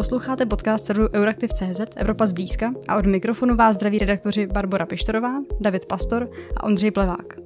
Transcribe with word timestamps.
Posloucháte 0.00 0.46
podcast 0.46 0.86
serveru 0.86 1.08
Euraktiv.cz 1.14 1.80
Evropa 1.96 2.26
zblízka 2.26 2.70
a 2.88 2.96
od 2.96 3.06
mikrofonu 3.06 3.56
vás 3.56 3.74
zdraví 3.74 3.98
redaktoři 3.98 4.46
Barbara 4.46 4.86
Pištorová, 4.86 5.32
David 5.60 5.86
Pastor 5.86 6.28
a 6.56 6.64
Ondřej 6.64 6.90
Plevák. 6.90 7.36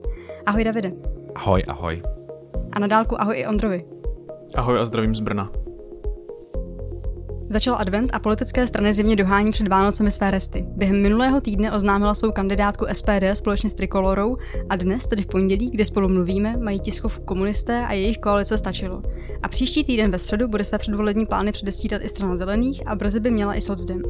Ahoj 0.46 0.64
Davide. 0.64 0.92
Ahoj, 1.34 1.62
ahoj. 1.68 2.02
A 2.72 2.78
na 2.78 2.86
dálku 2.86 3.20
ahoj 3.20 3.38
i 3.38 3.46
Ondrovi. 3.46 3.84
Ahoj 4.54 4.80
a 4.80 4.86
zdravím 4.86 5.14
z 5.14 5.20
Brna. 5.20 5.63
Začal 7.54 7.76
advent 7.78 8.10
a 8.12 8.18
politické 8.18 8.66
strany 8.66 8.94
zjevně 8.94 9.16
dohání 9.16 9.50
před 9.50 9.68
Vánocemi 9.68 10.10
své 10.10 10.30
resty. 10.30 10.64
Během 10.68 11.02
minulého 11.02 11.40
týdne 11.40 11.72
oznámila 11.72 12.14
svou 12.14 12.32
kandidátku 12.32 12.86
SPD 12.92 13.24
společně 13.34 13.70
s 13.70 13.74
Trikolorou 13.74 14.36
a 14.68 14.76
dnes, 14.76 15.06
tedy 15.06 15.22
v 15.22 15.26
pondělí, 15.26 15.70
kdy 15.70 15.84
spolu 15.84 16.08
mluvíme, 16.08 16.56
mají 16.56 16.80
tiskovku 16.80 17.24
komunisté 17.24 17.86
a 17.86 17.92
jejich 17.92 18.18
koalice 18.18 18.58
stačilo. 18.58 19.02
A 19.42 19.48
příští 19.48 19.84
týden 19.84 20.10
ve 20.10 20.18
středu 20.18 20.48
bude 20.48 20.64
své 20.64 20.78
předvolební 20.78 21.26
plány 21.26 21.52
předestírat 21.52 22.02
i 22.04 22.08
strana 22.08 22.36
zelených 22.36 22.82
a 22.86 22.94
brzy 22.94 23.20
by 23.20 23.30
měla 23.30 23.54
i 23.54 23.60
socdem. 23.60 24.02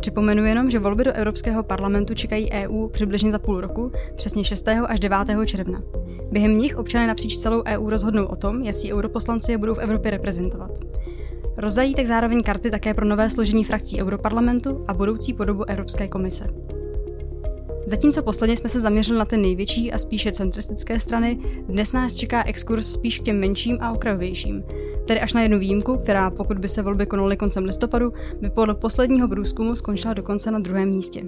Připomenu 0.00 0.44
jenom, 0.44 0.70
že 0.70 0.78
volby 0.78 1.04
do 1.04 1.12
Evropského 1.12 1.62
parlamentu 1.62 2.14
čekají 2.14 2.50
EU 2.50 2.88
přibližně 2.88 3.30
za 3.30 3.38
půl 3.38 3.60
roku, 3.60 3.92
přesně 4.16 4.44
6. 4.44 4.68
až 4.68 5.00
9. 5.00 5.18
června. 5.46 5.82
Během 6.30 6.58
nich 6.58 6.76
občané 6.76 7.06
napříč 7.06 7.36
celou 7.36 7.62
EU 7.66 7.90
rozhodnou 7.90 8.24
o 8.24 8.36
tom, 8.36 8.62
jaký 8.62 8.92
europoslanci 8.92 9.52
je 9.52 9.58
budou 9.58 9.74
v 9.74 9.78
Evropě 9.78 10.10
reprezentovat. 10.10 10.70
Rozdají 11.64 11.94
tak 11.94 12.06
zároveň 12.06 12.42
karty 12.42 12.70
také 12.70 12.94
pro 12.94 13.04
nové 13.04 13.30
složení 13.30 13.64
frakcí 13.64 14.02
Europarlamentu 14.02 14.84
a 14.88 14.94
budoucí 14.94 15.32
podobu 15.32 15.64
Evropské 15.64 16.08
komise. 16.08 16.46
Zatímco 17.86 18.22
posledně 18.22 18.56
jsme 18.56 18.68
se 18.68 18.80
zaměřili 18.80 19.18
na 19.18 19.24
ty 19.24 19.36
největší 19.36 19.92
a 19.92 19.98
spíše 19.98 20.32
centristické 20.32 21.00
strany, 21.00 21.38
dnes 21.68 21.92
nás 21.92 22.14
čeká 22.16 22.44
exkurs 22.44 22.92
spíš 22.92 23.18
k 23.18 23.22
těm 23.22 23.40
menším 23.40 23.78
a 23.80 23.92
okrajovějším. 23.92 24.64
Tedy 25.06 25.20
až 25.20 25.32
na 25.32 25.42
jednu 25.42 25.58
výjimku, 25.58 25.96
která, 25.96 26.30
pokud 26.30 26.58
by 26.58 26.68
se 26.68 26.82
volby 26.82 27.06
konaly 27.06 27.36
koncem 27.36 27.64
listopadu, 27.64 28.12
by 28.40 28.50
podle 28.50 28.74
posledního 28.74 29.28
průzkumu 29.28 29.74
skončila 29.74 30.14
dokonce 30.14 30.50
na 30.50 30.58
druhém 30.58 30.88
místě. 30.88 31.24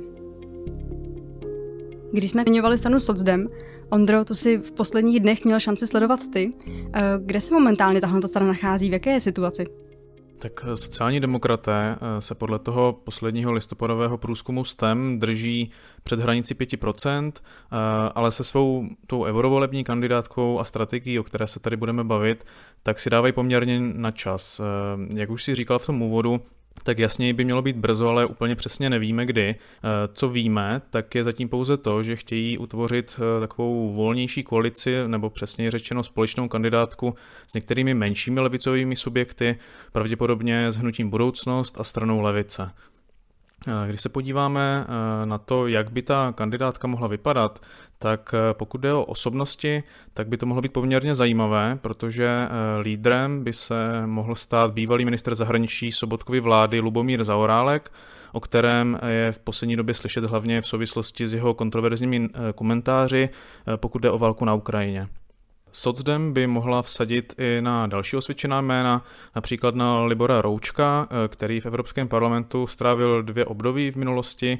Když 2.12 2.30
jsme 2.30 2.42
zmiňovali 2.42 2.78
stranu 2.78 3.00
Socdem, 3.00 3.48
Ondro, 3.90 4.24
to 4.24 4.34
si 4.34 4.58
v 4.58 4.72
posledních 4.72 5.20
dnech 5.20 5.44
měl 5.44 5.60
šanci 5.60 5.86
sledovat 5.86 6.20
ty. 6.32 6.52
Eh, 6.94 7.02
kde 7.18 7.40
se 7.40 7.54
momentálně 7.54 8.00
tahle 8.00 8.28
strana 8.28 8.48
nachází, 8.48 8.90
v 8.90 8.92
jaké 8.92 9.10
je 9.10 9.20
situaci? 9.20 9.85
Tak 10.38 10.64
eh, 10.68 10.76
sociální 10.76 11.20
demokraté 11.20 11.96
eh, 12.00 12.20
se 12.20 12.34
podle 12.34 12.58
toho 12.58 12.92
posledního 12.92 13.52
listopadového 13.52 14.18
průzkumu 14.18 14.64
STEM 14.64 15.18
drží 15.18 15.70
před 16.02 16.20
hranici 16.20 16.54
5%, 16.54 17.32
eh, 17.34 17.76
ale 18.14 18.32
se 18.32 18.44
svou 18.44 18.88
tou 19.06 19.24
eurovolební 19.24 19.84
kandidátkou 19.84 20.60
a 20.60 20.64
strategií, 20.64 21.18
o 21.18 21.22
které 21.22 21.46
se 21.46 21.60
tady 21.60 21.76
budeme 21.76 22.04
bavit, 22.04 22.44
tak 22.82 23.00
si 23.00 23.10
dávají 23.10 23.32
poměrně 23.32 23.80
na 23.80 24.10
čas. 24.10 24.60
Jak 25.14 25.30
už 25.30 25.44
si 25.44 25.54
říkal 25.54 25.78
v 25.78 25.86
tom 25.86 26.02
úvodu, 26.02 26.40
tak 26.82 26.98
jasněji 26.98 27.32
by 27.32 27.44
mělo 27.44 27.62
být 27.62 27.76
brzo, 27.76 28.08
ale 28.08 28.26
úplně 28.26 28.54
přesně 28.54 28.90
nevíme 28.90 29.26
kdy. 29.26 29.54
Eh, 29.54 29.88
co 30.12 30.28
víme, 30.28 30.82
tak 30.90 31.14
je 31.14 31.24
zatím 31.24 31.48
pouze 31.48 31.76
to, 31.76 32.02
že 32.02 32.16
chtějí 32.16 32.58
utvořit 32.58 33.20
eh, 33.20 33.40
takovou 33.40 33.92
volnější 33.92 34.42
koalici, 34.42 34.94
nebo 35.06 35.30
přesně 35.30 35.70
řečeno 35.70 36.02
společnou 36.02 36.48
kandidátku 36.48 37.14
s 37.46 37.54
některými 37.54 37.94
menšími 37.94 38.40
levicovými 38.40 38.96
subjekty, 38.96 39.58
pravděpodobně 39.92 40.72
s 40.72 40.76
hnutím 40.76 41.10
budoucnost 41.10 41.80
a 41.80 41.84
stranou 41.84 42.20
levice. 42.20 42.70
Eh, 43.66 43.88
když 43.88 44.00
se 44.00 44.08
podíváme 44.08 44.86
na 45.24 45.38
to, 45.38 45.66
jak 45.66 45.92
by 45.92 46.02
ta 46.02 46.32
kandidátka 46.36 46.88
mohla 46.88 47.08
vypadat, 47.08 47.60
tak 47.98 48.34
eh, 48.34 48.54
pokud 48.54 48.80
jde 48.80 48.92
o 48.92 49.04
osobnosti, 49.04 49.82
tak 50.14 50.28
by 50.28 50.36
to 50.36 50.46
mohlo 50.46 50.62
být 50.62 50.72
poměrně 50.72 51.14
zajímavé, 51.14 51.78
protože 51.82 52.26
eh, 52.26 52.78
lídrem 52.78 53.44
by 53.44 53.52
se 53.52 54.06
mohl 54.06 54.34
stát 54.34 54.72
bývalý 54.72 55.04
minister 55.04 55.34
zahraničí 55.34 55.92
Sobotkovy 55.92 56.40
vlády 56.40 56.80
Lubomír 56.80 57.24
Zaorálek, 57.24 57.92
o 58.32 58.40
kterém 58.40 58.98
je 59.08 59.32
v 59.32 59.38
poslední 59.38 59.76
době 59.76 59.94
slyšet 59.94 60.24
hlavně 60.24 60.60
v 60.60 60.66
souvislosti 60.66 61.26
s 61.26 61.34
jeho 61.34 61.54
kontroverzními 61.54 62.28
eh, 62.28 62.52
komentáři, 62.52 63.28
pokud 63.76 63.98
jde 63.98 64.10
o 64.10 64.18
válku 64.18 64.44
na 64.44 64.54
Ukrajině. 64.54 65.08
Socdem 65.78 66.32
by 66.32 66.46
mohla 66.46 66.82
vsadit 66.82 67.34
i 67.38 67.58
na 67.60 67.86
další 67.86 68.16
osvědčená 68.16 68.60
jména, 68.60 69.04
například 69.34 69.74
na 69.74 70.04
Libora 70.04 70.42
Roučka, 70.42 71.08
který 71.28 71.60
v 71.60 71.66
Evropském 71.66 72.08
parlamentu 72.08 72.66
strávil 72.66 73.22
dvě 73.22 73.44
období 73.44 73.90
v 73.90 73.96
minulosti 73.96 74.58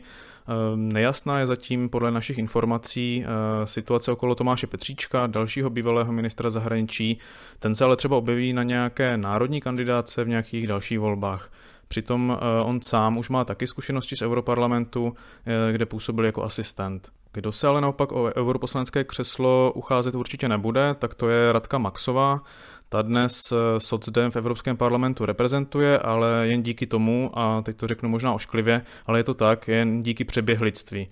Ehm, 0.48 0.88
nejasná 0.92 1.38
je 1.38 1.46
zatím 1.46 1.88
podle 1.88 2.10
našich 2.10 2.38
informací 2.38 3.24
eh, 3.24 3.66
situace 3.66 4.12
okolo 4.12 4.34
Tomáše 4.34 4.66
Petříčka, 4.66 5.26
dalšího 5.26 5.70
bývalého 5.70 6.12
ministra 6.12 6.50
zahraničí. 6.50 7.18
Ten 7.58 7.74
se 7.74 7.84
ale 7.84 7.96
třeba 7.96 8.16
objeví 8.16 8.52
na 8.52 8.62
nějaké 8.62 9.16
národní 9.16 9.60
kandidáce 9.60 10.24
v 10.24 10.28
nějakých 10.28 10.66
dalších 10.66 10.98
volbách. 10.98 11.50
Přitom 11.88 12.38
eh, 12.40 12.62
on 12.62 12.80
sám 12.82 13.18
už 13.18 13.28
má 13.28 13.44
taky 13.44 13.66
zkušenosti 13.66 14.16
z 14.16 14.22
Europarlamentu, 14.22 15.14
eh, 15.46 15.72
kde 15.72 15.86
působil 15.86 16.24
jako 16.24 16.42
asistent. 16.42 17.08
Kdo 17.32 17.52
se 17.52 17.66
ale 17.66 17.80
naopak 17.80 18.12
o 18.12 18.32
europoslanské 18.36 19.04
křeslo 19.04 19.72
ucházet 19.74 20.14
určitě 20.14 20.48
nebude, 20.48 20.94
tak 20.98 21.14
to 21.14 21.28
je 21.28 21.52
Radka 21.52 21.78
Maxová, 21.78 22.40
ta 22.88 23.02
dnes 23.02 23.52
eh, 23.52 23.80
socdem 23.80 24.30
v 24.30 24.36
Evropském 24.36 24.76
parlamentu 24.76 25.26
reprezentuje, 25.26 25.98
ale 25.98 26.28
jen 26.42 26.62
díky 26.62 26.86
tomu, 26.86 27.30
a 27.34 27.62
teď 27.62 27.76
to 27.76 27.86
řeknu 27.86 28.08
možná 28.08 28.32
ošklivě, 28.32 28.82
ale 29.06 29.18
je 29.18 29.24
to 29.24 29.34
tak, 29.34 29.68
jen 29.68 30.02
díky 30.02 30.24
přeběhlictví. 30.24 31.08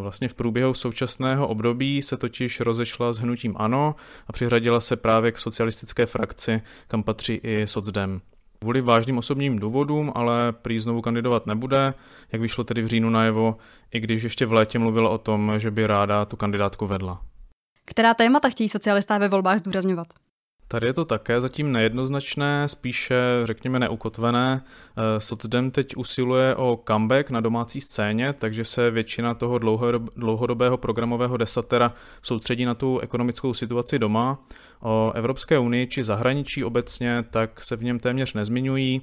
Vlastně 0.00 0.28
v 0.28 0.34
průběhu 0.34 0.74
současného 0.74 1.48
období 1.48 2.02
se 2.02 2.16
totiž 2.16 2.60
rozešla 2.60 3.12
s 3.12 3.18
hnutím 3.18 3.54
ANO 3.58 3.94
a 4.26 4.32
přihradila 4.32 4.80
se 4.80 4.96
právě 4.96 5.32
k 5.32 5.38
socialistické 5.38 6.06
frakci, 6.06 6.62
kam 6.88 7.02
patří 7.02 7.40
i 7.42 7.66
socdem. 7.66 8.20
Kvůli 8.62 8.80
vážným 8.80 9.18
osobním 9.18 9.58
důvodům, 9.58 10.12
ale 10.14 10.52
prý 10.52 10.80
znovu 10.80 11.00
kandidovat 11.00 11.46
nebude, 11.46 11.94
jak 12.32 12.42
vyšlo 12.42 12.64
tedy 12.64 12.82
v 12.82 12.86
říjnu 12.86 13.10
najevo, 13.10 13.56
i 13.94 14.00
když 14.00 14.22
ještě 14.22 14.46
v 14.46 14.52
létě 14.52 14.78
mluvila 14.78 15.10
o 15.10 15.18
tom, 15.18 15.52
že 15.58 15.70
by 15.70 15.86
ráda 15.86 16.24
tu 16.24 16.36
kandidátku 16.36 16.86
vedla. 16.86 17.22
Která 17.84 18.14
témata 18.14 18.50
chtějí 18.50 18.68
socialisté 18.68 19.18
ve 19.18 19.28
volbách 19.28 19.58
zdůrazňovat? 19.58 20.06
Tady 20.68 20.86
je 20.86 20.92
to 20.92 21.04
také 21.04 21.40
zatím 21.40 21.72
nejednoznačné, 21.72 22.68
spíše 22.68 23.14
řekněme 23.44 23.78
neukotvené. 23.78 24.64
Eh, 24.64 25.20
Socdem 25.20 25.70
teď 25.70 25.96
usiluje 25.96 26.56
o 26.56 26.80
comeback 26.88 27.30
na 27.30 27.40
domácí 27.40 27.80
scéně, 27.80 28.32
takže 28.32 28.64
se 28.64 28.90
většina 28.90 29.34
toho 29.34 29.58
dlouhodobého 30.16 30.76
programového 30.76 31.36
desatera 31.36 31.94
soustředí 32.22 32.64
na 32.64 32.74
tu 32.74 32.98
ekonomickou 32.98 33.54
situaci 33.54 33.98
doma. 33.98 34.38
O 34.80 35.12
Evropské 35.14 35.58
unii 35.58 35.86
či 35.86 36.04
zahraničí 36.04 36.64
obecně 36.64 37.24
tak 37.30 37.64
se 37.64 37.76
v 37.76 37.84
něm 37.84 37.98
téměř 37.98 38.34
nezmiňují, 38.34 39.02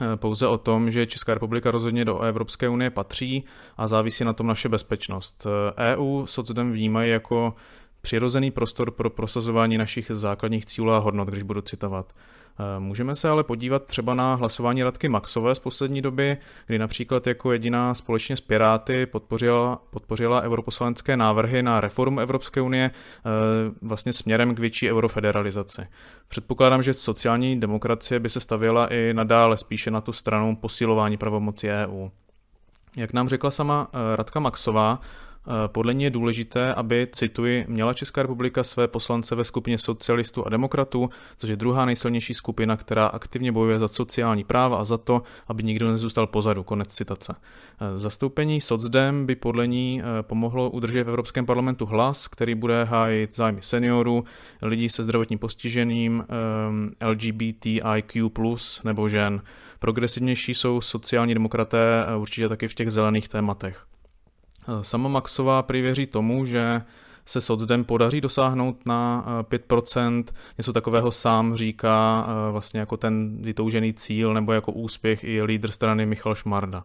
eh, 0.00 0.16
pouze 0.16 0.46
o 0.46 0.58
tom, 0.58 0.90
že 0.90 1.06
Česká 1.06 1.34
republika 1.34 1.70
rozhodně 1.70 2.04
do 2.04 2.20
Evropské 2.20 2.68
unie 2.68 2.90
patří 2.90 3.44
a 3.76 3.88
závisí 3.88 4.24
na 4.24 4.32
tom 4.32 4.46
naše 4.46 4.68
bezpečnost. 4.68 5.46
EU 5.76 6.20
eh, 6.20 6.24
e 6.24 6.26
socdem 6.26 6.72
vnímají 6.72 7.10
jako 7.10 7.54
přirozený 8.06 8.50
prostor 8.50 8.90
pro 8.90 9.10
prosazování 9.10 9.78
našich 9.78 10.10
základních 10.14 10.66
cílů 10.66 10.90
a 10.92 10.98
hodnot, 10.98 11.28
když 11.28 11.42
budu 11.42 11.60
citovat. 11.60 12.12
Eh, 12.58 12.80
můžeme 12.80 13.14
se 13.14 13.28
ale 13.28 13.44
podívat 13.44 13.84
třeba 13.86 14.14
na 14.14 14.34
hlasování 14.34 14.82
Radky 14.82 15.08
Maxové 15.08 15.54
z 15.54 15.58
poslední 15.58 16.02
doby, 16.02 16.36
kdy 16.66 16.78
například 16.78 17.26
jako 17.26 17.52
jediná 17.52 17.94
společně 17.94 18.36
s 18.36 18.40
Piráty 18.40 19.06
podpořila, 19.06 19.82
podpořila 19.90 20.42
europoslanské 20.42 21.16
návrhy 21.16 21.62
na 21.62 21.80
reformu 21.80 22.20
Evropské 22.20 22.60
unie 22.60 22.90
eh, 22.90 23.30
vlastně 23.82 24.12
směrem 24.12 24.54
k 24.54 24.58
větší 24.58 24.90
eurofederalizaci. 24.90 25.86
Předpokládám, 26.28 26.82
že 26.82 26.92
sociální 26.92 27.60
demokracie 27.60 28.20
by 28.20 28.28
se 28.28 28.40
stavěla 28.40 28.86
i 28.86 29.14
nadále 29.14 29.56
spíše 29.56 29.90
na 29.90 30.00
tu 30.00 30.12
stranu 30.12 30.56
posilování 30.56 31.16
pravomoci 31.16 31.68
EU. 31.70 32.08
Jak 32.96 33.12
nám 33.12 33.28
řekla 33.28 33.50
sama 33.50 33.88
eh, 33.92 34.16
Radka 34.16 34.40
Maxová, 34.40 35.00
podle 35.66 35.94
ní 35.94 36.04
je 36.04 36.10
důležité, 36.10 36.74
aby, 36.74 37.08
cituji, 37.12 37.64
měla 37.68 37.94
Česká 37.94 38.22
republika 38.22 38.64
své 38.64 38.88
poslance 38.88 39.34
ve 39.34 39.44
skupině 39.44 39.78
socialistů 39.78 40.46
a 40.46 40.50
demokratů, 40.50 41.10
což 41.38 41.50
je 41.50 41.56
druhá 41.56 41.84
nejsilnější 41.84 42.34
skupina, 42.34 42.76
která 42.76 43.06
aktivně 43.06 43.52
bojuje 43.52 43.78
za 43.78 43.88
sociální 43.88 44.44
práva 44.44 44.78
a 44.78 44.84
za 44.84 44.98
to, 44.98 45.22
aby 45.48 45.62
nikdo 45.62 45.90
nezůstal 45.92 46.26
pozadu. 46.26 46.62
Konec 46.62 46.88
citace. 46.88 47.34
Eh, 47.80 47.98
zastoupení 47.98 48.60
socdem 48.60 49.26
by 49.26 49.34
podle 49.36 49.66
ní 49.66 50.02
eh, 50.02 50.22
pomohlo 50.22 50.70
udržet 50.70 51.04
v 51.04 51.08
Evropském 51.08 51.46
parlamentu 51.46 51.86
hlas, 51.86 52.28
který 52.28 52.54
bude 52.54 52.84
hájit 52.84 53.34
zájmy 53.34 53.62
seniorů, 53.62 54.24
lidí 54.62 54.88
se 54.88 55.02
zdravotním 55.02 55.38
postižením, 55.38 56.24
LGBTIQ+, 57.00 58.30
nebo 58.84 59.08
žen. 59.08 59.42
Progresivnější 59.78 60.54
jsou 60.54 60.80
sociální 60.80 61.34
demokraté 61.34 62.06
určitě 62.18 62.48
taky 62.48 62.68
v 62.68 62.74
těch 62.74 62.90
zelených 62.90 63.28
tématech. 63.28 63.86
Sama 64.82 65.08
Maxová 65.08 65.62
prý 65.62 65.82
věří 65.82 66.06
tomu, 66.06 66.44
že 66.44 66.82
se 67.26 67.40
socdem 67.40 67.84
podaří 67.84 68.20
dosáhnout 68.20 68.86
na 68.86 69.24
5%, 69.42 70.30
eh, 70.30 70.34
něco 70.58 70.72
takového 70.72 71.12
sám 71.12 71.56
říká 71.56 72.26
eh, 72.28 72.52
vlastně 72.52 72.80
jako 72.80 72.96
ten 72.96 73.42
vytoužený 73.42 73.94
cíl 73.94 74.34
nebo 74.34 74.52
jako 74.52 74.72
úspěch 74.72 75.24
i 75.24 75.42
lídr 75.42 75.70
strany 75.70 76.06
Michal 76.06 76.34
Šmarda. 76.34 76.84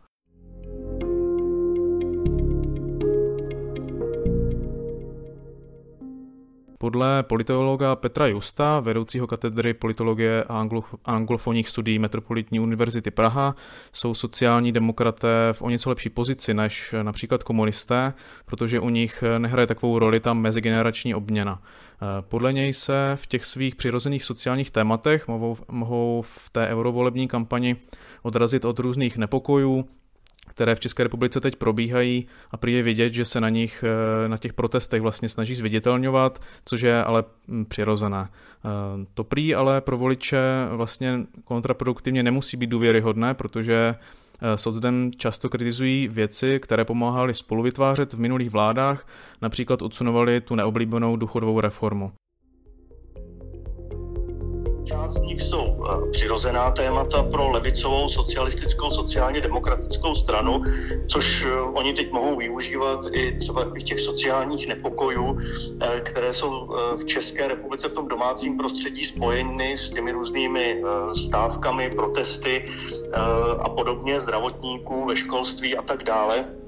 Podle 6.82 7.24
politologa 7.24 7.96
Petra 7.96 8.28
Justa, 8.28 8.80
vedoucího 8.80 9.28
katedry 9.28 9.74
politologie 9.74 10.44
a 10.44 10.68
anglofonních 11.06 11.70
studií 11.70 12.00
Metropolitní 12.00 12.60
univerzity 12.60 13.12
Praha, 13.12 13.56
jsou 13.94 14.14
sociální 14.14 14.72
demokraté 14.72 15.30
v 15.52 15.62
o 15.62 15.70
něco 15.70 15.90
lepší 15.90 16.10
pozici 16.10 16.54
než 16.54 16.96
například 17.02 17.44
komunisté, 17.44 18.14
protože 18.46 18.80
u 18.80 18.90
nich 18.90 19.24
nehraje 19.38 19.68
takovou 19.68 20.00
roli 20.00 20.20
ta 20.20 20.34
mezigenerační 20.34 21.16
obměna. 21.16 21.62
Podle 22.22 22.54
něj 22.54 22.74
se 22.74 23.12
v 23.16 23.28
těch 23.28 23.46
svých 23.46 23.76
přirozených 23.76 24.24
sociálních 24.24 24.72
tématech 24.72 25.28
mohou, 25.28 25.56
mohou 25.72 26.22
v 26.22 26.50
té 26.50 26.68
eurovolební 26.68 27.28
kampani 27.28 27.76
odrazit 28.24 28.66
od 28.66 28.80
různých 28.80 29.18
nepokojů, 29.18 29.86
které 30.48 30.76
v 30.76 30.80
České 30.80 31.04
republice 31.04 31.42
teď 31.42 31.56
probíhají 31.56 32.28
a 32.52 32.58
prý 32.58 32.74
je 32.74 32.84
vidět, 32.84 33.14
že 33.14 33.26
se 33.26 33.42
na 33.42 33.50
nich, 33.50 33.84
eh, 33.88 34.30
na 34.30 34.38
těch 34.38 34.54
protestech 34.54 35.02
vlastně 35.02 35.30
snaží 35.30 35.56
zviditelňovat, 35.56 36.42
což 36.66 36.82
je 36.82 37.04
ale 37.04 37.24
hm, 37.48 37.66
přirozené. 37.66 38.30
Eh, 38.30 38.70
to 39.14 39.24
prý 39.24 39.56
ale 39.56 39.82
pro 39.82 39.98
voliče 39.98 40.40
vlastně 40.70 41.20
kontraproduktivně 41.44 42.24
nemusí 42.24 42.58
být 42.58 42.70
důvěryhodné, 42.70 43.34
protože 43.34 43.96
eh, 44.42 44.58
socdem 44.58 45.12
často 45.18 45.50
kritizují 45.50 46.08
věci, 46.08 46.60
které 46.60 46.86
pomáhaly 46.86 47.34
spolu 47.34 47.64
vytvářet 47.64 48.14
v 48.14 48.20
minulých 48.20 48.50
vládách, 48.50 49.08
například 49.42 49.82
odsunovali 49.82 50.42
tu 50.42 50.56
neoblíbenou 50.56 51.16
důchodovou 51.16 51.60
reformu. 51.60 52.12
Z 55.12 55.22
nich 55.22 55.42
jsou 55.42 55.64
eh, 55.66 56.12
přirozená 56.12 56.72
témata 56.72 57.24
pro 57.24 57.52
levicovou 57.52 58.10
socialistickou 58.10 58.92
sociálně 58.92 59.42
demokratickou 59.42 60.16
stranu, 60.16 60.62
což 61.08 61.46
eh, 61.46 61.62
oni 61.62 61.94
teď 61.94 62.12
mohou 62.12 62.36
využívat 62.36 63.00
i 63.12 63.38
třeba 63.38 63.64
v 63.64 63.84
těch 63.84 64.00
sociálních 64.00 64.68
nepokojů, 64.68 65.38
eh, 65.82 66.00
které 66.00 66.34
jsou 66.34 66.68
v 66.96 67.06
České 67.06 67.48
republice 67.48 67.88
v 67.90 67.94
tom 67.94 68.08
domácím 68.08 68.58
prostředí 68.58 69.04
spojeny 69.04 69.78
s 69.78 69.90
těmi 69.90 70.12
různými 70.12 70.84
stávkami, 71.28 71.90
protesty 71.90 72.66
a 73.60 73.70
podobně 73.70 74.20
zdravotníků 74.20 75.06
ve 75.06 75.18
školství 75.18 75.78
a 75.78 75.82
tak 75.82 76.04
dále. 76.04 76.61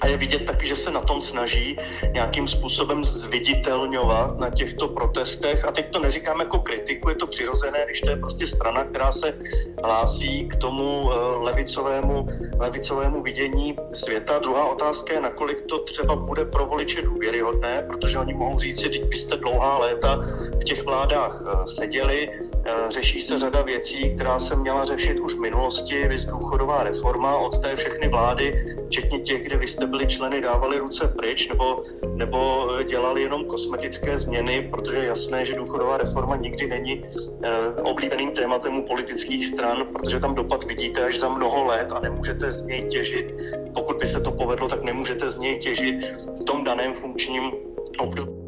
A 0.00 0.06
je 0.06 0.16
vidět 0.16 0.44
taky, 0.46 0.66
že 0.66 0.76
se 0.76 0.90
na 0.90 1.00
tom 1.00 1.20
snaží 1.20 1.78
nějakým 2.12 2.48
způsobem 2.48 3.04
zviditelňovat 3.04 4.38
na 4.38 4.50
těchto 4.50 4.88
protestech. 4.88 5.64
A 5.64 5.72
teď 5.72 5.90
to 5.90 5.98
neříkám 5.98 6.40
jako 6.40 6.58
kritiku, 6.58 7.08
je 7.08 7.14
to 7.14 7.26
přirozené, 7.26 7.84
když 7.86 8.00
to 8.00 8.10
je 8.10 8.16
prostě 8.16 8.46
strana, 8.46 8.84
která 8.84 9.12
se 9.12 9.38
hlásí 9.84 10.48
k 10.48 10.56
tomu 10.56 11.10
eh, 11.12 11.16
levicovému, 11.38 12.28
levicovému 12.58 13.22
vidění 13.22 13.76
světa. 13.94 14.38
Druhá 14.38 14.64
otázka 14.64 15.12
je, 15.12 15.20
nakolik 15.20 15.66
to 15.66 15.78
třeba 15.78 16.16
bude 16.16 16.44
pro 16.44 16.66
voliče 16.66 17.02
důvěryhodné, 17.02 17.84
protože 17.88 18.18
oni 18.18 18.34
mohou 18.34 18.58
říct 18.58 18.78
že 18.78 19.04
byste 19.04 19.36
dlouhá 19.36 19.78
léta 19.78 20.24
v 20.60 20.64
těch 20.64 20.84
vládách 20.84 21.42
eh, 21.42 21.66
seděli, 21.66 22.30
eh, 22.30 22.72
řeší 22.88 23.20
se 23.20 23.38
řada 23.38 23.62
věcí, 23.62 24.14
která 24.14 24.40
se 24.40 24.56
měla 24.56 24.84
řešit 24.84 25.20
už 25.20 25.34
v 25.34 25.40
minulosti, 25.40 26.08
vys 26.08 26.24
důchodová 26.24 26.82
reforma 26.82 27.36
od 27.36 27.62
té 27.62 27.76
všechny 27.76 28.08
vlády, 28.08 28.76
včetně 28.86 29.20
těch, 29.20 29.42
kde 29.42 29.56
vy 29.56 29.66
jste 29.66 29.86
byli 29.88 30.06
členy, 30.06 30.40
dávali 30.40 30.78
ruce 30.78 31.08
pryč 31.08 31.48
nebo, 31.48 31.84
nebo 32.14 32.68
dělali 32.88 33.22
jenom 33.22 33.44
kosmetické 33.44 34.18
změny, 34.18 34.68
protože 34.70 34.96
je 34.96 35.04
jasné, 35.04 35.46
že 35.46 35.54
důchodová 35.54 35.96
reforma 35.96 36.36
nikdy 36.36 36.66
není 36.66 37.04
eh, 37.42 37.82
oblíbeným 37.82 38.30
tématem 38.30 38.78
u 38.78 38.86
politických 38.86 39.46
stran, 39.46 39.86
protože 39.92 40.20
tam 40.20 40.34
dopad 40.34 40.64
vidíte 40.64 41.04
až 41.04 41.18
za 41.18 41.28
mnoho 41.28 41.64
let 41.64 41.88
a 41.92 42.00
nemůžete 42.00 42.52
z 42.52 42.62
něj 42.62 42.88
těžit. 42.88 43.34
Pokud 43.74 43.96
by 43.96 44.06
se 44.06 44.20
to 44.20 44.30
povedlo, 44.30 44.68
tak 44.68 44.82
nemůžete 44.82 45.30
z 45.30 45.38
něj 45.38 45.58
těžit 45.58 45.96
v 46.40 46.44
tom 46.44 46.64
daném 46.64 46.94
funkčním 46.94 47.52
období. 47.98 48.47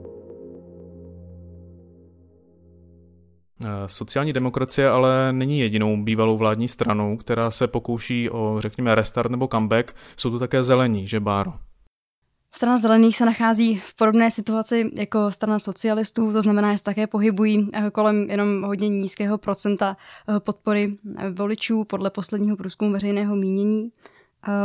Sociální 3.86 4.32
demokracie 4.32 4.88
ale 4.88 5.32
není 5.32 5.60
jedinou 5.60 5.96
bývalou 6.02 6.36
vládní 6.36 6.68
stranou, 6.68 7.16
která 7.16 7.50
se 7.50 7.66
pokouší 7.66 8.30
o, 8.30 8.56
řekněme, 8.58 8.94
restart 8.94 9.30
nebo 9.30 9.48
comeback. 9.48 9.96
Jsou 10.16 10.30
tu 10.30 10.38
také 10.38 10.62
zelení, 10.62 11.06
že 11.06 11.20
Báro? 11.20 11.52
Strana 12.52 12.78
zelených 12.78 13.16
se 13.16 13.26
nachází 13.26 13.76
v 13.76 13.94
podobné 13.94 14.30
situaci 14.30 14.90
jako 14.94 15.30
strana 15.30 15.58
socialistů, 15.58 16.32
to 16.32 16.42
znamená, 16.42 16.72
že 16.72 16.78
se 16.78 16.84
také 16.84 17.06
pohybují 17.06 17.68
eh, 17.72 17.90
kolem 17.90 18.30
jenom 18.30 18.62
hodně 18.62 18.88
nízkého 18.88 19.38
procenta 19.38 19.96
eh, 20.28 20.40
podpory 20.40 20.96
voličů 21.30 21.84
podle 21.84 22.10
posledního 22.10 22.56
průzkumu 22.56 22.92
veřejného 22.92 23.36
mínění. 23.36 23.92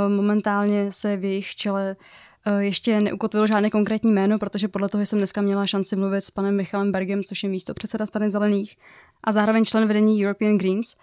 Momentálně 0.08 0.92
se 0.92 1.18
v 1.18 1.24
jejich 1.24 1.56
čele 1.56 1.96
ještě 2.60 3.02
neukotvil 3.02 3.48
žádné 3.48 3.70
konkrétní 3.70 4.12
jméno, 4.12 4.38
protože 4.38 4.68
podle 4.68 4.90
toho 4.90 5.06
jsem 5.06 5.20
dneska 5.20 5.42
měla 5.42 5.68
šanci 5.68 5.96
mluvit 5.96 6.22
s 6.22 6.32
panem 6.32 6.56
Michalem 6.56 6.92
Bergem, 6.92 7.24
což 7.24 7.44
je 7.44 7.50
místo 7.50 7.74
předseda 7.74 8.06
strany 8.06 8.30
zelených 8.30 8.78
a 9.24 9.32
zároveň 9.32 9.66
člen 9.66 9.88
vedení 9.88 10.26
European 10.26 10.56
Greens, 10.56 10.96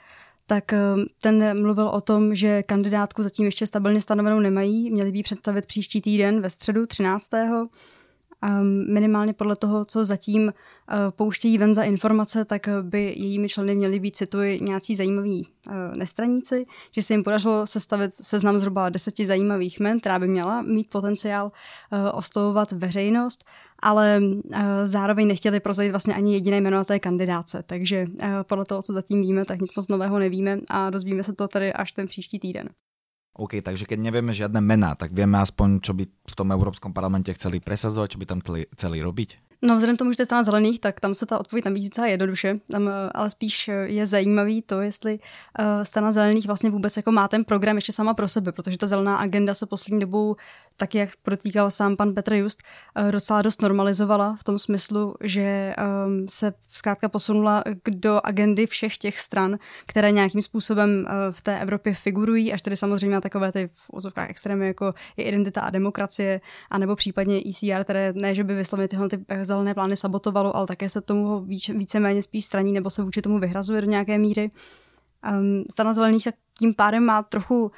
tak 0.46 0.74
ten 1.22 1.62
mluvil 1.62 1.88
o 1.88 2.00
tom, 2.00 2.34
že 2.34 2.62
kandidátku 2.62 3.22
zatím 3.22 3.46
ještě 3.46 3.66
stabilně 3.66 4.00
stanovenou 4.00 4.40
nemají, 4.40 4.90
měli 4.90 5.12
by 5.12 5.22
představit 5.22 5.66
příští 5.66 6.00
týden 6.00 6.40
ve 6.40 6.50
středu 6.50 6.86
13 6.86 7.28
minimálně 8.88 9.32
podle 9.32 9.56
toho, 9.56 9.84
co 9.84 10.04
zatím 10.04 10.48
eh, 10.52 10.94
pouštějí 11.10 11.58
ven 11.58 11.74
za 11.74 11.82
informace, 11.82 12.44
tak 12.44 12.68
by 12.82 13.02
jejími 13.02 13.48
členy 13.48 13.74
měli 13.74 14.00
být, 14.00 14.16
cituji, 14.16 14.60
nějací 14.60 14.94
zajímaví 14.94 15.48
eh, 15.70 15.72
nestraníci, 15.96 16.66
že 16.90 17.02
se 17.02 17.14
jim 17.14 17.22
podařilo 17.22 17.66
sestavit 17.66 18.14
seznam 18.14 18.58
zhruba 18.58 18.88
deseti 18.88 19.26
zajímavých 19.26 19.80
men, 19.80 19.98
která 19.98 20.18
by 20.18 20.28
měla 20.28 20.62
mít 20.62 20.90
potenciál 20.90 21.52
eh, 21.92 22.10
oslovovat 22.12 22.72
veřejnost, 22.72 23.44
ale 23.78 24.20
zároveň 24.84 25.28
nechtěli 25.28 25.60
prozradit 25.60 25.90
vlastně 25.90 26.14
ani 26.14 26.34
jediné 26.34 26.60
jméno 26.60 26.76
na 26.76 26.84
té 26.84 26.98
kandidáce. 26.98 27.62
Takže 27.66 28.06
podle 28.42 28.64
toho, 28.64 28.82
co 28.82 28.92
zatím 28.92 29.22
víme, 29.22 29.44
tak 29.44 29.60
nic 29.60 29.76
moc 29.76 29.88
nového 29.88 30.18
nevíme 30.18 30.58
a 30.70 30.90
dozvíme 30.90 31.22
se 31.22 31.32
to 31.32 31.48
tady 31.48 31.72
až 31.72 31.92
ten 31.92 32.06
příští 32.06 32.38
týden. 32.38 32.68
OK, 33.32 33.64
takže 33.64 33.88
keď 33.88 33.98
nevieme 34.12 34.36
žiadne 34.36 34.60
mená, 34.60 34.92
tak 34.92 35.16
vieme 35.16 35.40
aspoň, 35.40 35.80
čo 35.80 35.96
by 35.96 36.04
v 36.04 36.34
tom 36.36 36.52
Európskom 36.52 36.92
parlamente 36.92 37.32
chceli 37.32 37.64
presadzovať, 37.64 38.08
čo 38.12 38.20
by 38.20 38.26
tam 38.28 38.40
chceli, 38.44 38.98
robiť? 39.00 39.56
No 39.62 39.78
vzhledem 39.78 39.96
tomu, 39.96 40.12
že 40.12 40.16
to 40.16 40.22
je 40.22 40.28
strana 40.28 40.42
zelených, 40.42 40.80
tak 40.80 41.00
tam 41.00 41.14
se 41.14 41.26
ta 41.26 41.40
odpověď 41.40 41.64
nabízí 41.64 41.88
docela 41.88 42.06
jednoduše, 42.06 42.54
tam 42.70 42.88
eh, 42.88 42.92
ale 43.14 43.30
spíš 43.30 43.68
eh, 43.68 43.72
je 43.72 44.06
zajímavý 44.06 44.62
to, 44.62 44.80
jestli 44.80 45.18
uh, 45.18 45.82
strana 45.82 46.12
zelených 46.12 46.46
vlastně 46.46 46.70
vůbec 46.70 46.96
jako 46.96 47.12
má 47.12 47.28
ten 47.28 47.44
program 47.44 47.76
ještě 47.76 47.92
sama 47.92 48.14
pro 48.14 48.28
sebe, 48.28 48.52
protože 48.52 48.78
ta 48.78 48.86
zelená 48.86 49.16
agenda 49.16 49.54
se 49.54 49.66
poslední 49.66 50.00
dobou, 50.00 50.36
tak 50.76 50.94
jak 50.94 51.10
protýkal 51.22 51.70
sám 51.70 51.96
pan 51.96 52.14
Petr 52.14 52.34
Just, 52.34 52.58
uh, 52.98 53.10
docela 53.10 53.42
dost 53.42 53.62
normalizovala 53.62 54.36
v 54.36 54.44
tom 54.44 54.58
smyslu, 54.58 55.14
že 55.22 55.74
um, 56.06 56.26
se 56.28 56.52
zkrátka 56.68 57.08
posunula 57.08 57.64
do 57.88 58.20
agendy 58.24 58.66
všech 58.66 58.98
těch 58.98 59.18
stran, 59.18 59.58
které 59.86 60.12
nějakým 60.12 60.42
způsobem 60.42 60.90
uh, 60.90 61.12
v 61.30 61.42
té 61.42 61.60
Evropě 61.60 61.94
figurují, 61.94 62.52
až 62.52 62.62
tedy 62.62 62.76
samozřejmě 62.76 63.14
na 63.14 63.20
takové 63.20 63.52
ty 63.52 63.70
v 63.74 63.90
ozovkách 63.90 64.30
extrémy, 64.30 64.66
jako 64.66 64.94
je 65.16 65.24
identita 65.24 65.60
a 65.60 65.70
demokracie, 65.70 66.40
anebo 66.70 66.96
případně 66.96 67.40
ECR, 67.48 67.84
které 67.84 68.12
ne, 68.12 68.34
že 68.34 68.44
by 68.44 68.54
vyslovili 68.54 68.88
tyhle 68.88 69.08
ty 69.08 69.24
zelené 69.42 69.74
plány 69.74 69.96
sabotovalo, 69.96 70.56
ale 70.56 70.66
také 70.66 70.88
se 70.88 71.00
tomu 71.00 71.40
více, 71.40 71.72
víceméně 71.72 72.22
spíš 72.22 72.44
straní 72.44 72.72
nebo 72.72 72.90
se 72.90 73.02
vůči 73.02 73.22
tomu 73.22 73.38
vyhrazuje 73.38 73.80
do 73.80 73.86
nějaké 73.86 74.18
míry. 74.18 74.50
Um, 75.30 75.64
Strana 75.70 75.92
zelených 75.92 76.24
tak 76.24 76.34
tím 76.58 76.74
pádem 76.74 77.04
má 77.04 77.22
trochu 77.22 77.62
uh, 77.62 77.70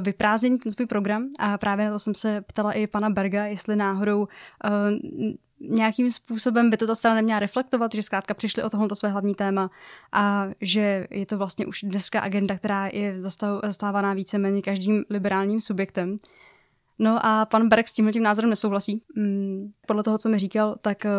vyprázdněný 0.00 0.58
ten 0.58 0.72
svůj 0.72 0.86
program 0.86 1.28
a 1.38 1.58
právě 1.58 1.86
na 1.86 1.92
to 1.92 1.98
jsem 1.98 2.14
se 2.14 2.40
ptala 2.40 2.72
i 2.72 2.86
pana 2.86 3.10
Berga, 3.10 3.44
jestli 3.44 3.76
náhodou 3.76 4.20
uh, 4.20 4.28
nějakým 5.60 6.12
způsobem 6.12 6.70
by 6.70 6.76
to 6.76 6.86
ta 6.86 6.94
strana 6.94 7.16
neměla 7.16 7.38
reflektovat, 7.38 7.94
že 7.94 8.02
zkrátka 8.02 8.34
přišli 8.34 8.62
o 8.62 8.70
tohoto 8.70 8.96
své 8.96 9.08
hlavní 9.08 9.34
téma 9.34 9.70
a 10.12 10.46
že 10.60 11.06
je 11.10 11.26
to 11.26 11.38
vlastně 11.38 11.66
už 11.66 11.80
dneska 11.82 12.20
agenda, 12.20 12.58
která 12.58 12.88
je 12.92 13.22
zastávaná 13.62 14.14
víceméně 14.14 14.62
každým 14.62 15.04
liberálním 15.10 15.60
subjektem. 15.60 16.16
No 16.98 17.26
a 17.26 17.46
pan 17.46 17.68
Berg 17.68 17.88
s 17.88 17.92
tímhle 17.92 18.12
tím 18.12 18.22
názorem 18.22 18.50
nesouhlasí. 18.50 19.00
Mm, 19.16 19.70
podle 19.86 20.02
toho, 20.02 20.18
co 20.18 20.28
mi 20.28 20.38
říkal, 20.38 20.76
tak 20.80 21.06
eh, 21.06 21.10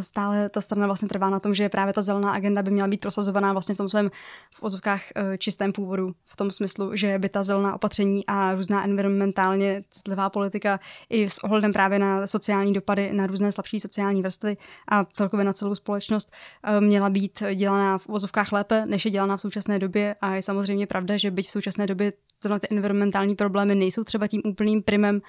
stále 0.00 0.48
ta 0.48 0.60
strana 0.60 0.86
vlastně 0.86 1.08
trvá 1.08 1.30
na 1.30 1.40
tom, 1.40 1.54
že 1.54 1.68
právě 1.68 1.94
ta 1.94 2.02
zelená 2.02 2.32
agenda 2.32 2.62
by 2.62 2.70
měla 2.70 2.88
být 2.88 3.00
prosazovaná 3.00 3.52
vlastně 3.52 3.74
v 3.74 3.78
tom 3.78 3.88
svém 3.88 4.10
v 4.54 4.62
ozovkách 4.62 5.02
eh, 5.16 5.38
čistém 5.38 5.72
původu, 5.72 6.12
v 6.24 6.36
tom 6.36 6.50
smyslu, 6.50 6.96
že 6.96 7.18
by 7.18 7.28
ta 7.28 7.42
zelená 7.42 7.74
opatření 7.74 8.26
a 8.26 8.54
různá 8.54 8.84
environmentálně 8.84 9.82
citlivá 9.90 10.30
politika 10.30 10.80
i 11.10 11.30
s 11.30 11.38
ohledem 11.38 11.72
právě 11.72 11.98
na 11.98 12.26
sociální 12.26 12.72
dopady, 12.72 13.12
na 13.12 13.26
různé 13.26 13.52
slabší 13.52 13.80
sociální 13.80 14.22
vrstvy 14.22 14.56
a 14.88 15.04
celkově 15.04 15.44
na 15.44 15.52
celou 15.52 15.74
společnost 15.74 16.32
eh, 16.64 16.80
měla 16.80 17.10
být 17.10 17.42
dělaná 17.54 17.98
v 17.98 18.08
ozovkách 18.08 18.52
lépe, 18.52 18.86
než 18.86 19.04
je 19.04 19.10
dělaná 19.10 19.36
v 19.36 19.40
současné 19.40 19.78
době. 19.78 20.16
A 20.20 20.34
je 20.34 20.42
samozřejmě 20.42 20.86
pravda, 20.86 21.16
že 21.16 21.30
byť 21.30 21.48
v 21.48 21.50
současné 21.50 21.86
době 21.86 22.12
zrovna 22.42 22.58
ty 22.58 22.66
environmentální 22.70 23.34
problémy 23.34 23.74
nejsou 23.74 24.04
třeba 24.04 24.26
tím 24.26 24.42
úplným 24.44 24.82
primem, 24.82 25.20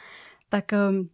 tak 0.49 0.73
ehm, 0.73 1.09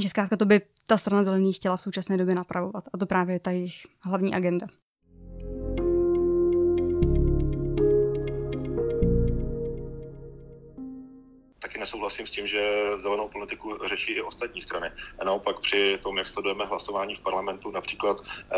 že 0.00 0.08
zkrátka 0.08 0.36
to 0.36 0.44
by 0.44 0.60
ta 0.86 0.96
strana 0.96 1.22
zelených 1.22 1.56
chtěla 1.56 1.76
v 1.76 1.80
současné 1.80 2.16
době 2.16 2.34
napravovat. 2.34 2.84
A 2.92 2.98
to 2.98 3.06
právě 3.06 3.34
je 3.34 3.40
ta 3.40 3.50
jejich 3.50 3.86
hlavní 4.02 4.34
agenda. 4.34 4.66
Nesouhlasím 11.76 12.26
s 12.26 12.30
tím, 12.30 12.46
že 12.46 12.82
zelenou 13.02 13.28
politiku 13.28 13.78
řeší 13.88 14.12
i 14.12 14.22
ostatní 14.22 14.62
strany. 14.62 14.90
A 15.18 15.24
naopak 15.24 15.60
při 15.60 15.98
tom, 16.02 16.16
jak 16.16 16.28
sledujeme 16.28 16.64
hlasování 16.64 17.14
v 17.16 17.20
parlamentu, 17.20 17.70
například, 17.70 18.16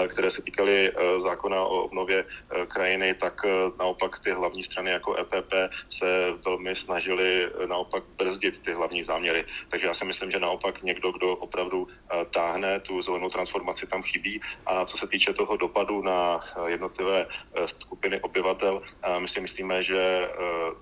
které 0.09 0.31
se 0.31 0.43
týkaly 0.43 0.93
zákona 1.23 1.63
o 1.65 1.83
obnově 1.83 2.25
krajiny, 2.69 3.15
tak 3.15 3.41
naopak 3.79 4.19
ty 4.19 4.31
hlavní 4.31 4.65
strany 4.65 4.91
jako 4.91 5.17
EPP 5.17 5.53
se 5.91 6.07
velmi 6.45 6.77
snažili 6.77 7.51
naopak 7.67 8.05
brzdit 8.17 8.59
ty 8.63 8.73
hlavní 8.73 9.05
záměry. 9.05 9.45
Takže 9.69 9.87
já 9.87 9.95
si 9.95 10.05
myslím, 10.05 10.31
že 10.31 10.39
naopak 10.39 10.83
někdo, 10.83 11.13
kdo 11.13 11.37
opravdu 11.37 11.89
táhne 12.31 12.81
tu 12.81 13.03
zelenou 13.03 13.31
transformaci, 13.31 13.87
tam 13.87 14.03
chybí. 14.03 14.41
A 14.67 14.85
co 14.85 14.99
se 14.99 15.07
týče 15.07 15.33
toho 15.35 15.57
dopadu 15.57 16.03
na 16.03 16.45
jednotlivé 16.67 17.27
skupiny 17.67 18.21
obyvatel, 18.21 18.83
my 19.19 19.29
si 19.29 19.41
myslíme, 19.41 19.85
že 19.85 20.31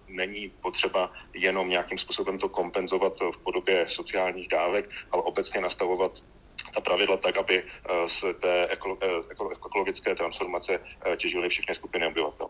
není 0.09 0.53
potřeba 0.63 1.13
jenom 1.35 1.69
nějakým 1.69 1.99
způsobem 1.99 2.26
to 2.39 2.49
kompenzovat 2.49 3.13
v 3.21 3.39
podobě 3.43 3.87
sociálních 3.89 4.49
dávek, 4.49 4.91
ale 5.11 5.23
obecně 5.23 5.61
nastavovat 5.61 6.13
ta 6.75 6.81
pravidla 6.81 7.17
tak, 7.17 7.37
aby 7.37 7.63
z 8.07 8.25
té 8.41 8.69
ekologické 9.63 10.15
transformace 10.15 10.81
těžily 11.17 11.49
všechny 11.49 11.75
skupiny 11.75 12.07
obyvatel. 12.07 12.49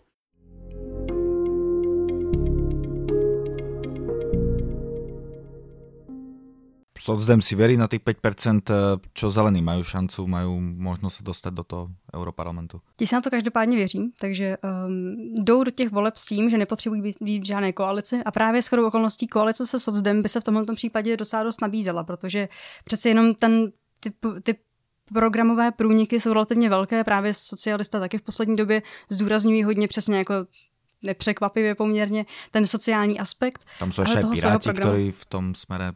Socdem 7.06 7.38
si 7.38 7.54
verí 7.54 7.78
na 7.78 7.86
tých 7.86 8.02
5%, 8.02 8.66
eh, 8.66 8.98
čo 9.14 9.30
zelení 9.30 9.62
majú 9.62 9.86
šancu, 9.86 10.26
majú 10.26 10.58
možnost 10.58 11.14
se 11.14 11.22
dostat 11.22 11.54
do 11.54 11.62
toho 11.62 11.88
europarlamentu. 12.14 12.80
Ti 12.96 13.06
se 13.06 13.14
na 13.14 13.20
to 13.20 13.30
každopádně 13.30 13.76
věří, 13.76 14.12
takže 14.18 14.56
um, 14.58 15.44
jdou 15.44 15.64
do 15.64 15.70
těch 15.70 15.90
voleb 15.90 16.16
s 16.16 16.26
tím, 16.26 16.48
že 16.50 16.58
nepotřebují 16.58 17.02
být, 17.02 17.16
být 17.20 17.42
v 17.42 17.46
žádné 17.46 17.72
koalici 17.72 18.22
a 18.24 18.30
právě 18.30 18.62
s 18.62 18.66
chodou 18.66 18.86
okolností 18.86 19.26
koalice 19.26 19.66
se 19.66 19.78
Socdem 19.78 20.22
by 20.22 20.28
se 20.28 20.40
v 20.40 20.44
tomto 20.44 20.72
případě 20.72 21.16
docela 21.16 21.42
dost 21.42 21.62
nabízela, 21.62 22.04
protože 22.04 22.48
přece 22.84 23.08
jenom 23.08 23.34
ten 23.34 23.72
ty, 24.00 24.12
ty 24.42 24.54
programové 25.12 25.72
průniky 25.72 26.20
jsou 26.20 26.32
relativně 26.32 26.68
velké, 26.68 27.04
právě 27.04 27.34
socialista 27.34 28.00
taky 28.00 28.18
v 28.18 28.22
poslední 28.22 28.56
době 28.56 28.82
zdůrazňují 29.10 29.62
hodně 29.62 29.88
přesně 29.88 30.18
jako 30.18 30.34
nepřekvapivě 31.02 31.74
poměrně 31.74 32.26
ten 32.50 32.66
sociální 32.66 33.20
aspekt. 33.20 33.64
Tam 33.78 33.92
jsou 33.92 34.02
ještě 34.02 34.20
piráti, 34.34 34.72
kteří 34.72 35.10
v 35.12 35.24
tom 35.24 35.54
smere 35.54 35.92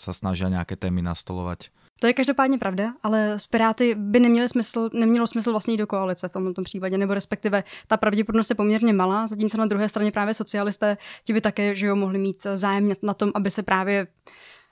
sa 0.00 0.12
snaží 0.12 0.44
nějaké 0.44 0.76
témy 0.76 1.02
nastolovat. 1.02 1.58
To 2.00 2.06
je 2.06 2.12
každopádně 2.12 2.58
pravda, 2.58 2.94
ale 3.02 3.34
s 3.38 3.46
Piráty 3.46 3.94
by 3.94 4.20
neměli 4.20 4.48
smysl, 4.48 4.90
nemělo 4.92 5.26
smysl 5.26 5.50
vlastně 5.50 5.76
do 5.76 5.86
koalice 5.86 6.28
v 6.28 6.32
tomto 6.32 6.62
případě, 6.62 6.98
nebo 6.98 7.14
respektive 7.14 7.64
ta 7.86 7.96
pravděpodobnost 7.96 8.50
je 8.50 8.56
poměrně 8.56 8.92
malá, 8.92 9.26
zatímco 9.26 9.56
na 9.56 9.66
druhé 9.66 9.88
straně 9.88 10.10
právě 10.10 10.34
socialisté 10.34 10.96
ti 11.24 11.32
by 11.32 11.40
také 11.40 11.74
že 11.74 11.86
jo, 11.86 11.96
mohli 11.96 12.18
mít 12.18 12.46
zájem 12.54 12.92
na 13.02 13.14
tom, 13.14 13.30
aby 13.34 13.50
se 13.50 13.62
právě 13.62 14.06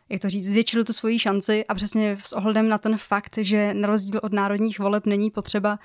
jak 0.08 0.22
to 0.22 0.30
říct, 0.30 0.50
zvětšili 0.50 0.84
tu 0.84 0.92
svoji 0.92 1.18
šanci 1.18 1.64
a 1.64 1.74
přesně 1.74 2.18
s 2.20 2.32
ohledem 2.32 2.68
na 2.68 2.78
ten 2.78 2.96
fakt, 2.96 3.38
že 3.38 3.74
na 3.74 3.88
rozdíl 3.88 4.20
od 4.22 4.32
národních 4.32 4.78
voleb 4.78 5.06
není 5.06 5.30
potřeba 5.30 5.70
mm, 5.72 5.78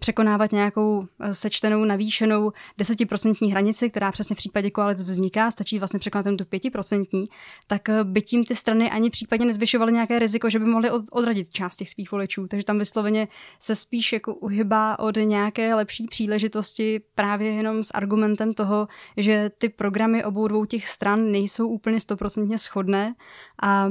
překonávat 0.00 0.52
nějakou 0.52 1.06
eh, 1.20 1.34
sečtenou, 1.34 1.84
navýšenou 1.84 2.52
desetiprocentní 2.78 3.50
hranici, 3.50 3.90
která 3.90 4.12
přesně 4.12 4.34
v 4.34 4.36
případě 4.36 4.70
koalic 4.70 5.02
vzniká, 5.02 5.50
stačí 5.50 5.78
vlastně 5.78 5.98
překonat 5.98 6.26
tu 6.38 6.44
pětiprocentní, 6.44 7.26
tak 7.66 7.88
eh, 7.88 8.04
by 8.04 8.22
tím 8.22 8.44
ty 8.44 8.54
strany 8.54 8.90
ani 8.90 9.10
případně 9.10 9.46
nezvyšovaly 9.46 9.92
nějaké 9.92 10.18
riziko, 10.18 10.50
že 10.50 10.58
by 10.58 10.64
mohly 10.64 10.90
odradit 11.10 11.50
část 11.50 11.76
těch 11.76 11.90
svých 11.90 12.12
voličů. 12.12 12.46
Takže 12.46 12.64
tam 12.64 12.78
vysloveně 12.78 13.28
se 13.58 13.76
spíš 13.76 14.12
jako 14.12 14.34
uhybá 14.34 14.98
od 14.98 15.16
nějaké 15.16 15.74
lepší 15.74 16.06
příležitosti 16.06 17.00
právě 17.14 17.52
jenom 17.52 17.84
s 17.84 17.90
argumentem 17.94 18.52
toho, 18.52 18.88
že 19.16 19.50
ty 19.58 19.68
programy 19.68 20.24
obou 20.24 20.48
dvou 20.48 20.64
těch 20.64 20.86
stran 20.86 21.30
nejsou 21.30 21.68
úplně 21.68 22.00
stoprocentně 22.00 22.58
shodné 22.58 23.14
a 23.62 23.90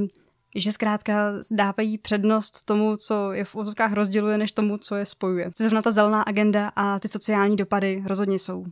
že 0.55 0.71
zkrátka 0.71 1.33
dávají 1.51 1.97
přednost 1.97 2.65
tomu, 2.65 2.97
co 2.97 3.31
je 3.31 3.45
v 3.45 3.55
úzovkách 3.55 3.93
rozděluje, 3.93 4.37
než 4.37 4.51
tomu, 4.51 4.77
co 4.77 4.95
je 4.95 5.05
spojuje. 5.05 5.51
Zrovna 5.57 5.81
ta 5.81 5.91
zelená 5.91 6.21
agenda 6.21 6.71
a 6.75 6.99
ty 6.99 7.07
sociální 7.07 7.55
dopady 7.55 8.03
rozhodně 8.05 8.39
jsou. 8.39 8.65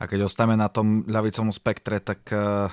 A 0.00 0.10
keď 0.10 0.26
ostáme 0.26 0.58
na 0.58 0.66
tom 0.66 1.06
ľavicom 1.06 1.54
spektre, 1.54 2.02
tak 2.02 2.26
uh, 2.34 2.66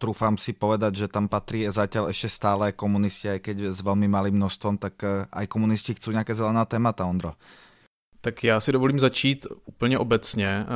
trúfam 0.00 0.40
si 0.40 0.56
povedať, 0.56 1.04
že 1.04 1.12
tam 1.12 1.28
patrí 1.28 1.68
zatiaľ 1.68 2.08
ešte 2.08 2.32
stále 2.32 2.72
komunisti, 2.72 3.28
aj 3.28 3.40
keď 3.44 3.56
s 3.68 3.84
veľmi 3.84 4.08
malým 4.08 4.40
množstvom, 4.40 4.80
tak 4.80 4.96
uh, 5.04 5.28
aj 5.28 5.46
komunisti 5.52 5.92
chcú 5.92 6.16
nejaké 6.16 6.32
zelená 6.32 6.64
témata, 6.64 7.04
Ondro. 7.04 7.36
Tak 8.20 8.44
já 8.44 8.60
si 8.60 8.72
dovolím 8.72 8.98
začít 8.98 9.46
úplně 9.64 9.98
obecně. 9.98 10.66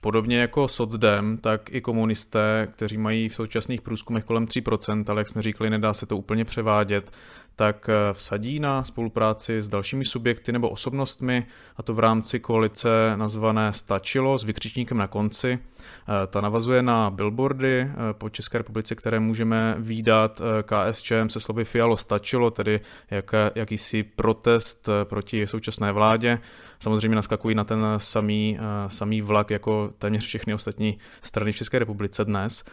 Podobně 0.00 0.38
jako 0.38 0.68
socdem, 0.68 1.38
tak 1.38 1.72
i 1.72 1.80
komunisté, 1.80 2.68
kteří 2.70 2.98
mají 2.98 3.28
v 3.28 3.34
současných 3.34 3.82
průzkumech 3.82 4.24
kolem 4.24 4.46
3%, 4.46 5.04
ale 5.08 5.20
jak 5.20 5.28
jsme 5.28 5.42
říkali, 5.42 5.70
nedá 5.70 5.94
se 5.94 6.06
to 6.06 6.16
úplně 6.16 6.44
převádět, 6.44 7.10
tak 7.58 7.88
eh, 7.88 8.14
vsadí 8.14 8.60
na 8.60 8.84
spolupráci 8.84 9.62
s 9.62 9.68
dalšími 9.68 10.04
subjekty 10.04 10.52
nebo 10.52 10.68
osobnostmi, 10.68 11.46
a 11.76 11.82
to 11.82 11.94
v 11.94 11.98
rámci 11.98 12.40
koalice 12.40 12.88
nazvané 13.16 13.72
Stačilo 13.72 14.38
s 14.38 14.44
vykřičníkem 14.44 14.98
na 14.98 15.06
konci. 15.06 15.58
Eh, 15.58 16.26
ta 16.26 16.40
navazuje 16.40 16.82
na 16.82 17.10
billboardy 17.10 17.80
eh, 17.80 17.90
po 18.12 18.30
České 18.30 18.58
republice, 18.58 18.94
které 18.94 19.20
můžeme 19.20 19.74
výdat 19.78 20.42
KSČM 20.62 21.28
se 21.28 21.40
slovy 21.40 21.64
Fialo 21.64 21.96
stačilo, 21.96 22.50
tedy 22.50 22.80
jak, 23.10 23.34
jakýsi 23.54 24.02
protest 24.02 24.88
proti 25.04 25.46
současné 25.46 25.92
vládě. 25.92 26.38
Samozřejmě 26.78 27.16
naskakují 27.16 27.54
na 27.54 27.64
ten 27.64 27.84
samý, 27.96 28.58
samý 28.86 29.20
vlak 29.20 29.50
jako 29.50 29.90
téměř 29.98 30.24
všechny 30.24 30.54
ostatní 30.54 30.98
strany 31.22 31.52
v 31.52 31.56
České 31.56 31.78
republice 31.78 32.24
dnes. 32.24 32.64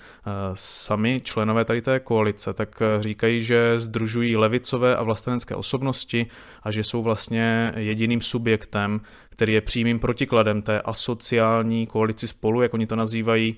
Sami 0.54 1.22
členové 1.24 1.66
tady 1.66 1.82
té 1.82 2.00
koalice 2.00 2.54
tak 2.54 2.82
říkají, 3.00 3.42
že 3.42 3.80
združují 3.80 4.36
levicové 4.76 4.96
a 4.96 5.04
vlastenecké 5.04 5.56
osobnosti 5.56 6.28
a 6.64 6.72
že 6.72 6.84
jsou 6.84 7.04
vlastně 7.04 7.74
jediným 7.76 8.22
subjektem, 8.22 9.02
který 9.30 9.54
je 9.54 9.62
přímým 9.62 10.00
protikladem 10.00 10.62
té 10.62 10.82
asociální 10.82 11.88
koalici 11.88 12.28
spolu, 12.28 12.62
jak 12.62 12.74
oni 12.74 12.88
to 12.88 12.96
nazývají, 12.96 13.58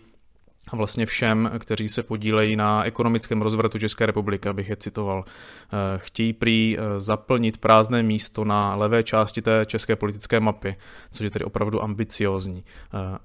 a 0.72 0.76
vlastně 0.76 1.06
všem, 1.06 1.52
kteří 1.60 1.90
se 1.90 2.04
podílejí 2.04 2.56
na 2.56 2.84
ekonomickém 2.84 3.42
rozvratu 3.42 3.80
České 3.80 4.06
republiky, 4.06 4.50
abych 4.50 4.70
je 4.70 4.76
citoval. 4.76 5.24
Eh, 5.26 5.98
chtějí 5.98 6.34
prý 6.34 6.78
eh, 6.78 7.00
zaplnit 7.00 7.58
prázdné 7.58 8.04
místo 8.04 8.46
na 8.46 8.76
levé 8.76 9.04
části 9.04 9.42
té 9.42 9.66
české 9.66 9.96
politické 9.96 10.40
mapy, 10.40 10.76
což 11.12 11.24
je 11.24 11.32
tedy 11.32 11.46
opravdu 11.46 11.84
ambiciózní. 11.84 12.64
Eh, 12.94 13.18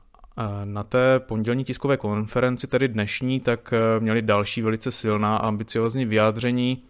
na 0.65 0.83
té 0.83 1.21
pondělní 1.21 1.65
tiskové 1.65 1.97
konferenci, 1.97 2.67
tedy 2.67 2.89
dnešní, 2.89 3.41
tak 3.41 3.75
měli 3.99 4.23
další 4.23 4.63
velice 4.63 4.91
silná 4.91 5.37
a 5.37 5.47
ambiciozní 5.47 6.05
vyjádření 6.05 6.83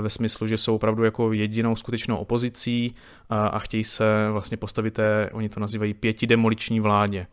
ve 0.00 0.08
smyslu, 0.08 0.46
že 0.46 0.58
jsou 0.58 0.74
opravdu 0.74 1.04
jako 1.04 1.32
jedinou 1.32 1.76
skutečnou 1.76 2.16
opozicí 2.16 2.94
a 3.30 3.58
chtějí 3.58 3.84
se 3.84 4.04
vlastně 4.30 4.56
postavit 4.56 4.94
té, 4.94 5.30
oni 5.32 5.48
to 5.48 5.60
nazývají 5.60 5.94
pětidemoliční 5.94 6.80
vládě. 6.80 7.26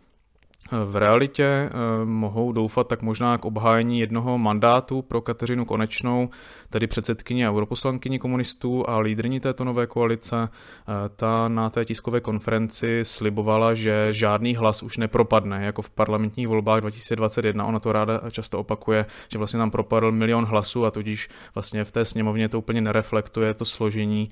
V 0.72 0.96
realitě 0.96 1.44
eh, 1.44 1.70
mohou 2.06 2.52
doufat 2.52 2.88
tak 2.88 3.02
možná 3.02 3.38
k 3.38 3.46
obhájení 3.46 4.00
jednoho 4.00 4.38
mandátu 4.38 5.02
pro 5.02 5.22
Kateřinu 5.22 5.66
Konečnou, 5.66 6.30
tedy 6.70 6.88
předsedkyni 6.88 7.46
a 7.46 7.52
europoslankyni 7.52 8.20
komunistů 8.20 8.90
a 8.90 9.00
lídrní 9.00 9.40
této 9.40 9.64
nové 9.64 9.88
koalice. 9.88 10.50
Eh, 10.50 11.10
ta 11.16 11.48
na 11.48 11.70
té 11.70 11.86
tiskové 11.86 12.22
konferenci 12.22 13.00
slibovala, 13.04 13.74
že 13.74 14.08
žádný 14.12 14.56
hlas 14.56 14.84
už 14.84 14.98
nepropadne, 14.98 15.66
jako 15.66 15.82
v 15.82 15.90
parlamentních 15.90 16.48
volbách 16.48 16.82
2021. 16.82 17.66
Ona 17.66 17.80
to 17.80 17.92
ráda 17.92 18.22
často 18.32 18.60
opakuje, 18.60 19.06
že 19.30 19.38
vlastně 19.38 19.58
tam 19.58 19.72
propadl 19.72 20.12
milion 20.12 20.46
hlasů 20.46 20.86
a 20.86 20.92
tudíž 20.92 21.30
vlastně 21.56 21.84
v 21.84 21.92
té 21.92 22.06
sněmovně 22.06 22.50
to 22.50 22.60
úplně 22.60 22.82
nereflektuje 22.82 23.54
to 23.54 23.66
složení 23.66 24.30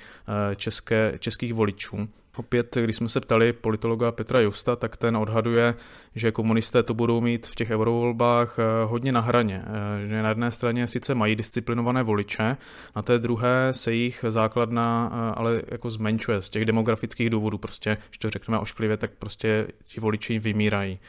eh, 0.51 0.55
české, 0.55 1.13
českých 1.19 1.53
voličů. 1.53 2.07
Opět, 2.37 2.77
když 2.83 2.95
jsme 2.95 3.09
se 3.09 3.19
ptali 3.19 3.53
politologa 3.53 4.11
Petra 4.11 4.39
Justa, 4.39 4.75
tak 4.75 4.97
ten 4.97 5.17
odhaduje, 5.17 5.75
že 6.15 6.31
komunisté 6.31 6.83
to 6.83 6.93
budou 6.93 7.21
mít 7.21 7.47
v 7.47 7.55
těch 7.55 7.69
eurovolbách 7.69 8.59
eh, 8.59 8.63
hodně 8.85 9.11
na 9.11 9.19
hraně. 9.19 9.65
Eh, 9.65 10.07
že 10.07 10.21
na 10.21 10.29
jedné 10.29 10.51
straně 10.51 10.87
sice 10.87 11.15
mají 11.15 11.35
disciplinované 11.35 12.03
voliče, 12.03 12.57
na 12.95 13.01
té 13.01 13.19
druhé 13.19 13.67
se 13.71 13.93
jich 13.93 14.25
základna 14.29 15.11
eh, 15.13 15.33
ale 15.35 15.61
jako 15.67 15.89
zmenšuje 15.89 16.41
z 16.41 16.49
těch 16.49 16.65
demografických 16.65 17.29
důvodů. 17.29 17.57
Prostě, 17.57 17.97
když 18.09 18.17
to 18.17 18.29
řekneme 18.29 18.59
ošklivě, 18.59 18.97
tak 18.97 19.11
prostě 19.19 19.67
ti 19.83 19.99
voliči 19.99 20.39
vymírají. 20.39 20.99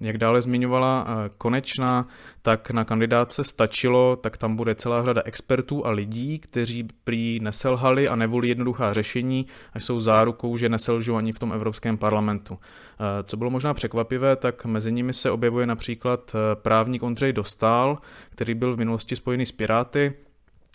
Jak 0.00 0.18
dále 0.18 0.42
zmiňovala 0.42 1.06
Konečná, 1.38 2.08
tak 2.42 2.70
na 2.70 2.84
kandidáce 2.84 3.44
stačilo, 3.44 4.16
tak 4.16 4.36
tam 4.36 4.56
bude 4.56 4.74
celá 4.74 5.04
řada 5.04 5.22
expertů 5.24 5.86
a 5.86 5.90
lidí, 5.90 6.38
kteří 6.38 6.88
prý 7.04 7.40
neselhali 7.40 8.08
a 8.08 8.16
nevolí 8.16 8.48
jednoduchá 8.48 8.92
řešení 8.92 9.46
a 9.72 9.80
jsou 9.80 10.00
zárukou, 10.00 10.56
že 10.56 10.68
neselžou 10.68 11.16
ani 11.16 11.32
v 11.32 11.38
tom 11.38 11.52
Evropském 11.52 11.98
parlamentu. 11.98 12.58
Eh, 12.58 13.22
co 13.22 13.36
bylo 13.36 13.50
možná 13.50 13.74
překvapivé, 13.74 14.36
tak 14.36 14.64
mezi 14.64 14.92
nimi 14.92 15.12
se 15.12 15.30
objevuje 15.30 15.66
například 15.66 16.34
eh, 16.34 16.56
právník 16.56 17.02
Ondřej 17.02 17.32
Dostál, 17.32 17.98
který 18.30 18.54
byl 18.54 18.74
v 18.74 18.78
minulosti 18.78 19.16
spojený 19.16 19.46
s 19.46 19.52
Piráty, 19.52 20.12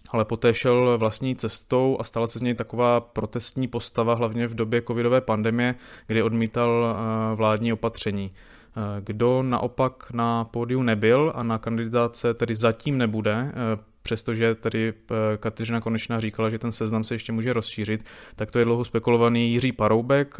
ale 0.09 0.25
poté 0.25 0.53
šel 0.53 0.97
vlastní 0.97 1.35
cestou 1.35 1.97
a 1.99 2.03
stala 2.03 2.27
se 2.27 2.39
z 2.39 2.41
něj 2.41 2.53
taková 2.53 2.99
protestní 2.99 3.67
postava, 3.67 4.13
hlavně 4.13 4.47
v 4.47 4.55
době 4.55 4.81
covidové 4.81 5.21
pandemie, 5.21 5.75
kdy 6.07 6.23
odmítal 6.23 6.85
eh, 6.85 7.35
vládní 7.35 7.73
opatření. 7.73 8.31
Kdo 8.99 9.43
naopak 9.43 10.11
na 10.13 10.43
pódiu 10.43 10.83
nebyl 10.83 11.33
a 11.35 11.43
na 11.43 11.57
kandidáce 11.57 12.33
tedy 12.33 12.55
zatím 12.55 12.97
nebude, 12.97 13.51
přestože 14.01 14.55
tedy 14.55 14.93
Kateřina 15.37 15.81
Konečná 15.81 16.19
říkala, 16.19 16.49
že 16.49 16.59
ten 16.59 16.71
seznam 16.71 17.03
se 17.03 17.15
ještě 17.15 17.31
může 17.31 17.53
rozšířit, 17.53 18.03
tak 18.35 18.51
to 18.51 18.59
je 18.59 18.65
dlouho 18.65 18.85
spekulovaný 18.85 19.51
Jiří 19.51 19.71
Paroubek, 19.71 20.37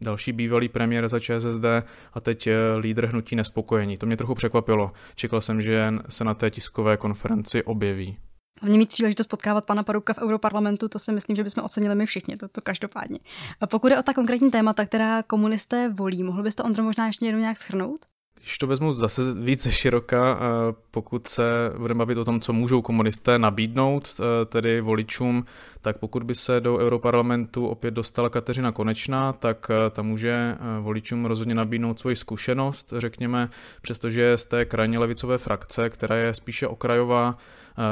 další 0.00 0.32
bývalý 0.32 0.68
premiér 0.68 1.08
za 1.08 1.20
ČSSD 1.20 1.64
a 2.12 2.20
teď 2.20 2.48
lídr 2.78 3.06
hnutí 3.06 3.36
nespokojení. 3.36 3.96
To 3.96 4.06
mě 4.06 4.16
trochu 4.16 4.34
překvapilo. 4.34 4.92
Čekal 5.14 5.40
jsem, 5.40 5.60
že 5.60 5.94
se 6.08 6.24
na 6.24 6.34
té 6.34 6.50
tiskové 6.50 6.96
konferenci 6.96 7.62
objeví. 7.62 8.16
Hlavně 8.62 8.78
mít 8.78 8.88
příležitost 8.88 9.26
potkávat 9.26 9.64
pana 9.64 9.82
Parouka 9.82 10.12
v 10.12 10.18
Europarlamentu, 10.18 10.88
to 10.88 10.98
si 10.98 11.12
myslím, 11.12 11.36
že 11.36 11.44
bychom 11.44 11.64
ocenili 11.64 11.94
my 11.94 12.06
všichni, 12.06 12.36
to, 12.36 12.48
to 12.48 12.60
každopádně. 12.60 13.18
A 13.60 13.66
pokud 13.66 13.90
je 13.92 13.98
o 13.98 14.02
ta 14.02 14.14
konkrétní 14.14 14.50
témata, 14.50 14.86
která 14.86 15.22
komunisté 15.22 15.88
volí, 15.88 16.22
mohl 16.22 16.42
byste 16.42 16.62
Ondro 16.62 16.84
možná 16.84 17.06
ještě 17.06 17.26
jednou 17.26 17.40
nějak 17.40 17.58
schrnout? 17.58 18.11
Když 18.42 18.58
to 18.58 18.66
vezmu 18.66 18.92
zase 18.92 19.22
více 19.34 19.72
široka, 19.72 20.38
eh, 20.40 20.74
pokud 20.90 21.28
se 21.28 21.72
budeme 21.78 21.98
bavit 21.98 22.18
o 22.18 22.24
tom, 22.24 22.40
co 22.40 22.52
můžou 22.52 22.82
komunisté 22.82 23.38
nabídnout, 23.38 24.20
eh, 24.20 24.44
tedy 24.44 24.80
voličům, 24.80 25.44
tak 25.80 25.98
pokud 25.98 26.22
by 26.22 26.34
se 26.34 26.60
do 26.60 26.78
Europarlamentu 26.78 27.66
opět 27.66 27.90
dostala 27.90 28.28
Kateřina 28.28 28.72
Konečná, 28.72 29.32
tak 29.32 29.70
eh, 29.70 29.90
ta 29.90 30.02
může 30.02 30.56
voličům 30.80 31.26
rozhodně 31.26 31.54
nabídnout 31.54 32.00
svoji 32.00 32.16
zkušenost, 32.16 32.92
řekněme, 32.98 33.48
přestože 33.82 34.38
z 34.38 34.44
té 34.44 34.64
krajně 34.64 34.98
levicové 34.98 35.38
frakce, 35.38 35.90
která 35.90 36.16
je 36.16 36.34
spíše 36.34 36.66
okrajová, 36.66 37.36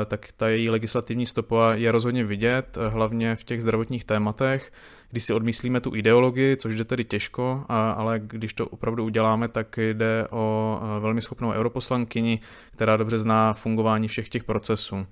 tak 0.06 0.32
ta 0.36 0.48
její 0.48 0.70
legislativní 0.70 1.26
stopa 1.26 1.74
je 1.74 1.92
rozhodně 1.92 2.24
vidět, 2.24 2.78
hlavně 2.88 3.36
v 3.36 3.44
těch 3.44 3.62
zdravotních 3.62 4.04
tématech. 4.04 4.72
Když 5.10 5.24
si 5.24 5.32
odmyslíme 5.32 5.80
tu 5.80 5.94
ideologii, 5.94 6.56
což 6.56 6.74
jde 6.74 6.84
tedy 6.84 7.04
těžko, 7.04 7.64
ale 7.68 8.20
když 8.24 8.54
to 8.54 8.68
opravdu 8.68 9.04
uděláme, 9.04 9.48
tak 9.48 9.78
jde 9.78 10.26
o 10.30 10.78
velmi 11.00 11.22
schopnou 11.22 11.50
europoslankyni, 11.50 12.40
která 12.70 12.96
dobře 12.96 13.18
zná 13.18 13.52
fungování 13.52 14.08
všech 14.08 14.28
těch 14.28 14.44
procesů. 14.44 15.06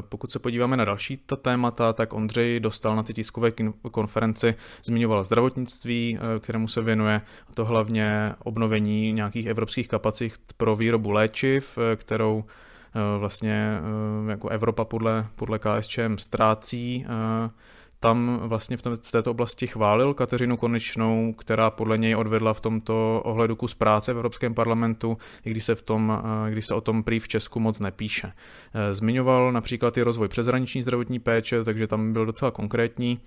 Pokud 0.00 0.30
se 0.30 0.38
podíváme 0.38 0.76
na 0.76 0.84
další 0.84 1.16
ta 1.16 1.36
témata, 1.36 1.92
tak 1.92 2.12
Ondřej 2.12 2.60
dostal 2.60 2.96
na 2.96 3.02
ty 3.02 3.14
tiskové 3.14 3.52
konferenci, 3.90 4.54
zmiňoval 4.84 5.24
zdravotnictví, 5.24 6.18
kterému 6.40 6.68
se 6.68 6.82
věnuje, 6.82 7.20
to 7.54 7.64
hlavně 7.64 8.32
obnovení 8.38 9.12
nějakých 9.12 9.46
evropských 9.46 9.88
kapacit 9.88 10.32
pro 10.56 10.76
výrobu 10.76 11.10
léčiv, 11.10 11.78
kterou 11.96 12.44
vlastně 13.18 13.78
jako 14.28 14.48
Evropa 14.48 14.84
podle, 14.84 15.26
podle 15.34 15.58
KSČM 15.58 16.16
ztrácí 16.18 17.06
tam 18.00 18.40
vlastně 18.42 18.76
v, 18.76 18.82
tom, 18.82 18.96
v 18.96 19.12
této 19.12 19.30
oblasti 19.30 19.66
chválil 19.66 20.14
Kateřinu 20.14 20.56
Konečnou, 20.56 21.32
která 21.32 21.70
podle 21.70 21.98
něj 21.98 22.16
odvedla 22.16 22.54
v 22.54 22.60
tomto 22.60 23.22
ohledu 23.24 23.56
kus 23.56 23.74
práce 23.74 24.12
v 24.12 24.16
Evropském 24.16 24.54
parlamentu, 24.54 25.18
i 25.44 25.50
když 25.50 25.64
se, 25.64 25.74
v 25.74 25.82
tom, 25.82 26.22
eh, 26.46 26.50
když 26.50 26.66
se 26.66 26.74
o 26.74 26.80
tom 26.80 27.02
prý 27.02 27.20
v 27.20 27.28
Česku 27.28 27.60
moc 27.60 27.80
nepíše. 27.80 28.32
Eh, 28.74 28.94
zmiňoval 28.94 29.52
například 29.52 29.96
i 29.96 30.02
rozvoj 30.02 30.28
přeshraniční 30.28 30.82
zdravotní 30.82 31.18
péče, 31.18 31.64
takže 31.64 31.86
tam 31.86 32.12
byl 32.12 32.26
docela 32.26 32.50
konkrétní. 32.50 33.20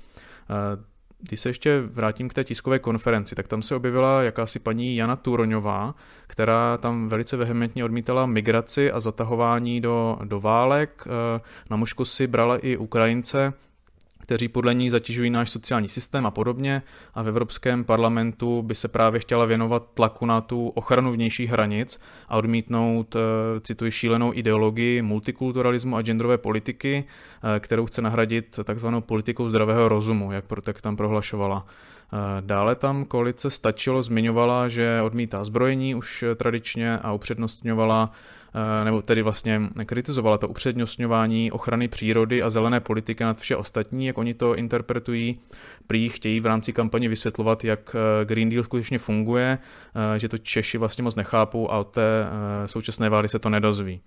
Eh, 0.50 0.84
když 1.22 1.40
se 1.40 1.50
ještě 1.50 1.82
vrátím 1.82 2.30
k 2.30 2.34
té 2.34 2.44
tiskové 2.44 2.80
konferenci, 2.80 3.36
tak 3.36 3.48
tam 3.48 3.62
se 3.62 3.76
objevila 3.76 4.24
jakási 4.24 4.60
paní 4.60 4.96
Jana 4.96 5.16
Turoňová, 5.16 5.96
která 6.28 6.78
tam 6.78 7.08
velice 7.08 7.38
vehementně 7.38 7.86
odmítala 7.86 8.26
migraci 8.26 8.92
a 8.92 9.00
zatahování 9.00 9.82
do, 9.82 10.18
do 10.24 10.40
válek. 10.40 11.08
Na 11.70 11.78
mužku 11.78 12.06
si 12.06 12.28
brala 12.28 12.58
i 12.58 12.78
Ukrajince, 12.78 13.54
kteří 14.30 14.48
podle 14.48 14.74
ní 14.74 14.90
zatěžují 14.90 15.30
náš 15.30 15.50
sociální 15.50 15.88
systém 15.88 16.26
a 16.26 16.32
podobně 16.32 16.82
a 17.14 17.22
v 17.22 17.28
Evropském 17.28 17.84
parlamentu 17.84 18.62
by 18.62 18.76
se 18.76 18.88
právě 18.88 19.20
chtěla 19.20 19.46
věnovat 19.46 19.90
tlaku 19.94 20.26
na 20.26 20.42
tu 20.42 20.68
ochranu 20.68 21.12
vnějších 21.12 21.50
hranic 21.50 22.00
a 22.28 22.38
odmítnout, 22.38 23.16
eh, 23.16 23.20
cituji, 23.60 23.92
šílenou 23.92 24.34
ideologii 24.34 25.02
multikulturalismu 25.02 25.96
a 25.96 26.02
genderové 26.02 26.38
politiky, 26.38 27.04
eh, 27.56 27.60
kterou 27.60 27.86
chce 27.86 28.02
nahradit 28.02 28.60
takzvanou 28.64 29.02
politikou 29.02 29.50
zdravého 29.50 29.90
rozumu, 29.90 30.32
jak 30.32 30.46
Protek 30.46 30.82
tam 30.82 30.96
prohlašovala. 30.96 31.66
Dále 32.40 32.76
tam 32.76 33.06
koalice 33.06 33.50
stačilo, 33.50 34.04
zmiňovala, 34.04 34.68
že 34.68 35.02
odmítá 35.02 35.44
zbrojení 35.44 35.96
už 35.96 36.24
tradičně 36.36 36.98
a 36.98 37.14
upřednostňovala 37.14 38.12
Eh, 38.54 38.86
nebo 38.86 39.02
tedy 39.02 39.22
vlastně 39.22 39.62
kritizovala 39.86 40.38
to 40.38 40.48
upřednostňování 40.48 41.52
ochrany 41.52 41.88
přírody 41.88 42.44
a 42.44 42.50
zelené 42.50 42.80
politiky 42.80 43.24
nad 43.24 43.42
vše 43.42 43.56
ostatní, 43.56 44.06
jak 44.06 44.18
oni 44.18 44.34
to 44.34 44.56
interpretují. 44.56 45.40
Prý 45.88 46.10
chtějí 46.10 46.40
v 46.40 46.46
rámci 46.46 46.74
kampaně 46.74 47.10
vysvětlovat, 47.10 47.64
jak 47.64 47.96
eh, 47.96 48.26
Green 48.26 48.50
Deal 48.50 48.64
skutečně 48.64 49.00
funguje, 49.00 49.58
eh, 50.16 50.20
že 50.20 50.30
to 50.30 50.38
Češi 50.38 50.78
vlastně 50.78 51.04
moc 51.04 51.16
nechápou 51.16 51.72
a 51.72 51.78
od 51.78 51.88
té 51.92 52.28
současné 52.66 53.10
vlády 53.10 53.30
se 53.30 53.40
to 53.40 53.50
nedozví. 53.50 54.02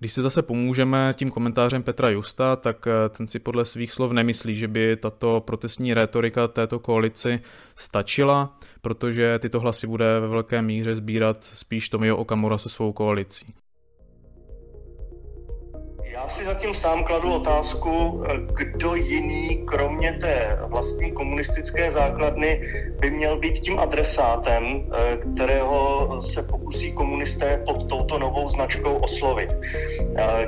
Když 0.00 0.12
si 0.12 0.22
zase 0.22 0.42
pomůžeme 0.42 1.14
tím 1.16 1.30
komentářem 1.30 1.82
Petra 1.82 2.08
Justa, 2.08 2.56
tak 2.56 2.88
ten 3.10 3.26
si 3.26 3.38
podle 3.38 3.64
svých 3.64 3.92
slov 3.92 4.12
nemyslí, 4.12 4.56
že 4.56 4.68
by 4.68 4.96
tato 4.96 5.40
protestní 5.40 5.94
rétorika 5.94 6.48
této 6.48 6.78
koalici 6.78 7.40
stačila 7.76 8.58
protože 8.80 9.38
tyto 9.38 9.60
hlasy 9.60 9.86
bude 9.86 10.20
ve 10.20 10.28
velké 10.28 10.62
míře 10.62 10.96
sbírat 10.96 11.44
spíš 11.44 11.88
Tomio 11.88 12.16
Okamura 12.16 12.58
se 12.58 12.68
svou 12.68 12.92
koalicí. 12.92 13.54
Já 16.20 16.28
si 16.28 16.44
zatím 16.44 16.74
sám 16.74 17.04
kladu 17.04 17.32
otázku, 17.32 18.24
kdo 18.56 18.94
jiný, 18.94 19.64
kromě 19.66 20.12
té 20.12 20.58
vlastní 20.66 21.12
komunistické 21.12 21.92
základny, 21.92 22.60
by 23.00 23.10
měl 23.10 23.38
být 23.38 23.58
tím 23.58 23.78
adresátem, 23.78 24.84
kterého 25.20 26.08
se 26.22 26.42
pokusí 26.42 26.92
komunisté 26.92 27.62
pod 27.66 27.88
touto 27.88 28.18
novou 28.18 28.48
značkou 28.48 28.94
oslovit. 28.96 29.50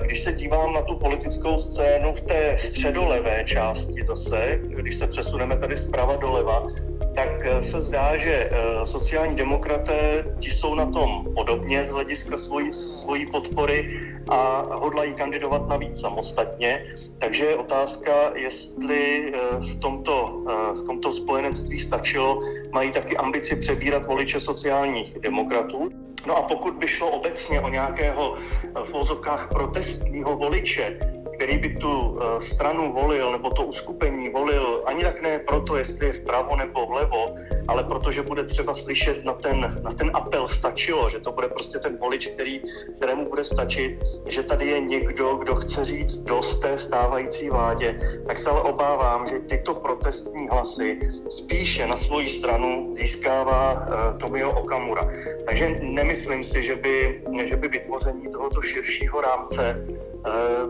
Když 0.03 0.23
se 0.23 0.33
dívám 0.33 0.73
na 0.73 0.83
tu 0.83 0.97
politickou 0.97 1.59
scénu 1.59 2.13
v 2.13 2.21
té 2.21 2.57
středolevé 2.59 3.45
části 3.45 4.05
zase, 4.09 4.59
když 4.63 4.99
se 4.99 5.07
přesuneme 5.07 5.57
tady 5.57 5.77
zprava 5.77 6.17
doleva, 6.17 6.67
tak 7.15 7.45
eh, 7.45 7.63
se 7.63 7.81
zdá, 7.81 8.17
že 8.17 8.51
eh, 8.51 8.87
sociální 8.87 9.37
demokraté 9.37 10.25
ti 10.41 10.51
jsou 10.51 10.75
na 10.75 10.87
tom 10.87 11.25
podobně 11.35 11.85
z 11.85 11.91
hlediska 11.91 12.37
svojí, 12.37 12.73
svojí 12.73 13.27
podpory 13.27 14.01
a 14.29 14.61
hodlají 14.75 15.15
kandidovat 15.15 15.69
navíc 15.69 16.01
samostatně. 16.01 16.87
Takže 17.19 17.45
je 17.45 17.57
otázka, 17.57 18.13
jestli 18.35 19.33
eh, 19.35 19.39
v 19.61 19.81
tomto, 19.81 20.45
v 20.73 20.87
tomto 20.87 21.13
spojenectví 21.13 21.79
stačilo, 21.79 22.43
mají 22.73 22.93
taky 22.93 23.17
ambici 23.17 23.57
přebírat 23.57 24.07
voliče 24.07 24.41
sociálních 24.41 25.19
demokratů. 25.21 25.91
No 26.27 26.37
a 26.37 26.43
pokud 26.43 26.75
by 26.75 26.89
šlo 26.89 27.11
obecně 27.11 27.61
o 27.61 27.69
nějakého 27.69 28.37
v 28.85 29.49
protestního 29.49 30.37
voliče, 30.37 31.12
který 31.43 31.59
by 31.59 31.69
tu 31.69 32.19
eh, 32.23 32.47
stranu 32.55 32.93
volil, 32.93 33.33
nebo 33.33 33.51
to 33.51 33.63
uskupení 33.63 34.31
volil, 34.31 34.83
ani 34.87 35.03
tak 35.03 35.23
ne 35.23 35.39
proto, 35.39 35.77
jestli 35.77 36.07
je 36.07 36.13
vpravo 36.13 36.57
nebo 36.57 36.87
vlevo, 36.87 37.35
ale 37.69 37.85
protože 37.85 38.23
bude 38.23 38.45
třeba 38.45 38.75
slyšet 38.75 39.25
na 39.25 39.33
ten, 39.33 39.81
na 39.83 39.93
ten 39.93 40.11
apel 40.15 40.49
stačilo, 40.49 41.11
že 41.11 41.19
to 41.19 41.33
bude 41.33 41.49
prostě 41.49 41.79
ten 41.79 41.99
volič, 41.99 42.27
který, 42.27 42.63
kterému 42.97 43.29
bude 43.29 43.45
stačit, 43.45 43.99
že 44.29 44.43
tady 44.43 44.67
je 44.67 44.81
někdo, 44.81 45.35
kdo 45.35 45.55
chce 45.55 45.85
říct 45.85 46.17
dost 46.17 46.61
té 46.61 46.79
stávající 46.79 47.51
vládě, 47.51 47.99
tak 48.27 48.39
se 48.39 48.51
ale 48.51 48.63
obávám, 48.63 49.27
že 49.27 49.39
tyto 49.39 49.75
protestní 49.75 50.49
hlasy 50.49 50.99
spíše 51.31 51.87
na 51.87 51.97
svoji 51.97 52.29
stranu 52.29 52.95
získává 52.95 53.73
uh, 53.73 54.19
Tomio 54.19 54.51
Okamura. 54.51 55.11
Takže 55.47 55.81
nemyslím 55.83 56.45
si, 56.45 56.63
že 56.63 56.77
by, 56.77 57.23
že 57.49 57.57
by 57.57 57.69
vytvoření 57.69 58.33
tohoto 58.33 58.63
širšího 58.63 59.21
rámce 59.21 59.87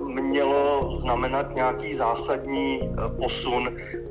mělo 0.04 0.98
znamenat 1.00 1.54
nějaký 1.54 1.94
zásadní 1.94 2.80
eh, 2.82 3.08
posun 3.16 3.68
eh, 3.68 4.10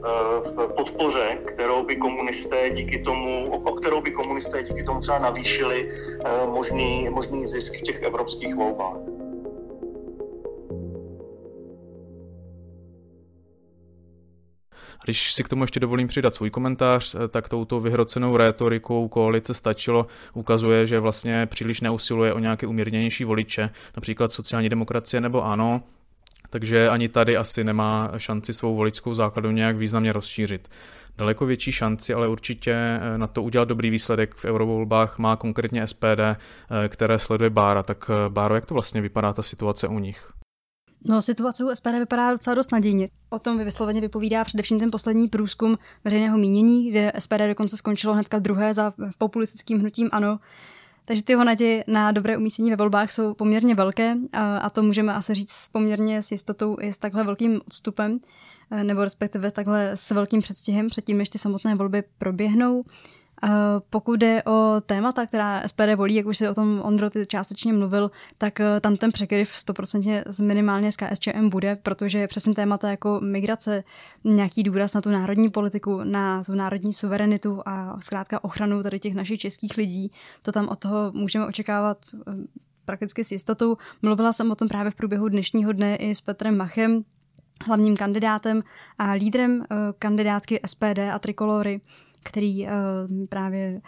v 0.49 0.73
podpoře, 0.77 1.38
kterou 1.45 1.84
by 1.84 1.95
komunisté 1.95 2.69
díky 2.69 3.01
tomu, 3.04 3.51
o 3.51 3.73
kterou 3.73 4.01
by 4.01 4.12
komunisté 4.12 4.63
díky 4.63 4.84
tomu 4.84 4.99
třeba 4.99 5.19
navýšili 5.19 5.89
možný, 6.45 7.10
možný 7.10 7.47
zisk 7.47 7.73
v 7.73 7.82
těch 7.82 8.01
evropských 8.01 8.56
volbách. 8.56 9.20
Když 15.03 15.33
si 15.33 15.43
k 15.43 15.49
tomu 15.49 15.63
ještě 15.63 15.79
dovolím 15.79 16.07
přidat 16.07 16.35
svůj 16.35 16.49
komentář, 16.49 17.15
eh, 17.15 17.27
tak 17.27 17.49
touto 17.49 17.79
vyhrocenou 17.79 18.37
rétorikou 18.37 19.07
koalice 19.07 19.53
stačilo, 19.53 20.07
ukazuje, 20.35 20.87
že 20.87 20.99
vlastně 20.99 21.45
příliš 21.45 21.81
neusiluje 21.81 22.33
o 22.33 22.39
nějaké 22.39 22.67
umírněnější 22.67 23.23
voliče, 23.23 23.69
například 23.95 24.31
sociální 24.31 24.69
demokracie 24.69 25.21
nebo 25.21 25.45
ano, 25.45 25.83
takže 26.49 26.89
ani 26.89 27.09
tady 27.09 27.37
asi 27.37 27.63
nemá 27.63 28.11
šanci 28.17 28.53
svou 28.53 28.75
voličskou 28.75 29.13
základu 29.13 29.51
nějak 29.51 29.77
významně 29.77 30.13
rozšířit. 30.13 30.69
Daleko 31.17 31.45
větší 31.45 31.71
šanci, 31.71 32.13
ale 32.13 32.27
určitě 32.27 32.71
eh, 32.71 33.17
na 33.17 33.27
to 33.27 33.43
udělat 33.43 33.67
dobrý 33.67 33.89
výsledek 33.89 34.35
v 34.35 34.45
eurovolbách 34.45 35.17
má 35.17 35.35
konkrétně 35.35 35.87
SPD, 35.87 36.19
eh, 36.19 36.89
které 36.89 37.19
sleduje 37.19 37.49
Bára. 37.49 37.83
Tak 37.83 38.11
Báro, 38.29 38.55
jak 38.55 38.65
to 38.65 38.73
vlastně 38.73 39.01
vypadá 39.01 39.33
ta 39.33 39.41
situace 39.41 39.87
u 39.87 39.99
nich? 39.99 40.31
No, 41.05 41.21
situace 41.21 41.63
u 41.63 41.69
SPD 41.75 41.91
vypadá 41.99 42.31
docela 42.31 42.55
dost 42.55 42.71
nadějně. 42.71 43.07
O 43.29 43.39
tom 43.39 43.57
vysloveně 43.57 44.01
vypovídá 44.01 44.43
především 44.43 44.79
ten 44.79 44.91
poslední 44.91 45.27
průzkum 45.27 45.77
veřejného 46.03 46.37
mínění, 46.37 46.89
kde 46.89 47.11
SPD 47.19 47.47
dokonce 47.47 47.77
skončilo 47.77 48.13
hnedka 48.13 48.39
druhé 48.39 48.73
za 48.73 48.93
populistickým 49.17 49.79
hnutím 49.79 50.09
ANO. 50.11 50.39
Takže 51.05 51.23
ty 51.23 51.35
naděje 51.35 51.83
na 51.87 52.11
dobré 52.11 52.37
umístění 52.37 52.69
ve 52.69 52.75
volbách 52.75 53.11
jsou 53.11 53.33
poměrně 53.33 53.75
velké 53.75 54.15
a 54.33 54.69
to 54.69 54.83
můžeme 54.83 55.13
asi 55.13 55.33
říct 55.33 55.69
poměrně 55.71 56.23
s 56.23 56.31
jistotou 56.31 56.77
i 56.81 56.93
s 56.93 56.97
takhle 56.97 57.23
velkým 57.23 57.61
odstupem, 57.67 58.19
nebo 58.83 59.03
respektive 59.03 59.51
takhle 59.51 59.91
s 59.95 60.11
velkým 60.11 60.39
předstihem 60.39 60.87
předtím, 60.87 61.17
než 61.17 61.29
ty 61.29 61.37
samotné 61.37 61.75
volby 61.75 62.03
proběhnou. 62.17 62.83
Pokud 63.89 64.19
jde 64.19 64.43
o 64.43 64.82
témata, 64.86 65.25
která 65.25 65.67
SPD 65.67 65.95
volí, 65.95 66.15
jak 66.15 66.25
už 66.25 66.38
si 66.38 66.49
o 66.49 66.54
tom 66.54 66.82
Ondro 66.84 67.10
ty 67.10 67.25
částečně 67.25 67.73
mluvil, 67.73 68.12
tak 68.38 68.60
eh, 68.60 68.80
tam 68.80 68.95
ten 68.95 69.12
překryv 69.12 69.51
100% 69.51 70.23
z 70.25 70.39
minimálně 70.39 70.91
z 70.91 70.95
KSČM 70.95 71.49
bude, 71.49 71.75
protože 71.75 72.27
přesně 72.27 72.54
témata 72.54 72.89
jako 72.89 73.19
migrace, 73.23 73.84
nějaký 74.23 74.63
důraz 74.63 74.93
na 74.93 75.01
tu 75.01 75.10
národní 75.10 75.49
politiku, 75.49 76.04
na 76.04 76.43
tu 76.43 76.56
národní 76.56 76.93
suverenitu 76.93 77.62
a 77.65 77.97
zkrátka 77.99 78.43
ochranu 78.43 78.84
tady 78.84 78.99
těch 78.99 79.15
našich 79.15 79.39
českých 79.39 79.77
lidí, 79.77 80.12
to 80.41 80.51
tam 80.51 80.67
od 80.67 80.80
toho 80.80 81.12
můžeme 81.13 81.47
očekávat 81.47 81.97
eh, 82.15 82.32
prakticky 82.86 83.23
s 83.23 83.32
jistotou. 83.32 83.77
Mluvila 84.01 84.34
jsem 84.34 84.51
o 84.51 84.56
tom 84.56 84.67
právě 84.67 84.91
v 84.91 84.95
průběhu 84.95 85.30
dnešního 85.30 85.71
dne 85.71 85.95
i 85.95 86.15
s 86.15 86.21
Petrem 86.21 86.58
Machem, 86.58 87.04
hlavním 87.65 87.97
kandidátem 87.97 88.63
a 88.99 89.12
lídrem 89.12 89.63
eh, 89.63 89.75
kandidátky 89.99 90.60
SPD 90.65 90.99
a 91.13 91.19
Trikolory 91.19 91.82
který 92.23 92.67
uh, 92.67 92.71
právě 93.29 93.81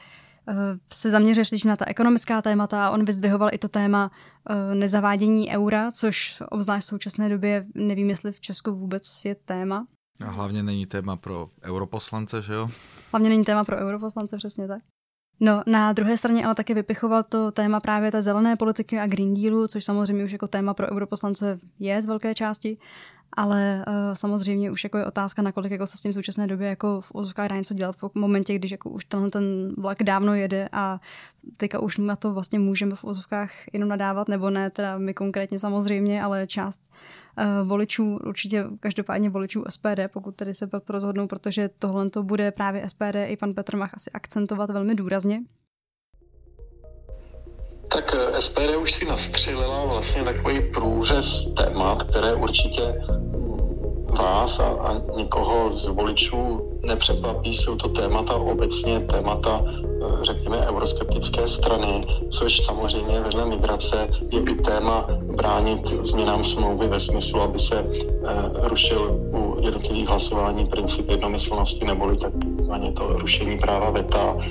uh, 0.48 0.56
se 0.94 1.10
zaměřuje 1.10 1.46
na 1.66 1.76
ta 1.76 1.86
ekonomická 1.88 2.42
témata 2.42 2.88
a 2.88 2.90
on 2.90 3.06
vyzdvihoval 3.06 3.50
i 3.52 3.58
to 3.58 3.70
téma 3.70 4.12
uh, 4.50 4.76
nezavádění 4.76 5.50
eura, 5.50 5.92
což 5.92 6.44
obzvlášť 6.50 6.86
v 6.86 6.90
současné 6.90 7.30
době 7.30 7.66
nevím, 7.76 8.10
jestli 8.10 8.32
v 8.32 8.42
Česku 8.42 8.72
vůbec 8.72 9.22
je 9.26 9.36
téma. 9.36 9.88
A 10.26 10.30
hlavně 10.30 10.64
není 10.64 10.86
téma 10.86 11.16
pro 11.16 11.50
europoslance, 11.64 12.42
že 12.42 12.54
jo? 12.54 12.70
Hlavně 13.12 13.30
není 13.30 13.44
téma 13.44 13.64
pro 13.64 13.78
europoslance, 13.78 14.38
přesně 14.38 14.68
tak. 14.68 14.82
No, 15.40 15.64
na 15.68 15.94
druhé 15.94 16.18
straně 16.18 16.46
ale 16.46 16.56
také 16.56 16.74
vypichoval 16.74 17.24
to 17.24 17.52
téma 17.52 17.80
právě 17.80 18.12
té 18.12 18.22
zelené 18.22 18.56
politiky 18.56 19.00
a 19.00 19.08
Green 19.08 19.34
Dealu, 19.34 19.68
což 19.68 19.86
samozřejmě 19.86 20.24
už 20.24 20.32
jako 20.32 20.48
téma 20.48 20.74
pro 20.74 20.88
europoslance 20.92 21.58
je 21.80 22.02
z 22.02 22.06
velké 22.06 22.36
části 22.36 22.78
ale 23.38 23.86
uh, 23.88 23.94
samozřejmě 24.14 24.72
už 24.72 24.84
jako 24.84 24.98
je 24.98 25.06
otázka, 25.06 25.42
nakolik 25.42 25.72
jako 25.72 25.88
se 25.88 25.98
s 25.98 26.02
tím 26.02 26.12
v 26.12 26.14
současné 26.14 26.48
době 26.48 26.68
jako 26.68 27.02
v 27.02 27.12
úzovkách 27.14 27.50
dá 27.50 27.56
něco 27.56 27.74
dělat 27.74 27.96
v 27.96 28.16
momentě, 28.16 28.56
když 28.56 28.72
jako 28.72 28.90
už 28.90 29.06
tenhle 29.06 29.30
ten 29.30 29.74
vlak 29.78 30.04
dávno 30.04 30.34
jede 30.34 30.70
a 30.72 31.00
teďka 31.58 31.80
už 31.80 31.98
na 31.98 32.16
to 32.16 32.34
vlastně 32.34 32.60
můžeme 32.60 32.96
v 32.96 33.04
úzovkách 33.04 33.52
jenom 33.74 33.90
nadávat, 33.90 34.28
nebo 34.28 34.50
ne, 34.50 34.70
teda 34.70 34.98
my 34.98 35.14
konkrétně 35.14 35.60
samozřejmě, 35.60 36.24
ale 36.24 36.48
část 36.48 36.92
uh, 37.38 37.68
voličů, 37.68 38.20
určitě 38.26 38.66
každopádně 38.80 39.30
voličů 39.30 39.64
SPD, 39.70 40.00
pokud 40.14 40.36
tedy 40.36 40.54
se 40.54 40.68
proto 40.68 40.94
rozhodnou, 40.94 41.28
protože 41.28 41.70
tohle 41.80 42.10
to 42.10 42.24
bude 42.24 42.52
právě 42.52 42.90
SPD 42.90 43.16
i 43.26 43.38
pan 43.38 43.54
Petr 43.54 43.78
Mach 43.78 43.94
asi 43.94 44.12
akcentovat 44.12 44.70
velmi 44.70 44.96
důrazně. 44.96 45.42
Tak 47.94 48.16
eh, 48.16 48.42
SPD 48.42 48.78
už 48.82 48.92
si 48.92 49.06
nastřelila 49.06 49.86
vlastně 49.86 50.24
takový 50.24 50.62
průřez 50.74 51.48
témat, 51.58 52.04
které 52.04 52.34
určitě 52.34 52.82
vás 54.22 54.60
a, 54.60 54.66
a 54.66 55.02
nikoho 55.16 55.78
z 55.78 55.88
voličů 55.88 56.62
nepřekvapí. 56.86 57.58
Jsou 57.58 57.76
to 57.76 57.90
témata 57.90 58.36
obecně, 58.36 59.00
témata, 59.00 59.62
eh, 59.66 59.84
řekněme, 60.22 60.58
euroskeptické 60.58 61.48
strany, 61.48 62.02
což 62.30 62.66
samozřejmě 62.66 63.22
vedle 63.22 63.46
migrace 63.46 64.08
je 64.32 64.40
i 64.40 64.56
téma 64.56 65.08
bránit 65.36 65.94
změnám 66.02 66.44
smlouvy 66.44 66.88
ve 66.88 67.00
smyslu, 67.00 67.42
aby 67.42 67.60
se 67.60 67.76
e, 67.76 67.86
rušil 68.68 69.20
u 69.34 69.58
jednotlivých 69.62 70.08
hlasování 70.08 70.66
princip 70.66 71.10
jednomyslnosti 71.10 71.86
neboli 71.86 72.18
takzvaně 72.18 72.92
to 72.92 73.08
rušení 73.08 73.58
práva 73.58 73.90
VETA. 73.90 74.38
E, 74.38 74.46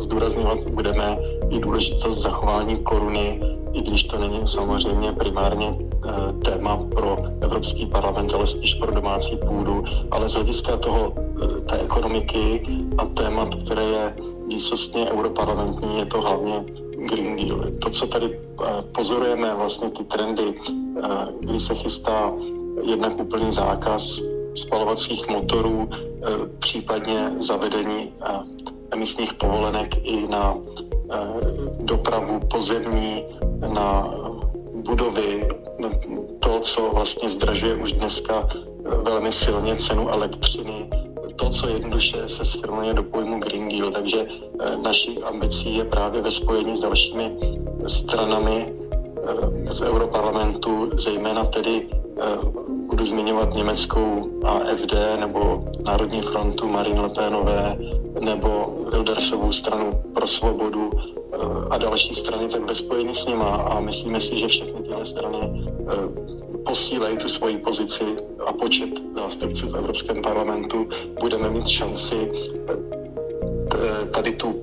zdůrazňovat 0.00 0.68
budeme 0.68 1.18
i 1.50 1.58
důležitost 1.58 2.18
zachování 2.18 2.76
koruny, 2.76 3.40
i 3.76 3.82
když 3.82 4.04
to 4.04 4.18
není 4.18 4.46
samozřejmě 4.46 5.12
primárně 5.12 5.76
eh, 5.76 6.32
téma 6.32 6.76
pro 6.76 7.16
Evropský 7.40 7.86
parlament, 7.86 8.34
ale 8.34 8.46
spíš 8.46 8.74
pro 8.74 8.92
domácí 8.92 9.36
půdu, 9.36 9.84
ale 10.10 10.28
z 10.28 10.32
hlediska 10.32 10.76
toho, 10.76 11.12
eh, 11.16 11.60
té 11.60 11.78
ekonomiky 11.78 12.66
a 12.98 13.04
témat, 13.04 13.54
které 13.54 13.84
je 13.84 14.16
výsostně 14.48 15.10
europarlamentní, 15.10 15.98
je 15.98 16.06
to 16.06 16.20
hlavně 16.20 16.64
Green 17.08 17.36
Deal. 17.36 17.60
To, 17.78 17.90
co 17.90 18.06
tady 18.06 18.26
eh, 18.32 18.82
pozorujeme, 18.92 19.54
vlastně 19.54 19.90
ty 19.90 20.04
trendy, 20.04 20.54
kdy 21.40 21.60
se 21.60 21.74
chystá 21.74 22.32
jednak 22.82 23.20
úplný 23.20 23.52
zákaz 23.52 24.20
spalovacích 24.54 25.28
motorů, 25.28 25.88
případně 26.58 27.32
zavedení 27.38 28.12
emisních 28.90 29.34
povolenek 29.34 29.96
i 30.02 30.28
na 30.28 30.56
dopravu 31.80 32.40
pozemní, 32.40 33.24
na 33.60 34.14
budovy, 34.74 35.48
to, 36.40 36.60
co 36.60 36.90
vlastně 36.94 37.28
zdražuje 37.28 37.74
už 37.74 37.92
dneska 37.92 38.48
eh, 38.50 38.96
velmi 39.02 39.32
silně 39.32 39.76
cenu 39.76 40.08
elektřiny, 40.08 40.90
to, 41.36 41.50
co 41.50 41.68
jednoduše 41.68 42.28
se 42.28 42.44
schrnuje 42.44 42.94
do 42.94 43.02
pojmu 43.02 43.40
Green 43.40 43.68
Deal. 43.68 43.90
Takže 43.90 44.26
eh, 44.26 44.76
naší 44.76 45.22
ambicí 45.22 45.76
je 45.76 45.84
právě 45.84 46.22
ve 46.22 46.30
spojení 46.30 46.76
s 46.76 46.80
dalšími 46.80 47.36
stranami 47.86 48.72
z 49.70 49.80
Europarlamentu, 49.80 50.90
zejména 50.94 51.44
tedy 51.44 51.88
budu 52.96 53.06
zmiňovat 53.06 53.54
německou 53.54 54.30
AFD 54.44 54.94
nebo 55.20 55.64
Národní 55.86 56.22
frontu 56.22 56.68
Marine 56.68 57.00
Le 57.00 57.08
Penové 57.08 57.76
nebo 58.20 58.76
Wildersovou 58.92 59.52
stranu 59.52 59.90
pro 60.14 60.26
svobodu 60.26 60.90
eh, 60.94 61.25
a 61.70 61.78
další 61.78 62.14
strany, 62.14 62.48
tak 62.48 62.68
ve 62.68 62.74
spojení 62.74 63.14
s 63.14 63.26
nima 63.26 63.56
a 63.56 63.80
myslíme 63.80 64.20
si, 64.20 64.38
že 64.38 64.48
všechny 64.48 64.82
tyhle 64.82 65.06
strany 65.06 65.38
eh, 65.38 65.94
posílejí 66.66 67.16
tu 67.16 67.28
svoji 67.28 67.58
pozici 67.58 68.04
a 68.46 68.52
počet 68.52 68.90
zástupců 69.14 69.68
v 69.68 69.76
Evropském 69.76 70.22
parlamentu, 70.22 70.88
budeme 71.20 71.50
mít 71.50 71.68
šanci 71.68 72.30
eh, 72.68 74.06
tady 74.06 74.32
tu 74.32 74.54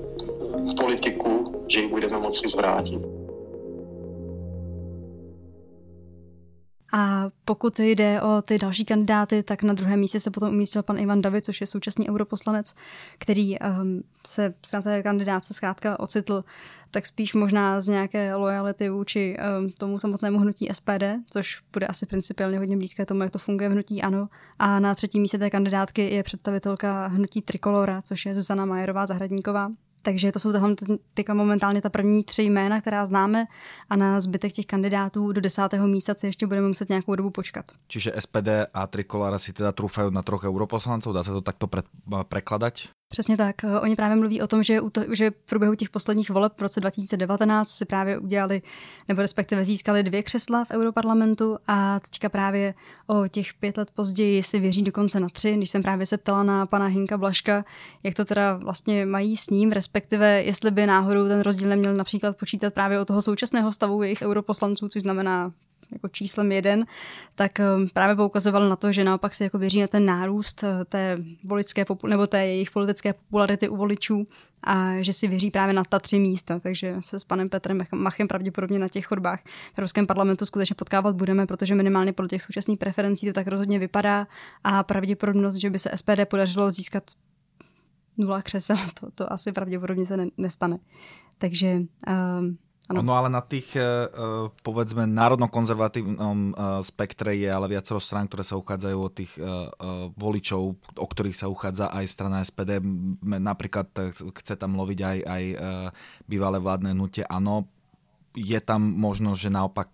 politiku, 0.79 1.63
že 1.67 1.79
ji 1.79 1.87
budeme 1.87 2.19
moci 2.19 2.47
zvrátit. 2.47 3.22
A 6.95 7.29
pokud 7.45 7.79
jde 7.79 8.21
o 8.21 8.41
ty 8.41 8.57
další 8.57 8.85
kandidáty, 8.85 9.43
tak 9.43 9.63
na 9.63 9.73
druhém 9.73 9.99
místě 9.99 10.19
se 10.19 10.31
potom 10.31 10.49
umístil 10.49 10.83
pan 10.83 10.97
Ivan 10.97 11.21
David, 11.21 11.45
což 11.45 11.61
je 11.61 11.67
současný 11.67 12.09
europoslanec, 12.09 12.73
který 13.17 13.59
um, 13.59 14.03
se 14.27 14.53
na 14.73 14.81
té 14.81 15.03
kandidáce 15.03 15.53
zkrátka 15.53 15.99
ocitl 15.99 16.43
tak 16.93 17.05
spíš 17.05 17.33
možná 17.33 17.81
z 17.81 17.87
nějaké 17.87 18.35
lojality 18.35 18.89
vůči 18.89 19.37
um, 19.59 19.69
tomu 19.69 19.99
samotnému 19.99 20.39
hnutí 20.39 20.69
SPD, 20.73 21.03
což 21.31 21.61
bude 21.73 21.87
asi 21.87 22.05
principiálně 22.05 22.57
hodně 22.57 22.77
blízké 22.77 23.05
tomu, 23.05 23.21
jak 23.21 23.31
to 23.31 23.39
funguje 23.39 23.69
v 23.69 23.71
hnutí 23.71 24.01
ANO. 24.01 24.29
A 24.59 24.79
na 24.79 24.95
třetím 24.95 25.21
místě 25.21 25.37
té 25.37 25.49
kandidátky 25.49 26.09
je 26.09 26.23
představitelka 26.23 27.07
hnutí 27.07 27.41
Trikolora, 27.41 28.01
což 28.01 28.25
je 28.25 28.35
Zuzana 28.35 28.65
Majerová 28.65 29.05
Zahradníková. 29.05 29.71
Takže 30.05 30.31
to 30.31 30.39
jsou 30.39 30.51
teďka 31.13 31.33
momentálně 31.33 31.81
ta 31.81 31.89
první 31.89 32.23
tři 32.23 32.43
jména, 32.43 32.81
která 32.81 33.05
známe 33.05 33.45
a 33.89 33.95
na 33.95 34.21
zbytek 34.21 34.51
těch 34.51 34.65
kandidátů 34.65 35.31
do 35.31 35.41
desátého 35.41 35.87
místa 35.87 36.13
si 36.13 36.25
ještě 36.25 36.47
budeme 36.47 36.67
muset 36.67 36.89
nějakou 36.89 37.15
dobu 37.15 37.29
počkat. 37.29 37.65
Čiže 37.87 38.13
SPD 38.19 38.49
a 38.73 38.87
Trikolára 38.87 39.39
si 39.39 39.53
teda 39.53 39.71
trufají 39.71 40.11
na 40.11 40.21
troch 40.21 40.43
europoslanců, 40.43 41.13
dá 41.13 41.23
se 41.23 41.31
to 41.31 41.41
takto 41.41 41.67
pre, 41.67 41.81
prekladať? 42.23 42.87
Přesně 43.13 43.37
tak. 43.37 43.55
Oni 43.81 43.95
právě 43.95 44.15
mluví 44.15 44.41
o 44.41 44.47
tom, 44.47 44.63
že, 44.63 44.79
že 45.11 45.31
v 45.31 45.33
průběhu 45.49 45.75
těch 45.75 45.89
posledních 45.89 46.29
voleb 46.29 46.53
v 46.57 46.61
roce 46.61 46.79
2019 46.79 47.69
si 47.69 47.85
právě 47.85 48.19
udělali, 48.19 48.61
nebo 49.07 49.21
respektive 49.21 49.65
získali 49.65 50.03
dvě 50.03 50.23
křesla 50.23 50.65
v 50.65 50.71
Europarlamentu 50.71 51.57
a 51.67 51.99
teďka 51.99 52.29
právě 52.29 52.73
o 53.07 53.27
těch 53.27 53.53
pět 53.53 53.77
let 53.77 53.91
později 53.91 54.43
si 54.43 54.59
věří 54.59 54.83
dokonce 54.83 55.19
na 55.19 55.27
tři. 55.29 55.53
Když 55.57 55.69
jsem 55.69 55.81
právě 55.81 56.05
se 56.05 56.17
ptala 56.17 56.43
na 56.43 56.65
pana 56.65 56.85
Hinka 56.85 57.17
Blaška, 57.17 57.65
jak 58.03 58.15
to 58.15 58.25
teda 58.25 58.55
vlastně 58.55 59.05
mají 59.05 59.37
s 59.37 59.49
ním, 59.49 59.71
respektive 59.71 60.43
jestli 60.43 60.71
by 60.71 60.85
náhodou 60.85 61.27
ten 61.27 61.41
rozdíl 61.41 61.69
neměl 61.69 61.93
například 61.93 62.37
počítat 62.37 62.73
právě 62.73 62.99
o 62.99 63.05
toho 63.05 63.21
současného 63.21 63.71
stavu 63.71 64.03
jejich 64.03 64.21
europoslanců, 64.21 64.87
což 64.87 65.01
znamená 65.01 65.51
jako 65.93 66.07
číslem 66.07 66.51
jeden, 66.51 66.85
tak 67.35 67.51
um, 67.59 67.87
právě 67.93 68.15
poukazoval 68.15 68.69
na 68.69 68.75
to, 68.75 68.91
že 68.91 69.03
naopak 69.03 69.35
si 69.35 69.43
jako 69.43 69.57
věří 69.57 69.81
na 69.81 69.87
ten 69.87 70.05
nárůst 70.05 70.63
uh, 70.63 70.69
té 70.89 71.17
voličské 71.43 71.85
nebo 72.07 72.27
té 72.27 72.45
jejich 72.45 72.71
politické 72.71 73.13
popularity 73.13 73.69
u 73.69 73.77
voličů 73.77 74.25
a 74.63 75.01
že 75.01 75.13
si 75.13 75.27
věří 75.27 75.51
právě 75.51 75.73
na 75.73 75.83
ta 75.83 75.99
tři 75.99 76.19
místa. 76.19 76.59
Takže 76.59 76.95
se 76.99 77.19
s 77.19 77.23
panem 77.23 77.49
Petrem 77.49 77.81
Machem 77.91 78.27
pravděpodobně 78.27 78.79
na 78.79 78.87
těch 78.87 79.05
chodbách 79.05 79.43
v 79.43 79.77
Evropském 79.77 80.05
parlamentu 80.05 80.45
skutečně 80.45 80.75
potkávat 80.75 81.15
budeme, 81.15 81.45
protože 81.45 81.75
minimálně 81.75 82.13
podle 82.13 82.29
těch 82.29 82.41
současných 82.41 82.79
preferencí 82.79 83.27
to 83.27 83.33
tak 83.33 83.47
rozhodně 83.47 83.79
vypadá 83.79 84.27
a 84.63 84.83
pravděpodobnost, 84.83 85.55
že 85.55 85.69
by 85.69 85.79
se 85.79 85.91
SPD 85.95 86.25
podařilo 86.27 86.71
získat 86.71 87.03
nula 88.17 88.41
křesel, 88.41 88.77
to, 88.99 89.11
to 89.15 89.33
asi 89.33 89.51
pravděpodobně 89.51 90.05
se 90.05 90.17
ne, 90.17 90.27
nestane. 90.37 90.79
Takže 91.37 91.81
um, 92.39 92.57
Ano. 92.91 92.99
No 92.99 93.15
ale 93.15 93.31
na 93.31 93.39
tých, 93.39 93.71
uh, 93.79 94.51
povedzme, 94.59 95.07
národno-konzervatívnom 95.07 96.51
uh, 96.51 96.83
spektre 96.83 97.31
je 97.39 97.47
ale 97.47 97.71
viacero 97.71 97.95
strán, 98.03 98.27
ktoré 98.27 98.43
sa 98.43 98.59
uchádzajú 98.59 98.97
o 98.99 99.09
tých 99.13 99.31
voličov, 100.19 100.61
o 100.99 101.07
ktorých 101.07 101.37
sa 101.37 101.47
uchádza 101.47 101.87
aj 101.95 102.05
strana 102.11 102.43
SPD. 102.43 102.83
Napríklad 103.23 103.87
chce 104.11 104.59
tam 104.59 104.75
loviť 104.75 104.99
aj, 104.99 105.17
aj 105.23 105.43
bývalé 106.27 106.57
vládne 106.59 106.91
hnutie 106.91 107.23
ANO. 107.23 107.71
Je 108.35 108.57
tam 108.59 108.81
možnosť, 108.81 109.39
že 109.39 109.49
naopak 109.53 109.91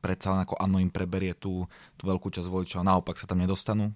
predsa 0.00 0.32
len 0.32 0.40
ako 0.46 0.56
ANO 0.62 0.78
im 0.80 0.88
preberie 0.88 1.34
tú, 1.34 1.66
tú 1.98 2.08
veľkú 2.08 2.30
časť 2.32 2.48
voličov 2.48 2.80
a 2.80 2.88
naopak 2.88 3.18
sa 3.18 3.28
tam 3.28 3.42
nedostanú? 3.42 3.92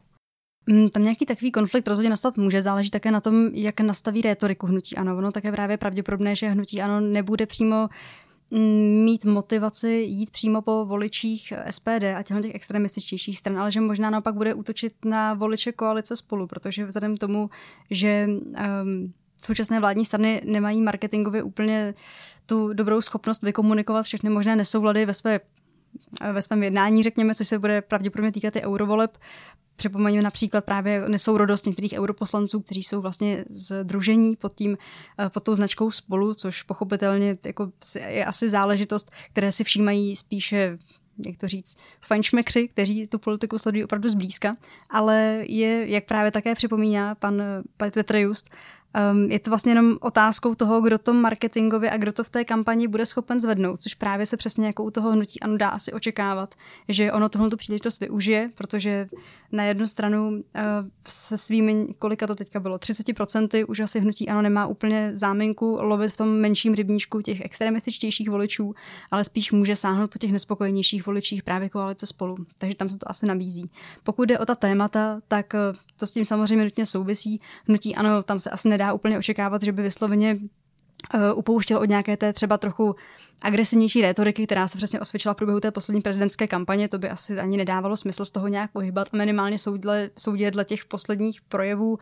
Mm, 0.67 0.89
tam 0.89 1.03
nějaký 1.03 1.27
takový 1.27 1.53
konflikt 1.53 1.89
rozhodně 1.89 2.11
nastat 2.11 2.37
může, 2.37 2.63
záleží 2.63 2.91
také 2.91 3.11
na 3.11 3.21
tom, 3.21 3.51
jak 3.53 3.81
nastaví 3.81 4.23
rétoriku 4.23 4.67
hnutí 4.67 4.97
ano. 4.97 5.17
Ono 5.17 5.33
také 5.33 5.53
právě 5.53 5.77
pravděpodobné, 5.77 6.37
že 6.37 6.49
hnutí 6.49 6.83
ano 6.83 7.01
nebude 7.01 7.47
přímo 7.47 7.89
mít 9.05 9.25
motivaci 9.25 9.91
jít 9.91 10.31
přímo 10.31 10.63
po 10.63 10.85
voličích 10.85 11.53
SPD 11.71 12.05
a 12.17 12.23
těchto 12.23 12.43
těch 12.43 12.55
extremističtějších 12.55 13.39
stran, 13.39 13.59
ale 13.59 13.73
že 13.73 13.81
možná 13.81 14.11
naopak 14.11 14.35
bude 14.35 14.55
útočit 14.55 15.05
na 15.05 15.35
voliče 15.35 15.73
koalice 15.73 16.17
spolu, 16.17 16.47
protože 16.47 16.87
vzhledem 16.87 17.17
k 17.17 17.19
tomu, 17.19 17.51
že 17.91 18.27
um, 18.29 19.13
současné 19.45 19.81
vládní 19.81 20.05
strany 20.05 20.43
nemají 20.45 20.83
marketingově 20.83 21.43
úplně 21.43 21.95
tu 22.47 22.73
dobrou 22.73 23.01
schopnost 23.01 23.43
vykomunikovat 23.43 24.03
všechny 24.03 24.31
možné 24.31 24.57
nesoulady 24.57 25.07
ve 25.07 25.15
své 25.15 25.41
ve 26.33 26.43
svém 26.43 26.63
jednání, 26.63 27.03
řekněme, 27.03 27.35
což 27.35 27.49
se 27.49 27.59
bude 27.59 27.83
pravděpodobně 27.83 28.33
týkat 28.33 28.57
i 28.57 28.63
eurovoleb, 28.63 29.19
Připomeňme 29.77 30.23
například 30.23 30.65
právě 30.65 31.09
nesourodost 31.09 31.67
některých 31.67 31.93
europoslanců, 31.93 32.61
kteří 32.61 32.83
jsou 32.83 33.01
vlastně 33.01 33.45
združení 33.49 34.37
pod, 34.37 34.55
tím, 34.55 34.79
eh, 35.21 35.31
pod 35.31 35.43
tou 35.43 35.55
značkou 35.55 35.91
spolu, 35.91 36.35
což 36.35 36.63
pochopitelně 36.63 37.39
jako 37.45 37.73
je 38.09 38.25
asi 38.25 38.49
záležitost, 38.49 39.11
které 39.33 39.53
si 39.53 39.65
všímají 39.65 40.17
spíše 40.17 40.79
jak 41.27 41.37
to 41.37 41.49
říct, 41.49 41.77
fančmekři, 42.01 42.69
kteří 42.69 43.07
tu 43.07 43.19
politiku 43.19 43.59
sledují 43.59 43.85
opravdu 43.85 44.09
zblízka, 44.09 44.53
ale 44.91 45.45
je, 45.49 45.91
jak 45.91 46.05
právě 46.05 46.31
také 46.31 46.55
připomíná 46.55 47.15
pan, 47.15 47.43
pan 47.77 47.91
Petr 47.91 48.17
Just, 48.17 48.51
Um, 49.13 49.31
je 49.31 49.39
to 49.39 49.51
vlastně 49.51 49.73
jenom 49.73 49.97
otázkou 50.01 50.55
toho, 50.55 50.81
kdo 50.81 50.99
to 50.99 51.13
marketingově 51.13 51.91
a 51.91 51.97
kdo 51.97 52.13
to 52.13 52.25
v 52.25 52.31
té 52.31 52.45
kampani 52.45 52.89
bude 52.89 53.07
schopen 53.07 53.41
zvednout, 53.41 53.83
což 53.83 53.95
právě 53.95 54.27
se 54.27 54.37
přesně 54.37 54.67
jako 54.67 54.85
u 54.85 54.91
toho 54.91 55.11
hnutí 55.11 55.41
ano 55.41 55.57
dá 55.57 55.69
asi 55.69 55.93
očekávat, 55.93 56.55
že 56.89 57.13
ono 57.13 57.29
tohle 57.29 57.51
tu 57.51 57.57
příležitost 57.57 58.01
využije, 58.01 58.51
protože 58.55 59.07
na 59.53 59.65
jednu 59.65 59.87
stranu 59.87 60.31
uh, 60.31 60.41
se 61.09 61.39
svými, 61.39 61.87
kolika 61.99 62.27
to 62.27 62.35
teďka 62.35 62.61
bylo, 62.61 62.77
30% 62.77 63.65
už 63.69 63.81
asi 63.81 64.01
hnutí 64.01 64.29
ano 64.29 64.43
nemá 64.43 64.67
úplně 64.67 65.11
záminku 65.15 65.79
lovit 65.81 66.13
v 66.13 66.17
tom 66.17 66.29
menším 66.29 66.75
rybníčku 66.75 67.21
těch 67.21 67.41
extremističtějších 67.41 68.31
voličů, 68.31 68.75
ale 69.11 69.25
spíš 69.25 69.53
může 69.53 69.77
sáhnout 69.77 70.13
po 70.13 70.19
těch 70.19 70.33
nespokojenějších 70.33 71.07
voličích 71.07 71.43
právě 71.43 71.69
koalice 71.69 72.07
spolu. 72.07 72.37
Takže 72.59 72.77
tam 72.77 72.89
se 72.89 72.99
to 72.99 73.11
asi 73.11 73.27
nabízí. 73.27 73.71
Pokud 74.03 74.25
jde 74.25 74.39
o 74.39 74.47
ta 74.47 74.55
témata, 74.55 75.21
tak 75.29 75.55
uh, 75.55 75.61
to 75.97 76.07
s 76.07 76.13
tím 76.13 76.25
samozřejmě 76.25 76.65
nutně 76.65 76.87
souvisí. 76.87 77.41
Hnutí 77.67 77.97
ano, 77.97 78.23
tam 78.23 78.41
se 78.41 78.51
asi 78.51 78.69
nedá 78.69 78.84
nedá 78.85 78.93
úplně 78.93 79.19
očekávat, 79.19 79.63
že 79.63 79.73
by 79.73 79.83
vysloveně 79.83 80.35
uh, 80.35 81.39
upouštěl 81.39 81.79
od 81.79 81.89
nějaké 81.89 82.17
té 82.17 82.33
třeba 82.33 82.59
trochu 82.59 82.95
agresivnější 83.43 84.01
rétoriky, 84.03 84.47
která 84.47 84.69
se 84.69 84.77
přesně 84.77 85.01
osvědčila 85.01 85.35
v 85.35 85.37
průběhu 85.37 85.61
té 85.61 85.71
poslední 85.71 86.01
prezidentské 86.01 86.47
kampaně. 86.47 86.89
To 86.89 86.99
by 86.99 87.11
asi 87.11 87.39
ani 87.39 87.57
nedávalo 87.57 87.97
smysl 87.97 88.25
z 88.25 88.31
toho 88.31 88.49
nějak 88.49 88.71
uhybat 88.75 89.09
a 89.13 89.17
minimálně 89.17 89.59
soudle, 89.59 90.11
soudě 90.19 90.51
dle 90.51 90.65
těch 90.65 90.85
posledních 90.85 91.41
projevů 91.43 91.99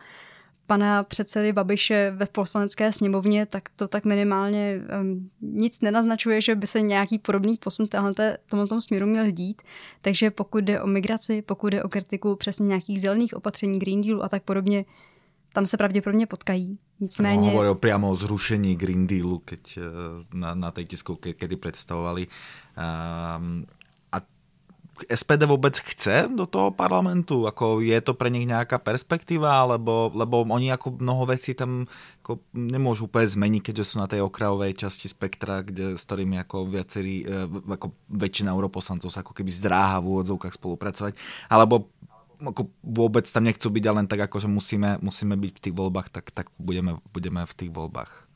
pana 0.67 1.03
předsedy 1.03 1.53
Babiše 1.53 2.11
ve 2.15 2.25
poslanecké 2.25 2.91
sněmovně, 2.91 3.45
tak 3.45 3.69
to 3.75 3.87
tak 3.87 4.05
minimálně 4.05 4.81
um, 5.01 5.29
nic 5.41 5.81
nenaznačuje, 5.81 6.41
že 6.41 6.55
by 6.55 6.67
se 6.67 6.81
nějaký 6.81 7.19
podobný 7.19 7.57
posun 7.57 7.85
v 7.85 8.49
tomto 8.49 8.81
směru 8.81 9.07
měl 9.07 9.31
dít. 9.31 9.61
Takže 10.01 10.31
pokud 10.31 10.63
jde 10.63 10.81
o 10.81 10.87
migraci, 10.87 11.41
pokud 11.41 11.67
jde 11.67 11.83
o 11.83 11.89
kritiku 11.89 12.35
přesně 12.35 12.67
nějakých 12.67 13.01
zelených 13.01 13.33
opatření, 13.33 13.79
Green 13.79 14.01
Dealu 14.01 14.23
a 14.23 14.29
tak 14.29 14.43
podobně, 14.43 14.85
tam 15.53 15.65
se 15.65 15.77
pravděpodobně 15.77 16.25
potkají. 16.27 16.79
Nicméně... 16.99 17.47
No, 17.47 17.53
hovoril 17.53 17.75
priamo 17.75 18.09
o 18.09 18.15
zrušení 18.15 18.75
Green 18.75 19.07
Dealu, 19.07 19.39
keď 19.45 19.77
eh, 19.77 19.81
na, 20.33 20.55
na 20.55 20.71
tej 20.71 20.85
tiskovke, 20.85 21.33
kedy 21.33 21.55
predstavovali. 21.55 22.27
Um, 22.73 23.65
a 24.11 24.17
SPD 25.13 25.45
vôbec 25.45 25.77
chce 25.77 26.25
do 26.29 26.49
toho 26.49 26.71
parlamentu? 26.73 27.45
Ako 27.45 27.85
je 27.85 27.97
to 28.01 28.17
pre 28.17 28.33
nich 28.33 28.49
nejaká 28.49 28.81
perspektíva? 28.81 29.61
Lebo, 29.65 30.09
lebo 30.15 30.41
oni 30.41 30.73
ako 30.73 30.97
mnoho 30.97 31.29
vecí 31.29 31.53
tam 31.53 31.85
ako 32.25 32.41
nemôžu 32.53 33.05
úplne 33.05 33.29
zmeniť, 33.29 33.61
keďže 33.61 33.93
sú 33.93 33.95
na 34.01 34.09
tej 34.09 34.25
okrajovej 34.25 34.73
časti 34.73 35.05
spektra, 35.05 35.61
kde, 35.61 35.99
s 35.99 36.03
ktorými 36.07 36.41
ako 36.41 36.65
viacerí, 36.65 37.29
eh, 37.29 37.45
ako 37.69 37.93
väčšina 38.09 38.49
europoslancov 38.49 39.13
sa 39.13 39.21
ako 39.21 39.37
keby 39.37 39.53
zdráha 39.53 40.01
v 40.01 40.17
úvodzovkách 40.17 40.57
spolupracovať. 40.57 41.13
Alebo 41.45 41.93
ako 42.49 42.71
vôbec 42.83 43.23
tam 43.29 43.43
nechcú 43.47 43.69
byť, 43.69 43.83
ale 43.87 43.97
len 44.03 44.07
tak 44.11 44.27
ako, 44.27 44.43
že 44.43 44.49
musíme, 44.51 44.99
musíme 44.99 45.35
byť 45.39 45.51
v 45.55 45.63
tých 45.69 45.75
voľbách, 45.75 46.11
tak, 46.11 46.31
tak 46.35 46.51
budeme, 46.59 46.99
budeme 47.13 47.47
v 47.47 47.53
tých 47.53 47.71
voľbách. 47.71 48.33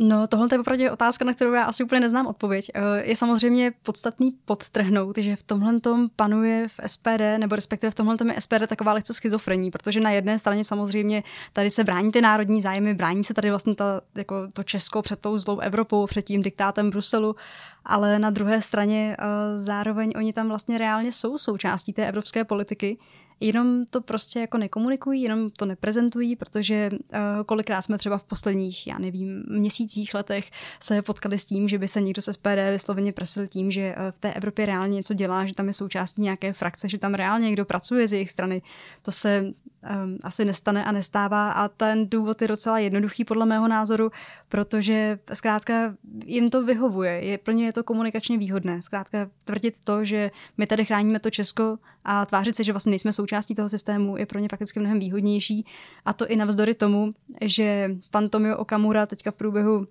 No, 0.00 0.26
tohle 0.26 0.48
je 0.52 0.58
opravdu 0.58 0.90
otázka, 0.92 1.24
na 1.24 1.32
kterou 1.32 1.52
já 1.52 1.64
asi 1.64 1.84
úplně 1.84 2.00
neznám 2.00 2.26
odpověď. 2.26 2.70
Eh, 2.74 3.02
je 3.02 3.16
samozřejmě 3.16 3.72
podstatný 3.82 4.30
podtrhnout, 4.44 5.18
že 5.18 5.36
v 5.36 5.42
tomhle 5.42 5.80
tom 5.80 6.08
panuje 6.16 6.68
v 6.68 6.80
SPD, 6.86 7.38
nebo 7.38 7.56
respektive 7.56 7.90
v 7.90 7.94
tomhle 7.94 8.16
tom 8.16 8.28
je 8.28 8.40
SPD 8.40 8.66
taková 8.66 8.92
lehce 8.92 9.14
schizofrení, 9.14 9.70
protože 9.70 10.00
na 10.00 10.10
jedné 10.10 10.38
straně 10.38 10.64
samozřejmě 10.64 11.22
tady 11.52 11.70
se 11.70 11.84
brání 11.84 12.12
ty 12.12 12.20
národní 12.20 12.60
zájmy, 12.60 12.94
brání 12.94 13.24
se 13.24 13.34
tady 13.34 13.50
vlastně 13.50 13.74
ta, 13.74 14.00
jako 14.16 14.34
to 14.52 14.62
Česko 14.62 15.02
před 15.02 15.20
tou 15.20 15.38
zlou 15.38 15.58
Evropou, 15.58 16.06
před 16.06 16.22
tím 16.22 16.42
diktátem 16.42 16.90
Bruselu, 16.90 17.36
ale 17.84 18.18
na 18.18 18.30
druhé 18.30 18.62
straně 18.62 19.16
uh, 19.18 19.24
zároveň 19.58 20.12
oni 20.16 20.32
tam 20.32 20.48
vlastně 20.48 20.78
reálně 20.78 21.12
jsou 21.12 21.38
součástí 21.38 21.92
té 21.92 22.08
evropské 22.08 22.44
politiky. 22.44 22.98
Jenom 23.40 23.84
to 23.84 24.00
prostě 24.00 24.40
jako 24.40 24.58
nekomunikují, 24.58 25.22
jenom 25.22 25.50
to 25.50 25.64
neprezentují, 25.64 26.36
protože 26.36 26.90
uh, 26.92 27.18
kolikrát 27.46 27.82
jsme 27.82 27.98
třeba 27.98 28.18
v 28.18 28.24
posledních, 28.24 28.86
já 28.86 28.98
nevím, 28.98 29.44
měsících, 29.48 30.14
letech 30.14 30.50
se 30.80 31.02
potkali 31.02 31.38
s 31.38 31.44
tím, 31.44 31.68
že 31.68 31.78
by 31.78 31.88
se 31.88 32.00
někdo 32.00 32.22
z 32.22 32.32
SPD 32.32 32.70
vysloveně 32.72 33.12
presil 33.12 33.46
tím, 33.46 33.70
že 33.70 33.94
uh, 33.96 34.10
v 34.10 34.18
té 34.18 34.32
Evropě 34.32 34.66
reálně 34.66 34.94
něco 34.94 35.14
dělá, 35.14 35.46
že 35.46 35.54
tam 35.54 35.66
je 35.66 35.72
součástí 35.72 36.22
nějaké 36.22 36.52
frakce, 36.52 36.88
že 36.88 36.98
tam 36.98 37.14
reálně 37.14 37.46
někdo 37.46 37.64
pracuje 37.64 38.08
z 38.08 38.12
jejich 38.12 38.30
strany. 38.30 38.62
To 39.02 39.12
se 39.12 39.40
um, 39.42 40.18
asi 40.22 40.44
nestane 40.44 40.84
a 40.84 40.92
nestává. 40.92 41.50
A 41.52 41.68
ten 41.68 42.08
důvod 42.08 42.42
je 42.42 42.48
docela 42.48 42.78
jednoduchý 42.78 43.24
podle 43.24 43.46
mého 43.46 43.68
názoru, 43.68 44.10
protože 44.48 45.18
zkrátka 45.34 45.94
jim 46.24 46.50
to 46.50 46.64
vyhovuje, 46.64 47.12
je, 47.24 47.38
plně 47.38 47.67
je 47.68 47.72
to 47.72 47.84
komunikačně 47.84 48.38
výhodné. 48.38 48.82
Zkrátka 48.82 49.30
tvrdit 49.44 49.74
to, 49.84 50.04
že 50.04 50.30
my 50.56 50.66
tady 50.66 50.84
chráníme 50.84 51.20
to 51.20 51.30
Česko 51.30 51.78
a 52.04 52.26
tvářit 52.26 52.56
se, 52.56 52.64
že 52.64 52.72
vlastně 52.72 52.90
nejsme 52.90 53.12
součástí 53.12 53.54
toho 53.54 53.68
systému, 53.68 54.16
je 54.16 54.26
pro 54.26 54.38
ně 54.38 54.48
prakticky 54.48 54.80
mnohem 54.80 54.98
výhodnější. 54.98 55.66
A 56.04 56.12
to 56.12 56.26
i 56.26 56.36
navzdory 56.36 56.74
tomu, 56.74 57.14
že 57.40 57.90
pan 58.10 58.28
Tomio 58.28 58.56
Okamura 58.56 59.06
teďka 59.06 59.30
v 59.30 59.34
průběhu 59.34 59.86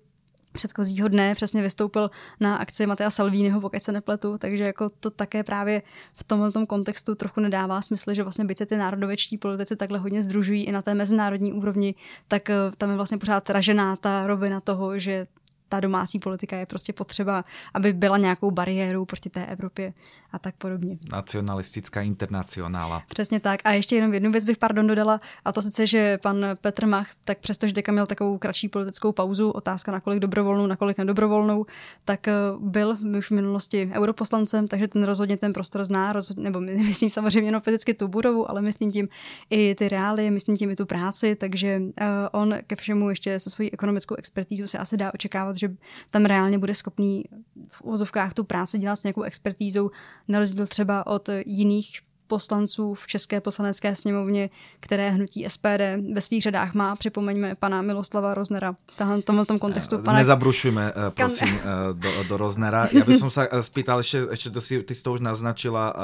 předchozího 0.52 1.08
dne 1.08 1.34
přesně 1.34 1.62
vystoupil 1.62 2.10
na 2.40 2.56
akci 2.56 2.86
Matea 2.86 3.10
Salviniho, 3.10 3.60
pokud 3.60 3.82
se 3.82 3.92
nepletu, 3.92 4.38
takže 4.38 4.64
jako 4.64 4.90
to 5.00 5.10
také 5.10 5.44
právě 5.44 5.82
v 6.12 6.24
tomto 6.24 6.66
kontextu 6.66 7.14
trochu 7.14 7.40
nedává 7.40 7.82
smysl, 7.82 8.14
že 8.14 8.22
vlastně 8.22 8.44
byť 8.44 8.58
se 8.58 8.66
ty 8.66 8.76
národovečtí 8.76 9.38
politici 9.38 9.76
takhle 9.76 9.98
hodně 9.98 10.22
združují 10.22 10.64
i 10.64 10.72
na 10.72 10.82
té 10.82 10.94
mezinárodní 10.94 11.52
úrovni, 11.52 11.94
tak 12.28 12.50
eh, 12.50 12.54
tam 12.78 12.90
je 12.90 12.96
vlastně 12.96 13.18
pořád 13.18 13.50
ražená 13.50 13.96
ta 13.96 14.26
rovina 14.26 14.60
toho, 14.60 14.98
že 14.98 15.26
ta 15.68 15.80
domácí 15.80 16.18
politika 16.18 16.56
je 16.56 16.66
prostě 16.66 16.92
potřeba, 16.92 17.44
aby 17.74 17.92
byla 17.92 18.16
nějakou 18.16 18.50
bariérou 18.50 19.04
proti 19.04 19.30
té 19.30 19.46
Evropě 19.46 19.92
a 20.32 20.38
tak 20.38 20.54
podobně. 20.54 20.98
Nacionalistická 21.12 22.02
internacionála. 22.02 23.02
Přesně 23.08 23.40
tak. 23.40 23.60
A 23.64 23.72
ještě 23.72 23.96
jenom 23.96 24.14
jednu 24.14 24.32
věc 24.32 24.44
bych 24.44 24.58
pardon 24.58 24.86
dodala, 24.86 25.20
a 25.44 25.52
to 25.52 25.62
sice, 25.62 25.86
že 25.86 26.18
pan 26.18 26.46
Petr 26.60 26.86
Mach, 26.86 27.08
tak 27.24 27.38
přestože 27.38 27.74
teďka 27.74 27.92
měl 27.92 28.06
takovou 28.06 28.38
kratší 28.38 28.68
politickou 28.68 29.12
pauzu, 29.12 29.50
otázka 29.50 29.92
na 29.92 30.00
kolik 30.00 30.20
dobrovolnou, 30.20 30.66
na 30.66 30.76
kolik 30.76 30.98
nedobrovolnou, 30.98 31.66
tak 32.04 32.28
eh, 32.28 32.32
byl 32.58 32.96
už 33.18 33.30
v 33.30 33.34
minulosti 33.34 33.90
europoslancem, 33.94 34.66
takže 34.66 34.88
ten 34.88 35.04
rozhodně 35.04 35.36
ten 35.36 35.52
prostor 35.52 35.84
zná, 35.84 36.12
rozhodně, 36.12 36.44
nebo 36.44 36.60
myslím 36.86 37.10
samozřejmě 37.10 37.48
jenom 37.48 37.60
fyzicky 37.60 37.94
tu 37.94 38.08
budovu, 38.08 38.50
ale 38.50 38.62
myslím 38.62 38.92
tím 38.92 39.08
i 39.50 39.74
ty 39.74 39.88
reály, 39.88 40.30
myslím 40.30 40.56
tím 40.56 40.70
i 40.70 40.76
tu 40.76 40.86
práci, 40.86 41.34
takže 41.34 41.80
uh, 41.80 42.06
on 42.32 42.54
ke 42.66 42.76
všemu 42.76 43.10
ještě 43.10 43.40
se 43.40 43.50
svojí 43.50 43.72
ekonomickou 43.72 44.14
expertízou 44.14 44.66
se 44.66 44.78
asi 44.78 44.96
dá 44.96 45.14
očekávat, 45.14 45.56
že 45.58 45.70
tam 46.10 46.24
reálně 46.24 46.58
bude 46.58 46.74
schopný 46.74 47.24
v 47.68 47.82
úvozovkách 47.82 48.34
tu 48.34 48.44
práci 48.44 48.78
dělat 48.78 48.96
s 48.96 49.04
nějakou 49.04 49.22
expertízou, 49.22 49.90
na 50.28 50.38
rozdíl 50.38 50.66
třeba 50.66 51.06
od 51.06 51.28
jiných 51.46 52.00
poslanců 52.28 52.94
v 52.94 53.06
České 53.06 53.40
poslanecké 53.40 53.94
sněmovně, 53.94 54.50
které 54.80 55.10
hnutí 55.10 55.44
SPD 55.48 55.80
ve 56.12 56.20
svých 56.20 56.42
řadách 56.42 56.74
má. 56.74 56.96
Připomeňme 56.96 57.54
pana 57.54 57.82
Miloslava 57.82 58.34
Roznera 58.34 58.76
v 59.20 59.24
tomhle 59.24 59.46
tom 59.46 59.58
kontextu. 59.58 59.96
Eh, 59.96 60.02
pana... 60.02 60.18
Nezabrušujme, 60.18 60.92
eh, 60.96 61.10
prosím. 61.10 61.48
Eh, 61.48 61.62
do, 61.92 62.24
do 62.28 62.36
Roznera. 62.36 62.88
Já 62.92 63.04
bych 63.04 63.16
se 63.16 63.48
spýtal, 63.60 63.98
ještě, 63.98 64.26
ještě 64.30 64.50
to 64.50 64.60
si, 64.60 64.82
ty 64.82 64.94
jsi 64.94 65.02
to 65.02 65.12
už 65.12 65.20
naznačila, 65.20 65.94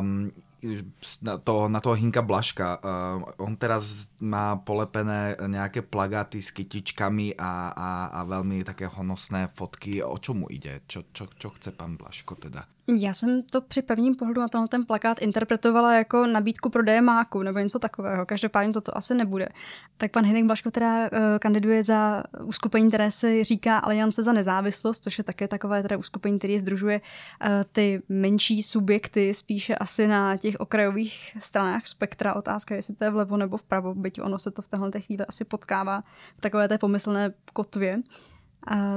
um, 0.00 0.30
na, 1.22 1.38
to, 1.38 1.68
na 1.68 1.78
toho 1.78 1.94
Hinka 1.94 2.24
Blaška. 2.24 2.80
Uh, 2.80 3.16
on 3.38 3.54
teraz 3.54 4.10
má 4.18 4.56
polepené 4.58 5.36
nejaké 5.38 5.84
plagáty 5.84 6.42
s 6.42 6.50
kytičkami 6.50 7.36
a, 7.38 7.70
a, 7.70 7.90
a 8.10 8.20
veľmi 8.26 8.64
také 8.66 8.90
honosné 8.90 9.52
fotky. 9.54 10.02
O 10.02 10.16
čomu 10.18 10.50
ide? 10.50 10.82
Čo, 10.90 11.08
čo, 11.12 11.30
čo 11.36 11.52
chce 11.54 11.70
pan 11.76 11.94
Blaško 11.94 12.34
teda? 12.40 12.73
Já 12.88 13.14
jsem 13.14 13.42
to 13.42 13.60
při 13.60 13.82
prvním 13.82 14.14
pohledu 14.14 14.40
na 14.40 14.48
tenhle 14.48 14.68
ten 14.68 14.84
plakát 14.84 15.22
interpretovala 15.22 15.94
jako 15.94 16.26
nabídku 16.26 16.70
prodeje 16.70 17.00
máku 17.00 17.42
nebo 17.42 17.58
něco 17.58 17.78
takového. 17.78 18.26
Každopádně 18.26 18.72
toto 18.72 18.96
asi 18.96 19.14
nebude. 19.14 19.48
Tak 19.96 20.10
pan 20.10 20.24
Hinek 20.24 20.44
Blaško 20.44 20.70
teda 20.70 21.02
uh, 21.02 21.08
kandiduje 21.40 21.84
za 21.84 22.22
uskupení, 22.42 22.88
které 22.88 23.10
se 23.10 23.44
říká 23.44 23.78
Aliance 23.78 24.22
za 24.22 24.32
nezávislost, 24.32 25.04
což 25.04 25.18
je 25.18 25.24
také 25.24 25.48
takové 25.48 25.82
teda 25.82 25.96
uskupení, 25.96 26.38
které 26.38 26.58
združuje 26.60 27.00
uh, 27.00 27.48
ty 27.72 28.02
menší 28.08 28.62
subjekty 28.62 29.34
spíše 29.34 29.74
asi 29.74 30.06
na 30.06 30.36
těch 30.36 30.56
okrajových 30.58 31.36
stranách 31.40 31.86
spektra. 31.86 32.34
Otázka, 32.34 32.74
jestli 32.74 32.94
to 32.94 33.04
je 33.04 33.10
vlevo 33.10 33.36
nebo 33.36 33.56
vpravo, 33.56 33.94
byť 33.94 34.20
ono 34.20 34.38
se 34.38 34.50
to 34.50 34.62
v 34.62 34.68
téhle 34.68 34.90
chvíli 35.00 35.24
asi 35.26 35.44
potkává 35.44 36.04
v 36.34 36.40
takové 36.40 36.68
té 36.68 36.78
pomyslné 36.78 37.32
kotvě 37.52 37.98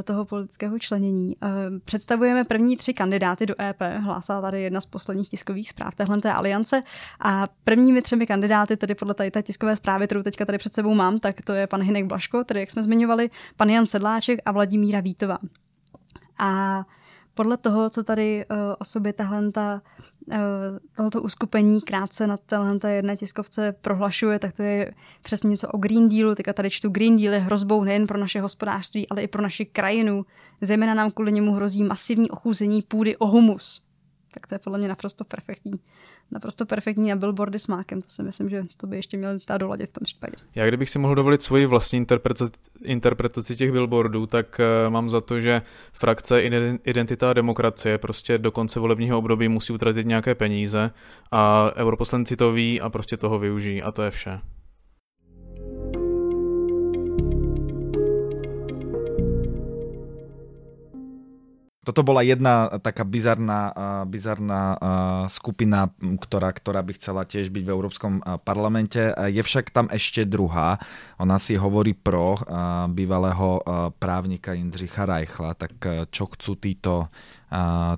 toho 0.04 0.26
politického 0.26 0.80
členění. 0.80 1.36
Představujeme 1.86 2.44
první 2.44 2.78
tři 2.78 2.94
kandidáty 2.94 3.46
do 3.46 3.62
EP, 3.62 3.82
hlásá 4.00 4.42
tady 4.42 4.62
jedna 4.62 4.82
z 4.82 4.86
posledních 4.86 5.30
tiskových 5.30 5.70
zpráv 5.70 5.96
téhle 5.96 6.22
té 6.22 6.34
aliance. 6.34 6.84
A 7.20 7.48
prvními 7.64 8.02
třemi 8.02 8.28
kandidáty, 8.28 8.78
tedy 8.78 8.96
podle 8.96 9.14
tady 9.14 9.32
té 9.32 9.44
tiskové 9.44 9.76
zprávy, 9.76 10.06
kterou 10.06 10.24
teďka 10.24 10.46
tady 10.46 10.58
před 10.58 10.74
sebou 10.74 10.94
mám, 10.94 11.20
tak 11.20 11.42
to 11.42 11.54
je 11.54 11.68
pan 11.68 11.82
Hinek 11.82 12.06
Blaško, 12.06 12.44
tedy 12.44 12.60
jak 12.60 12.72
jsme 12.72 12.84
zmiňovali, 12.84 13.30
pan 13.58 13.70
Jan 13.70 13.86
Sedláček 13.86 14.40
a 14.46 14.52
Vladimíra 14.52 15.00
Vítová. 15.00 15.38
A 16.38 16.84
podle 17.34 17.58
toho, 17.58 17.90
co 17.90 18.04
tady 18.04 18.46
uh, 18.52 18.58
o 18.80 18.86
sobě 18.86 19.14
tahle 19.14 19.52
ta 19.52 19.82
Eh, 19.97 19.97
tohoto 20.96 21.22
uskupení 21.22 21.82
krátce 21.82 22.28
na 22.28 22.38
téhle 22.38 22.94
jedné 22.94 23.18
tiskovce 23.18 23.72
prohlašuje, 23.82 24.40
tak 24.40 24.56
to 24.56 24.64
je 24.64 24.94
přesně 25.22 25.50
něco 25.50 25.68
o 25.68 25.78
Green 25.78 26.10
Dealu. 26.10 26.36
Teďka 26.36 26.54
tady 26.54 26.70
čtu 26.70 26.90
Green 26.90 27.18
Deal 27.18 27.34
je 27.34 27.40
hrozbou 27.40 27.84
nejen 27.84 28.08
pro 28.08 28.18
naše 28.18 28.42
hospodářství, 28.42 29.10
ale 29.10 29.24
i 29.24 29.28
pro 29.28 29.42
naši 29.42 29.66
krajinu. 29.66 30.26
Zejména 30.62 30.94
nám 30.94 31.12
kvůli 31.12 31.32
němu 31.32 31.54
hrozí 31.54 31.84
masivní 31.84 32.32
ochuzení 32.32 32.82
půdy 32.82 33.18
o 33.18 33.28
humus. 33.28 33.82
Tak 34.34 34.48
to 34.48 34.56
je 34.56 34.60
podle 34.60 34.80
mě 34.80 34.88
naprosto 34.88 35.24
perfektní 35.24 35.74
naprosto 36.32 36.66
perfektní 36.66 37.10
na 37.10 37.16
billboardy 37.16 37.60
s 37.60 37.68
mákem. 37.68 38.02
To 38.02 38.10
si 38.10 38.24
myslím, 38.24 38.50
že 38.50 38.64
to 38.78 38.88
by 38.88 38.96
ještě 38.96 39.18
měl 39.18 39.40
ta 39.48 39.58
doladě 39.58 39.86
v 39.86 39.94
tom 39.94 40.04
případě. 40.04 40.34
Já 40.56 40.68
kdybych 40.68 40.90
si 40.90 41.00
mohl 41.00 41.16
dovolit 41.16 41.42
svoji 41.42 41.66
vlastní 41.66 41.98
interpretaci, 41.98 42.54
interpretaci 42.84 43.56
těch 43.56 43.72
billboardů, 43.72 44.26
tak 44.26 44.60
uh, 44.60 44.94
mám 44.94 45.10
za 45.10 45.22
to, 45.22 45.42
že 45.42 45.62
frakce 45.94 46.42
Identita 46.84 47.30
a 47.30 47.34
demokracie 47.34 47.98
prostě 47.98 48.38
do 48.38 48.52
konce 48.52 48.80
volebního 48.80 49.18
období 49.18 49.48
musí 49.48 49.74
utratit 49.74 50.08
nějaké 50.08 50.36
peníze 50.36 50.92
a 51.32 51.72
europoslanci 51.76 52.36
to 52.36 52.52
ví 52.52 52.82
a 52.82 52.90
prostě 52.90 53.18
toho 53.18 53.40
využijí 53.40 53.82
a 53.82 53.92
to 53.92 54.04
je 54.04 54.12
vše. 54.12 54.40
Toto 61.88 62.04
bola 62.04 62.20
jedna 62.20 62.68
taká 62.84 63.08
bizarná, 63.08 63.72
bizarná 64.04 64.76
skupina, 65.32 65.88
ktorá, 66.20 66.52
ktorá 66.52 66.84
by 66.84 67.00
chcela 67.00 67.24
tiež 67.24 67.48
byť 67.48 67.64
v 67.64 67.72
Európskom 67.72 68.20
parlamente. 68.44 69.00
Je 69.32 69.40
však 69.40 69.72
tam 69.72 69.88
ešte 69.88 70.28
druhá. 70.28 70.84
Ona 71.16 71.40
si 71.40 71.56
hovorí 71.56 71.96
pro 71.96 72.36
bývalého 72.92 73.64
právnika 74.04 74.52
Jindřicha 74.52 75.08
Reichla. 75.08 75.56
Tak 75.56 75.80
čo 76.12 76.28
chcú 76.28 76.60
títo, 76.60 77.08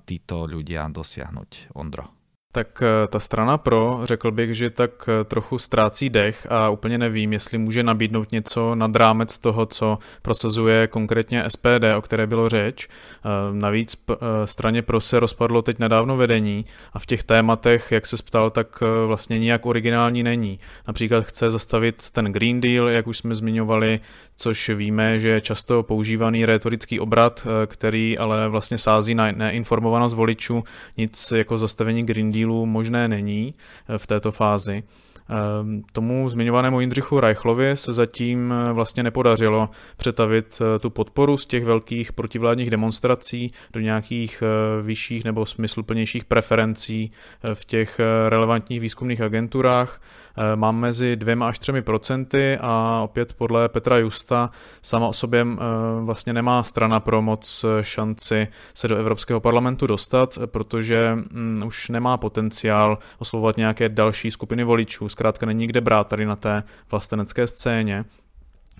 títo 0.05 0.45
ľudia 0.45 0.85
dosiahnuť, 0.93 1.73
Ondro? 1.73 2.18
Tak 2.51 2.83
eh, 2.83 3.07
ta 3.07 3.19
strana 3.19 3.57
pro, 3.57 3.99
řekl 4.03 4.31
bych, 4.31 4.55
že 4.55 4.69
tak 4.69 4.91
eh, 5.09 5.23
trochu 5.23 5.57
ztrácí 5.57 6.09
dech 6.09 6.47
a 6.49 6.69
úplně 6.69 6.97
nevím, 6.97 7.33
jestli 7.33 7.57
může 7.57 7.83
nabídnout 7.83 8.31
něco 8.31 8.75
nad 8.75 8.95
rámec 8.95 9.39
toho, 9.39 9.65
co 9.65 9.97
procesuje 10.21 10.87
konkrétně 10.87 11.43
SPD, 11.47 11.83
o 11.97 12.01
které 12.01 12.27
bylo 12.27 12.49
řeč. 12.49 12.87
Eh, 12.87 13.29
navíc 13.51 13.97
straně 14.45 14.81
pro 14.81 15.01
se 15.01 15.19
rozpadlo 15.19 15.61
teď 15.61 15.79
nedávno 15.79 16.17
vedení 16.17 16.65
a 16.93 16.99
v 16.99 17.05
těch 17.05 17.23
tématech, 17.23 17.91
jak 17.91 18.05
se 18.05 18.17
ptal, 18.17 18.49
tak 18.49 18.83
vlastně 19.07 19.39
nijak 19.39 19.65
originální 19.65 20.23
není. 20.23 20.59
Například 20.87 21.25
chce 21.25 21.51
zastavit 21.51 22.09
ten 22.09 22.25
Green 22.25 22.61
Deal, 22.61 22.89
jak 22.89 23.07
už 23.07 23.17
jsme 23.17 23.35
zmiňovali, 23.35 23.99
což 24.35 24.69
víme, 24.69 25.19
že 25.19 25.29
je 25.29 25.41
často 25.41 25.83
používaný 25.83 26.45
retorický 26.45 26.99
obrat, 26.99 27.47
který 27.65 28.17
ale 28.17 28.49
vlastně 28.49 28.77
sází 28.77 29.15
na 29.15 29.31
neinformovanost 29.31 30.15
voličů, 30.15 30.63
nic 30.97 31.33
jako 31.35 31.57
zastavení 31.57 32.03
Green 32.03 32.31
Deal 32.31 32.38
dílů 32.39 32.65
možné 32.65 33.07
není 33.07 33.53
eh, 33.89 33.97
v 33.97 34.07
této 34.07 34.31
fázi. 34.31 34.83
Ehm, 35.29 35.83
tomu 35.91 36.29
zmiňovanému 36.29 36.79
Jindřichu 36.79 37.19
Reichlovi 37.19 37.77
se 37.77 37.93
zatím 37.93 38.53
eh, 38.53 38.73
vlastně 38.73 39.03
nepodařilo 39.03 39.69
přetavit 39.97 40.61
eh, 40.61 40.79
tu 40.79 40.89
podporu 40.89 41.37
z 41.37 41.45
těch 41.45 41.65
velkých 41.65 42.13
protivládních 42.13 42.69
demonstrací 42.69 43.51
do 43.73 43.79
nějakých 43.79 44.43
vyšších 44.81 45.23
nebo 45.23 45.45
smysluplnějších 45.45 46.25
preferencí 46.25 47.11
v 47.53 47.65
těch 47.65 47.99
relevantních 48.29 48.79
výzkumných 48.79 49.21
agenturách. 49.21 50.01
Eh, 50.39 50.55
mám 50.55 50.79
mezi 50.79 51.15
dvěma 51.15 51.47
až 51.47 51.59
třemi 51.59 51.81
procenty 51.81 52.57
a 52.61 53.01
opět 53.03 53.33
podle 53.33 53.69
Petra 53.69 53.97
Justa 53.97 54.49
sama 54.81 55.07
o 55.07 55.13
sobě 55.13 55.47
eh, 55.51 55.57
vlastně 56.01 56.33
nemá 56.33 56.63
strana 56.63 56.99
pro 56.99 57.21
moc 57.21 57.65
eh, 57.65 57.83
šanci 57.83 58.47
se 58.73 58.87
do 58.87 58.95
Evropského 58.95 59.39
parlamentu 59.39 59.87
dostat, 59.87 60.37
protože 60.45 61.15
mm, 61.15 61.63
už 61.65 61.89
nemá 61.89 62.17
potenciál 62.17 62.97
oslovovat 63.19 63.57
nějaké 63.57 63.89
další 63.89 64.31
skupiny 64.31 64.63
voličů, 64.63 65.09
zkrátka 65.19 65.45
není 65.45 65.67
kde 65.67 65.81
brát 65.81 66.07
tady 66.07 66.25
na 66.25 66.35
té 66.35 66.63
vlastenecké 66.91 67.47
scéně. 67.47 68.05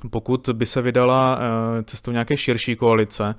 Pokud 0.10 0.50
by 0.54 0.66
se 0.66 0.82
vydala 0.82 1.40
cestou 1.84 2.12
nějaké 2.12 2.38
širší 2.38 2.76
koalice, 2.76 3.36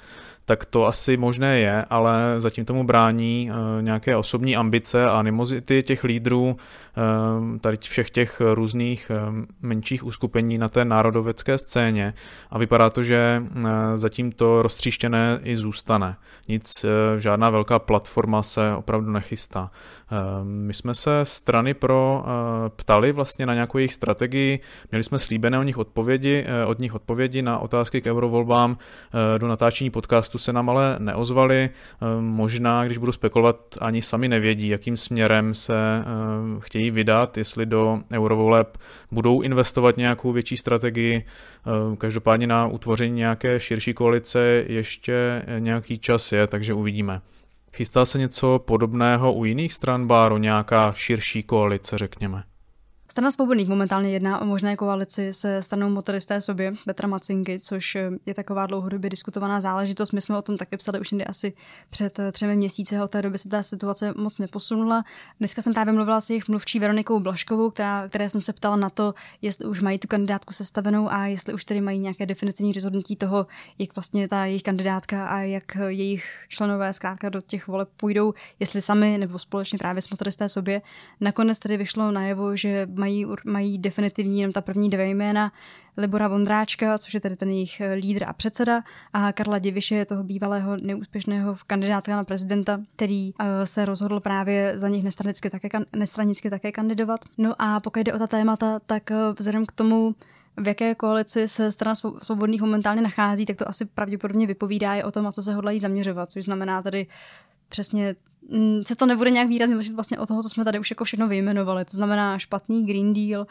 tak 0.50 0.64
to 0.64 0.86
asi 0.86 1.16
možné 1.16 1.58
je, 1.58 1.84
ale 1.90 2.34
zatím 2.38 2.64
tomu 2.64 2.84
brání 2.84 3.50
eh, 3.50 3.82
nějaké 3.82 4.16
osobní 4.16 4.56
ambice 4.56 5.04
a 5.04 5.18
animozity 5.18 5.82
těch 5.82 6.04
lídrů, 6.04 6.56
eh, 6.56 7.58
tady 7.58 7.76
všech 7.76 8.10
těch 8.10 8.42
různých 8.54 9.10
eh, 9.10 9.46
menších 9.62 10.04
uskupení 10.04 10.58
na 10.58 10.68
té 10.68 10.84
národovecké 10.84 11.58
scéně 11.58 12.14
a 12.50 12.58
vypadá 12.58 12.90
to, 12.90 13.02
že 13.02 13.42
zatím 13.94 14.32
to 14.32 14.62
roztříštěné 14.62 15.40
i 15.42 15.56
zůstane. 15.56 16.16
Nic, 16.48 16.84
žádná 17.18 17.50
velká 17.50 17.78
platforma 17.78 18.42
se 18.42 18.74
opravdu 18.74 19.10
nechystá. 19.10 19.70
My 20.42 20.74
jsme 20.74 20.94
se 20.94 21.20
strany 21.24 21.74
pro 21.74 22.24
ptali 22.76 23.12
vlastně 23.12 23.46
na 23.46 23.54
nějakou 23.54 23.78
jejich 23.78 23.94
strategii, 23.94 24.60
měli 24.90 25.04
jsme 25.04 25.18
slíbené 25.18 25.58
od 25.58 25.62
nich 25.62 25.78
odpovědi, 25.78 26.46
od 26.66 26.78
nich 26.78 26.94
odpovědi 26.94 27.42
na 27.42 27.58
otázky 27.58 28.00
k 28.00 28.06
eurovolbám 28.06 28.78
do 29.38 29.48
natáčení 29.48 29.90
podcastu 29.90 30.38
se 30.40 30.52
nám 30.52 30.70
ale 30.70 30.96
neozvali. 30.98 31.70
Ehm, 32.00 32.24
možná, 32.24 32.84
když 32.84 32.98
budu 32.98 33.12
spekulovat, 33.12 33.78
ani 33.80 34.02
sami 34.02 34.28
nevědí, 34.28 34.68
jakým 34.68 34.96
směrem 34.96 35.54
se 35.54 35.74
ehm, 36.06 36.60
chtějí 36.60 36.90
vydat, 36.90 37.38
jestli 37.38 37.66
do 37.66 38.00
eurovoleb 38.12 38.78
budou 39.10 39.40
investovat 39.40 39.96
nějakou 39.96 40.32
větší 40.32 40.56
strategii. 40.56 41.24
Ehm, 41.66 41.96
každopádně 41.96 42.46
na 42.46 42.66
utvoření 42.66 43.16
nějaké 43.16 43.60
širší 43.60 43.94
koalice 43.94 44.64
ještě 44.66 45.42
nějaký 45.58 45.98
čas 45.98 46.32
je, 46.32 46.46
takže 46.46 46.74
uvidíme. 46.74 47.20
Chystá 47.76 48.04
se 48.04 48.18
něco 48.18 48.58
podobného 48.58 49.32
u 49.32 49.44
jiných 49.44 49.72
stran 49.72 50.06
Báro, 50.06 50.38
nějaká 50.38 50.92
širší 50.92 51.42
koalice, 51.42 51.98
řekněme? 51.98 52.42
Strana 53.10 53.30
svobodných 53.30 53.68
momentálně 53.68 54.10
jedná 54.10 54.40
o 54.40 54.44
možné 54.44 54.76
koalici 54.76 55.34
se 55.34 55.62
stranou 55.62 55.90
motoristé 55.90 56.40
sobě 56.40 56.72
Petra 56.84 57.08
Macinky, 57.08 57.60
což 57.60 57.96
je 58.26 58.34
taková 58.34 58.66
dlouhodobě 58.66 59.10
diskutovaná 59.10 59.60
záležitost. 59.60 60.12
My 60.12 60.20
jsme 60.20 60.38
o 60.38 60.42
tom 60.42 60.56
taky 60.56 60.76
psali 60.76 61.00
už 61.00 61.10
někdy 61.10 61.24
asi 61.24 61.52
před 61.90 62.18
eh, 62.18 62.32
třemi 62.32 62.56
měsíci 62.56 63.00
od 63.00 63.10
té 63.10 63.22
doby 63.22 63.38
se 63.38 63.48
ta 63.48 63.62
situace 63.62 64.14
moc 64.16 64.38
neposunula. 64.38 65.04
Dneska 65.38 65.62
jsem 65.62 65.74
právě 65.74 65.92
mluvila 65.92 66.20
s 66.20 66.30
jejich 66.30 66.48
mluvčí 66.48 66.78
Veronikou 66.78 67.20
Blaškovou, 67.20 67.70
která, 67.70 68.08
které 68.08 68.30
jsem 68.30 68.40
se 68.40 68.52
ptala 68.52 68.76
na 68.76 68.90
to, 68.90 69.14
jestli 69.42 69.66
už 69.66 69.80
mají 69.80 69.98
tu 69.98 70.08
kandidátku 70.08 70.54
sestavenou 70.54 71.12
a 71.12 71.26
jestli 71.26 71.54
už 71.54 71.64
tedy 71.64 71.80
mají 71.80 71.98
nějaké 71.98 72.26
definitivní 72.26 72.72
rozhodnutí 72.72 73.16
toho, 73.16 73.46
jak 73.78 73.94
vlastně 73.96 74.28
ta 74.28 74.44
jejich 74.44 74.62
kandidátka 74.62 75.26
a 75.26 75.38
jak 75.38 75.76
jejich 75.88 76.24
členové 76.48 76.92
zkrátka 76.92 77.28
do 77.28 77.40
těch 77.40 77.68
voleb 77.68 77.88
půjdou, 77.96 78.34
jestli 78.60 78.82
sami 78.82 79.18
nebo 79.18 79.38
společně 79.38 79.78
právě 79.78 80.02
s 80.02 80.10
motoristé 80.10 80.48
sobě. 80.48 80.82
Nakonec 81.20 81.58
tedy 81.58 81.76
vyšlo 81.76 82.10
najevo, 82.10 82.56
že 82.56 82.86
mají, 83.00 83.26
mají 83.44 83.78
definitivní 83.78 84.40
jenom 84.40 84.52
ta 84.52 84.60
první 84.60 84.90
dvě 84.90 85.06
jména, 85.06 85.52
Libora 85.96 86.28
Vondráčka, 86.28 86.98
což 86.98 87.14
je 87.14 87.20
tedy 87.20 87.36
ten 87.36 87.48
jejich 87.48 87.80
eh, 87.80 87.94
lídr 87.94 88.24
a 88.26 88.32
předseda, 88.32 88.82
a 89.12 89.32
Karla 89.32 89.58
Diviše, 89.58 90.04
toho 90.04 90.22
bývalého 90.22 90.76
neúspěšného 90.76 91.56
kandidáta 91.66 92.16
na 92.16 92.24
prezidenta, 92.24 92.80
který 92.96 93.32
uh, 93.32 93.46
se 93.64 93.84
rozhodl 93.84 94.20
právě 94.20 94.78
za 94.78 94.88
nich 94.88 95.04
nestranicky 95.04 95.50
také, 95.50 95.68
nestranicky 95.96 96.50
také 96.50 96.72
kandidovat. 96.72 97.20
No 97.38 97.54
a 97.58 97.80
pokud 97.80 98.00
jde 98.00 98.12
o 98.12 98.18
ta 98.18 98.26
témata, 98.26 98.80
tak 98.86 99.10
uh, 99.10 99.16
vzhledem 99.38 99.66
k 99.66 99.72
tomu, 99.72 100.14
v 100.56 100.66
jaké 100.66 100.94
koalici 100.94 101.48
se 101.48 101.72
strana 101.72 101.94
svobodných 102.22 102.60
momentálně 102.60 103.02
nachází, 103.02 103.46
tak 103.46 103.56
to 103.56 103.68
asi 103.68 103.84
pravděpodobně 103.84 104.46
vypovídá 104.46 104.94
i 104.94 105.02
o 105.02 105.10
tom, 105.10 105.26
a 105.26 105.32
co 105.32 105.42
se 105.42 105.54
hodlají 105.54 105.78
zaměřovat, 105.78 106.30
což 106.30 106.44
znamená 106.44 106.82
tady 106.82 107.06
přesně 107.68 108.14
se 108.86 108.96
to 108.96 109.06
nebude 109.06 109.30
nějak 109.30 109.48
výrazně 109.48 109.76
lišit 109.76 109.94
vlastně 109.94 110.18
od 110.18 110.26
toho, 110.26 110.42
co 110.42 110.48
jsme 110.48 110.64
tady 110.64 110.78
už 110.78 110.90
jako 110.90 111.04
všechno 111.04 111.28
vyjmenovali. 111.28 111.84
To 111.84 111.96
znamená 111.96 112.38
špatný 112.38 112.86
Green 112.86 113.12
Deal, 113.12 113.46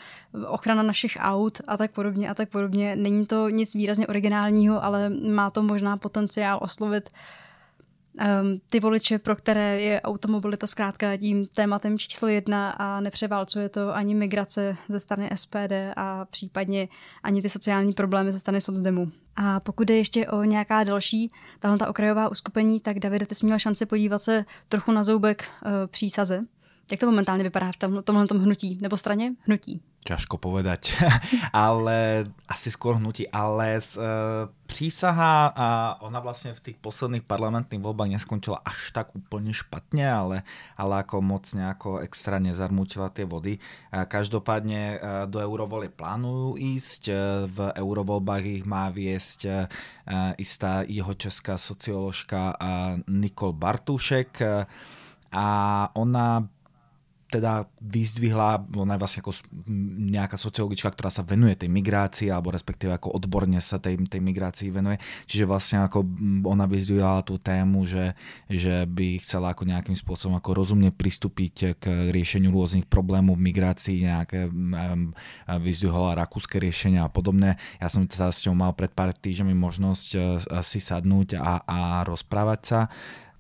ochrana 0.48 0.84
našich 0.84 1.18
aut 1.20 1.62
a 1.68 1.78
tak 1.78 1.92
podobně 1.92 2.30
a 2.30 2.34
tak 2.34 2.50
podobně. 2.50 2.96
Není 2.96 3.26
to 3.26 3.50
nic 3.50 3.76
výrazně 3.76 4.08
originálního, 4.08 4.84
ale 4.84 5.10
má 5.10 5.50
to 5.50 5.64
možná 5.64 5.98
potenciál 5.98 6.60
oslovit 6.62 7.10
um, 8.14 8.60
ty 8.70 8.80
voliče, 8.80 9.20
pro 9.20 9.36
které 9.36 9.82
je 9.82 10.02
automobilita 10.02 10.68
zkrátka 10.68 11.18
tím 11.18 11.48
tématem 11.48 11.98
číslo 11.98 12.28
jedna 12.28 12.70
a 12.72 13.00
nepřeválcuje 13.00 13.70
to 13.70 13.96
ani 13.96 14.16
migrace 14.16 14.78
ze 14.90 15.00
strany 15.00 15.30
SPD 15.36 15.74
a 15.96 16.26
případně 16.26 16.88
ani 17.24 17.42
ty 17.42 17.50
sociální 17.50 17.94
problémy 17.94 18.32
ze 18.32 18.40
strany 18.40 18.62
socdemu. 18.62 19.12
A 19.36 19.60
pokud 19.60 19.88
jde 19.88 19.98
ještě 19.98 20.28
o 20.28 20.44
nějaká 20.44 20.84
další 20.84 21.32
tahle 21.60 21.78
ta 21.78 21.90
okrajová 21.90 22.30
uskupení, 22.30 22.80
tak 22.80 23.00
Davide, 23.00 23.26
ty 23.26 23.36
jsi 23.36 23.46
měl 23.46 23.60
šanci 23.60 23.86
podívat 23.86 24.20
se 24.20 24.46
trochu 24.70 24.92
na 24.92 25.04
zoubek 25.04 25.52
uh, 25.66 25.72
přísaze. 25.88 26.46
Jak 26.92 27.00
to 27.00 27.06
momentálně 27.06 27.44
vypadá 27.44 27.72
v 27.72 27.78
tom, 27.78 28.04
tomhle 28.04 28.28
tom 28.28 28.40
hnutí 28.40 28.78
nebo 28.82 28.98
straně 28.98 29.32
hnutí? 29.46 29.82
ťažko 30.00 30.40
povedať, 30.40 30.96
ale 31.54 32.26
asi 32.48 32.72
skôr 32.72 32.96
hnutí, 32.96 33.28
ale 33.30 33.78
z, 33.84 34.00
e, 34.00 34.04
prísaha 34.66 35.52
a 35.52 35.68
ona 36.00 36.24
vlastne 36.24 36.56
v 36.56 36.72
tých 36.72 36.78
posledných 36.80 37.28
parlamentných 37.28 37.84
voľbách 37.84 38.16
neskončila 38.16 38.64
až 38.64 38.96
tak 38.96 39.12
úplne 39.12 39.52
špatne, 39.52 40.06
ale, 40.08 40.38
ale 40.80 41.04
ako 41.04 41.20
moc 41.20 41.46
nejako 41.52 42.00
extra 42.00 42.40
nezarmútila 42.40 43.12
tie 43.12 43.28
vody. 43.28 43.60
E, 43.60 43.62
každopádne 43.92 44.82
e, 44.82 44.98
do 45.28 45.44
eurovole 45.44 45.92
plánujú 45.92 46.56
ísť, 46.56 47.02
e, 47.12 47.14
v 47.52 47.58
eurovoľbách 47.76 48.44
ich 48.48 48.64
má 48.64 48.88
viesť 48.90 49.40
e, 49.46 49.52
istá 50.42 50.88
jeho 50.90 51.14
česká 51.14 51.54
socioložka 51.54 52.58
Nikol 53.06 53.54
Bartušek 53.54 54.42
a 55.30 55.48
ona 55.94 56.50
teda 57.30 57.70
vyzdvihla, 57.78 58.74
ona 58.74 58.98
je 58.98 59.02
vlastne 59.02 59.22
ako 59.22 59.34
nejaká 60.10 60.34
sociologička, 60.36 60.90
ktorá 60.90 61.14
sa 61.14 61.22
venuje 61.22 61.54
tej 61.54 61.70
migrácii, 61.70 62.34
alebo 62.34 62.50
respektíve 62.50 62.90
ako 62.98 63.14
odborne 63.14 63.62
sa 63.62 63.78
tej, 63.78 64.02
tej 64.10 64.18
migrácii 64.18 64.74
venuje. 64.74 64.98
Čiže 65.30 65.46
vlastne 65.46 65.86
ako 65.86 66.02
ona 66.50 66.66
vyzdvihla 66.66 67.22
tú 67.22 67.38
tému, 67.38 67.86
že, 67.86 68.18
že 68.50 68.90
by 68.90 69.22
chcela 69.22 69.54
ako 69.54 69.70
nejakým 69.70 69.94
spôsobom 69.94 70.42
ako 70.42 70.58
rozumne 70.58 70.90
pristúpiť 70.90 71.78
k 71.78 72.10
riešeniu 72.10 72.50
rôznych 72.50 72.90
problémov 72.90 73.38
v 73.38 73.54
migrácii, 73.54 74.10
nejaké 74.10 74.50
vyzdvihovala 75.46 76.26
rakúske 76.26 76.58
riešenia 76.58 77.06
a 77.06 77.14
podobné. 77.14 77.62
Ja 77.78 77.94
som 77.94 78.10
teda 78.10 78.34
s 78.34 78.42
ňou 78.50 78.58
mal 78.58 78.74
pred 78.74 78.90
pár 78.90 79.14
týždňami 79.14 79.54
možnosť 79.54 80.08
e, 80.16 80.20
si 80.66 80.82
sadnúť 80.82 81.38
a, 81.38 81.62
a 81.64 81.80
rozprávať 82.08 82.62
sa. 82.66 82.80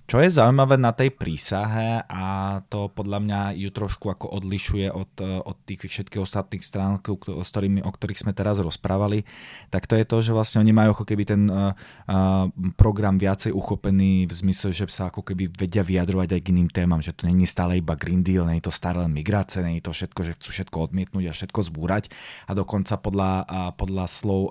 Čo 0.09 0.25
je 0.25 0.33
zaujímavé 0.33 0.81
na 0.81 0.89
tej 0.89 1.13
prísahe 1.13 2.01
a 2.09 2.57
to 2.65 2.89
podľa 2.89 3.21
mňa 3.21 3.41
ju 3.61 3.69
trošku 3.69 4.09
ako 4.09 4.41
odlišuje 4.41 4.89
od, 4.89 5.13
od 5.21 5.57
tých 5.69 5.85
všetkých 5.85 6.25
ostatných 6.25 6.65
strán, 6.65 6.97
s 6.97 7.49
ktorými, 7.53 7.85
o 7.85 7.91
ktorých 7.93 8.25
sme 8.25 8.33
teraz 8.33 8.57
rozprávali, 8.57 9.21
tak 9.69 9.85
to 9.85 9.93
je 9.93 10.09
to, 10.09 10.17
že 10.25 10.33
vlastne 10.33 10.65
oni 10.65 10.73
majú 10.73 10.97
ako 10.97 11.05
keby 11.05 11.29
ten 11.29 11.45
uh, 11.45 11.77
uh, 12.09 12.49
program 12.73 13.21
viacej 13.21 13.53
uchopený 13.53 14.25
v 14.25 14.33
zmysle, 14.33 14.73
že 14.73 14.89
sa 14.89 15.13
ako 15.13 15.21
keby 15.21 15.45
vedia 15.45 15.85
vyjadrovať 15.85 16.29
aj 16.33 16.41
k 16.41 16.51
iným 16.57 16.73
témam, 16.73 17.05
že 17.05 17.13
to 17.13 17.29
není 17.29 17.45
stále 17.45 17.77
iba 17.77 17.93
Green 17.93 18.25
Deal, 18.25 18.49
není 18.49 18.65
to 18.65 18.73
stále 18.73 19.05
len 19.05 19.13
migrácie, 19.13 19.61
není 19.61 19.77
to 19.77 19.93
všetko, 19.93 20.25
že 20.25 20.33
chcú 20.41 20.49
všetko 20.49 20.77
odmietnúť 20.89 21.29
a 21.29 21.37
všetko 21.37 21.69
zbúrať. 21.69 22.09
A 22.49 22.57
dokonca 22.57 22.97
podľa, 22.97 23.45
podľa 23.77 24.09
slov 24.09 24.49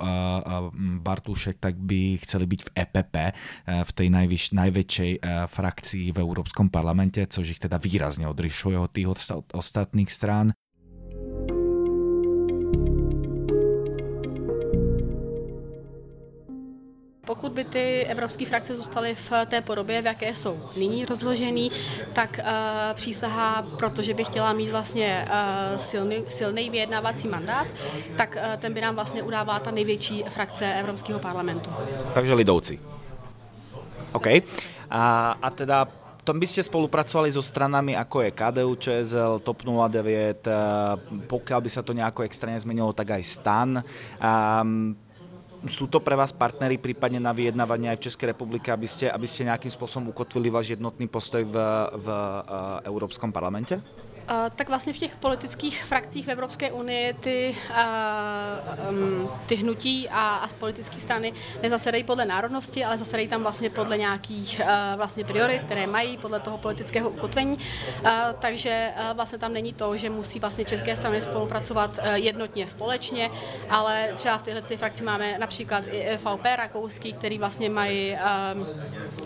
Bartušek 1.02 1.58
tak 1.58 1.74
by 1.82 2.22
chceli 2.22 2.46
byť 2.46 2.60
v 2.62 2.70
EPP, 2.78 3.14
v 3.66 3.90
tej 3.90 4.06
najvyš, 4.14 4.54
najväčšej 4.54 5.12
frakcí 5.48 6.12
v 6.12 6.18
Európskom 6.20 6.70
parlamente, 6.70 7.26
což 7.26 7.56
ich 7.56 7.60
teda 7.60 7.80
výrazne 7.80 8.28
odlišuje 8.28 8.78
od 8.78 8.92
tých 8.92 9.08
ostatných 9.52 10.12
strán. 10.12 10.52
Pokud 17.28 17.52
by 17.52 17.64
ty 17.64 18.04
evropské 18.04 18.46
frakce 18.46 18.76
zůstaly 18.76 19.14
v 19.14 19.32
té 19.46 19.60
podobě, 19.60 20.02
v 20.02 20.04
jaké 20.04 20.36
jsou 20.36 20.60
nyní 20.76 21.04
rozložený, 21.04 21.72
tak 22.12 22.40
uh, 22.40 22.44
přísaha, 22.94 23.62
protože 23.78 24.14
by 24.14 24.24
chtěla 24.24 24.52
mít 24.52 24.70
vlastně 24.70 25.28
uh, 25.28 25.76
silný, 25.76 26.24
silný 26.28 26.70
vyjednávací 26.70 27.28
mandát, 27.28 27.66
tak 28.16 28.36
uh, 28.36 28.60
ten 28.60 28.74
by 28.74 28.80
nám 28.80 28.94
vlastně 28.94 29.22
udává 29.22 29.58
ta 29.58 29.70
největší 29.70 30.24
frakce 30.28 30.74
Evropského 30.74 31.18
parlamentu. 31.18 31.70
Takže 32.14 32.34
lidovci. 32.34 32.80
OK. 34.12 34.26
A, 34.88 35.36
a 35.38 35.48
teda 35.52 35.88
tom 36.28 36.36
by 36.36 36.44
ste 36.44 36.60
spolupracovali 36.60 37.32
so 37.32 37.40
stranami 37.40 37.96
ako 37.96 38.28
je 38.28 38.30
KDU, 38.36 38.72
ČSL, 38.76 39.40
TOP 39.40 39.64
09, 39.64 40.44
pokiaľ 41.24 41.60
by 41.64 41.70
sa 41.72 41.80
to 41.80 41.96
nejako 41.96 42.28
extrémne 42.28 42.60
zmenilo, 42.60 42.92
tak 42.92 43.16
aj 43.16 43.24
STAN. 43.24 43.80
Um, 44.20 44.92
sú 45.64 45.88
to 45.88 46.04
pre 46.04 46.12
vás 46.12 46.36
partnery 46.36 46.76
prípadne 46.76 47.16
na 47.16 47.32
vyjednávanie 47.32 47.96
aj 47.96 47.98
v 47.98 48.04
Českej 48.12 48.36
republike, 48.36 48.68
aby 48.68 48.84
ste, 48.84 49.08
aby 49.08 49.24
ste 49.24 49.48
nejakým 49.48 49.72
spôsobom 49.72 50.12
ukotvili 50.12 50.52
váš 50.52 50.76
jednotný 50.76 51.08
postoj 51.08 51.48
v, 51.48 51.56
v 51.96 52.06
uh, 52.12 52.84
Európskom 52.84 53.32
parlamente? 53.32 53.80
Tak 54.56 54.68
vlastně 54.68 54.92
v 54.92 54.98
těch 54.98 55.16
politických 55.16 55.84
frakcích 55.84 56.26
v 56.26 56.30
Evropské 56.30 56.72
unii 56.72 57.12
ty, 57.12 57.56
ty 59.46 59.54
hnutí 59.54 60.08
a, 60.08 60.36
a 60.36 60.48
politické 60.48 61.00
strany 61.00 61.32
nezasedají 61.62 62.04
podle 62.04 62.24
národnosti, 62.24 62.84
ale 62.84 62.98
zasedají 62.98 63.28
tam 63.28 63.42
vlastně 63.42 63.70
podle 63.70 63.98
nějakých 63.98 64.60
vlastně 64.96 65.24
priorit, 65.24 65.62
které 65.62 65.86
mají 65.86 66.16
podle 66.16 66.40
toho 66.40 66.58
politického 66.58 67.10
ukotvení. 67.10 67.58
Takže 68.38 68.90
vlastně 69.14 69.38
tam 69.38 69.52
není 69.52 69.72
to, 69.72 69.96
že 69.96 70.10
musí 70.10 70.40
vlastně 70.40 70.64
české 70.64 70.96
strany 70.96 71.20
spolupracovat 71.20 71.98
uh, 71.98 72.14
jednotně 72.14 72.68
společně, 72.68 73.30
ale 73.70 74.08
třeba 74.16 74.38
v 74.38 74.42
této 74.42 74.76
frakci 74.76 75.04
máme 75.04 75.38
například 75.38 75.84
i 75.90 76.16
VP 76.16 76.44
rakouský, 76.56 77.12
který 77.12 77.38
vlastně 77.38 77.70
mají 77.70 78.18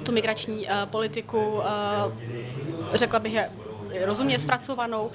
tu 0.03 0.13
migrační 0.13 0.67
uh, 0.67 0.73
politiku, 0.91 1.61
řekla 2.95 3.19
bych, 3.19 3.37
rozumně 4.01 4.39
zpracovanou 4.39 5.11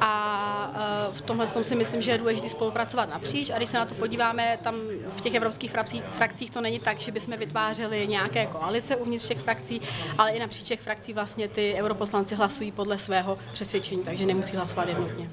a 0.00 0.72
e, 1.08 1.12
v 1.12 1.20
tomhle 1.20 1.46
tom 1.46 1.64
si 1.64 1.74
myslím, 1.74 2.02
že 2.02 2.10
je 2.10 2.18
důležité 2.18 2.48
spolupracovat 2.48 3.10
napříč 3.10 3.50
a 3.50 3.56
když 3.56 3.70
se 3.70 3.78
na 3.78 3.86
to 3.86 3.94
podíváme, 3.94 4.58
tam 4.62 4.74
v 5.16 5.20
těch 5.20 5.34
evropských 5.34 5.72
frakcích, 6.10 6.50
to 6.50 6.60
není 6.60 6.80
tak, 6.80 7.00
že 7.00 7.12
bychom 7.12 7.36
vytvářeli 7.36 8.06
nějaké 8.08 8.46
koalice 8.46 8.96
uvnitř 8.96 9.28
těch 9.28 9.38
frakcí, 9.38 9.80
ale 10.18 10.30
i 10.30 10.38
napříč 10.38 10.62
těch 10.62 10.80
frakcí 10.80 11.12
vlastně 11.12 11.48
ty 11.48 11.74
europoslanci 11.74 12.34
hlasují 12.34 12.72
podle 12.72 12.98
svého 12.98 13.38
přesvědčení, 13.52 14.02
takže 14.02 14.26
nemusí 14.26 14.56
hlasovat 14.56 14.88
jednotně. 14.88 15.30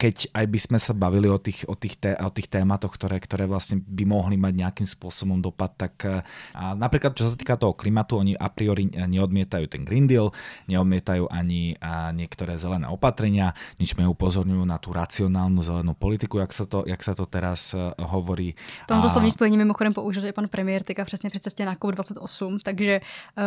Keď 0.00 0.32
aj 0.32 0.46
by 0.48 0.58
sme 0.58 0.78
sa 0.80 0.96
bavili 0.96 1.28
o 1.28 1.36
tých, 1.36 1.68
o 1.68 1.76
tých, 1.76 2.00
té, 2.00 2.16
o 2.16 2.32
tých 2.32 2.48
tématoch, 2.48 2.96
ktoré, 2.96 3.20
ktoré 3.20 3.44
vlastne 3.44 3.84
by 3.84 4.08
mohli 4.08 4.40
mať 4.40 4.56
nejakým 4.56 4.88
spôsobom 4.88 5.44
dopad, 5.44 5.76
tak 5.76 5.94
eh, 6.08 6.24
a 6.56 6.72
napríklad 6.72 7.12
čo 7.12 7.28
sa 7.28 7.36
týka 7.36 7.60
toho 7.60 7.76
klimatu, 7.76 8.16
oni 8.16 8.32
a 8.32 8.48
priori 8.48 8.88
neodmietajú 8.88 9.68
ten 9.68 9.84
Green 9.84 10.08
Deal, 10.08 10.32
neodmietajú 10.72 11.28
ani 11.28 11.76
a 11.84 12.16
niektoré 12.16 12.56
zelené 12.56 12.88
opatrenia, 12.88 13.52
nič 13.76 13.92
mi 14.00 14.08
upozorňujú 14.08 14.64
na 14.64 14.80
tú 14.80 14.96
racionálnu 14.96 15.60
zelenú 15.60 15.92
politiku, 15.92 16.40
jak 16.40 16.56
sa 16.56 16.64
to, 16.64 16.88
jak 16.88 17.04
sa 17.04 17.12
to 17.12 17.28
teraz 17.28 17.76
hovorí. 18.00 18.56
Tomto 18.88 19.06
a... 19.06 19.12
slovní 19.12 19.28
spojení 19.28 19.60
mimochodem 19.60 19.92
použil 19.92 20.24
i 20.24 20.32
pan 20.32 20.48
premiér 20.48 20.82
teďka 20.82 21.04
přesně 21.04 21.30
při 21.30 21.40
cestě 21.40 21.64
na 21.64 21.74
COP28, 21.74 22.56
takže 22.62 23.00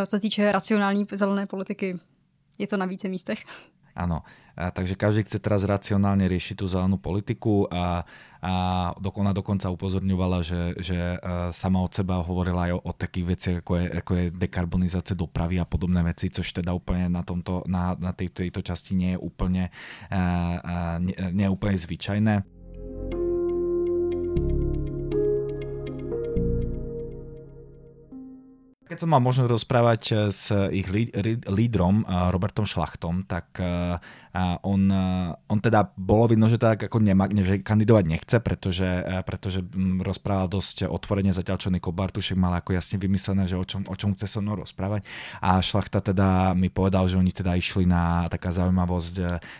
co 0.05 0.09
se 0.09 0.19
týče 0.19 0.51
racionální 0.51 1.07
zelené 1.11 1.45
politiky, 1.45 1.95
je 2.59 2.67
to 2.67 2.77
na 2.77 2.85
více 2.85 3.09
místech. 3.09 3.39
Áno, 3.93 4.25
a, 4.57 4.73
takže 4.73 4.97
každý 4.97 5.21
chce 5.25 5.37
teraz 5.37 5.61
racionálne 5.65 6.25
riešiť 6.25 6.57
tú 6.57 6.65
zelenú 6.65 6.97
politiku 6.97 7.69
a, 7.69 8.01
a 8.41 8.53
ona 8.97 9.31
dokonca 9.33 9.69
upozorňovala, 9.69 10.41
že, 10.41 10.61
že 10.81 10.97
sama 11.53 11.85
od 11.85 11.93
seba 11.93 12.17
hovorila 12.25 12.69
aj 12.69 12.71
o, 12.73 12.79
o 12.89 12.91
takých 12.91 13.25
veciach, 13.25 13.57
ako 13.61 13.73
je, 13.77 13.85
ako 13.93 14.11
je 14.17 14.25
dekarbonizácia 14.33 15.13
dopravy 15.13 15.61
a 15.61 15.69
podobné 15.69 16.01
veci, 16.01 16.33
což 16.33 16.45
teda 16.49 16.73
úplne 16.73 17.05
na, 17.09 17.21
tomto, 17.21 17.61
na, 17.69 17.93
na 18.01 18.17
tejto, 18.17 18.41
tejto 18.41 18.65
časti 18.65 18.97
nie 18.97 19.13
je 19.13 19.19
úplne, 19.21 19.69
a, 20.09 20.17
a, 20.17 20.21
nie, 20.97 21.13
nie 21.33 21.45
je 21.45 21.53
úplne 21.53 21.77
zvyčajné. 21.77 22.62
Keď 28.93 29.09
som 29.09 29.17
mal 29.17 29.25
možnosť 29.25 29.49
rozprávať 29.49 30.01
eh, 30.13 30.17
s 30.29 30.53
ich 30.69 30.85
lídrom 31.49 32.05
eh, 32.05 32.29
Robertom 32.29 32.69
Šlachtom, 32.69 33.25
tak 33.25 33.57
eh, 34.33 34.57
on, 34.65 34.89
on 35.47 35.59
teda 35.61 35.93
bolo 35.95 36.27
vidno, 36.29 36.49
že 36.49 36.57
tak 36.57 36.89
ako 36.89 36.99
nemá, 36.99 37.29
že 37.31 37.61
kandidovať 37.61 38.05
nechce, 38.09 38.37
pretože, 38.41 38.89
pretože 39.23 39.61
hm, 39.63 40.01
rozprával 40.03 40.49
dosť 40.49 40.89
otvorene, 40.89 41.31
zatiaľ 41.31 41.57
čo 41.61 41.69
Nikol 41.69 41.93
Bartušek 41.93 42.35
mal 42.35 42.57
ako 42.57 42.75
jasne 42.75 42.97
vymyslené, 42.99 43.45
že 43.45 43.55
o 43.55 43.65
čom, 43.65 43.85
o 43.87 43.95
čom 43.95 44.17
chce 44.17 44.27
so 44.27 44.39
mnou 44.41 44.59
rozprávať. 44.59 45.05
A 45.39 45.61
Šlachta 45.61 46.01
teda 46.01 46.57
mi 46.57 46.67
povedal, 46.67 47.05
že 47.07 47.15
oni 47.15 47.31
teda 47.31 47.55
išli 47.55 47.85
na 47.85 48.25
taká 48.27 48.51
zaujímavosť, 48.51 49.15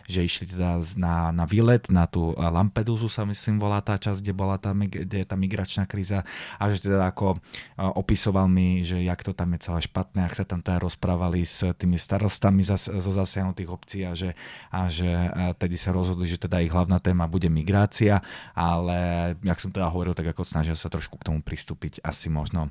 že 0.10 0.20
išli 0.20 0.52
teda 0.52 0.82
na, 0.98 1.30
na 1.30 1.46
výlet, 1.46 1.88
na 1.94 2.10
tú 2.10 2.34
Lampedusu 2.36 3.08
sa 3.08 3.24
myslím 3.30 3.62
volá 3.62 3.80
tá 3.80 3.96
časť, 3.96 4.20
kde, 4.20 4.34
bola 4.34 4.58
tá, 4.58 4.74
kde 4.74 5.24
je 5.24 5.28
tá 5.28 5.38
migračná 5.38 5.86
kríza 5.86 6.26
a 6.58 6.64
že 6.72 6.90
teda 6.90 7.14
ako 7.14 7.38
opisoval 7.78 8.50
mi, 8.50 8.82
že 8.82 9.02
jak 9.04 9.22
to 9.22 9.32
tam 9.36 9.54
je 9.56 9.70
celé 9.70 9.80
špatné, 9.86 10.26
ak 10.26 10.38
sa 10.38 10.46
tam 10.48 10.60
teda 10.64 10.82
rozprávali 10.82 11.46
s 11.46 11.64
tými 11.78 12.00
starostami 12.00 12.66
zo 12.66 13.12
zasiahnutých 13.12 13.70
obcí 13.70 14.08
a 14.08 14.16
že, 14.18 14.34
a 14.72 14.90
že 14.90 15.10
tedy 15.58 15.78
sa 15.78 15.92
rozhodli, 15.92 16.28
že 16.28 16.38
teda 16.38 16.60
ich 16.60 16.72
hlavná 16.72 17.00
téma 17.00 17.28
bude 17.28 17.50
migrácia, 17.50 18.22
ale 18.56 19.34
jak 19.44 19.60
som 19.60 19.72
teda 19.72 19.90
hovoril, 19.90 20.14
tak 20.14 20.32
ako 20.32 20.44
snažia 20.46 20.76
sa 20.76 20.92
trošku 20.92 21.18
k 21.18 21.28
tomu 21.28 21.40
pristúpiť 21.42 22.00
asi 22.04 22.30
možno 22.30 22.70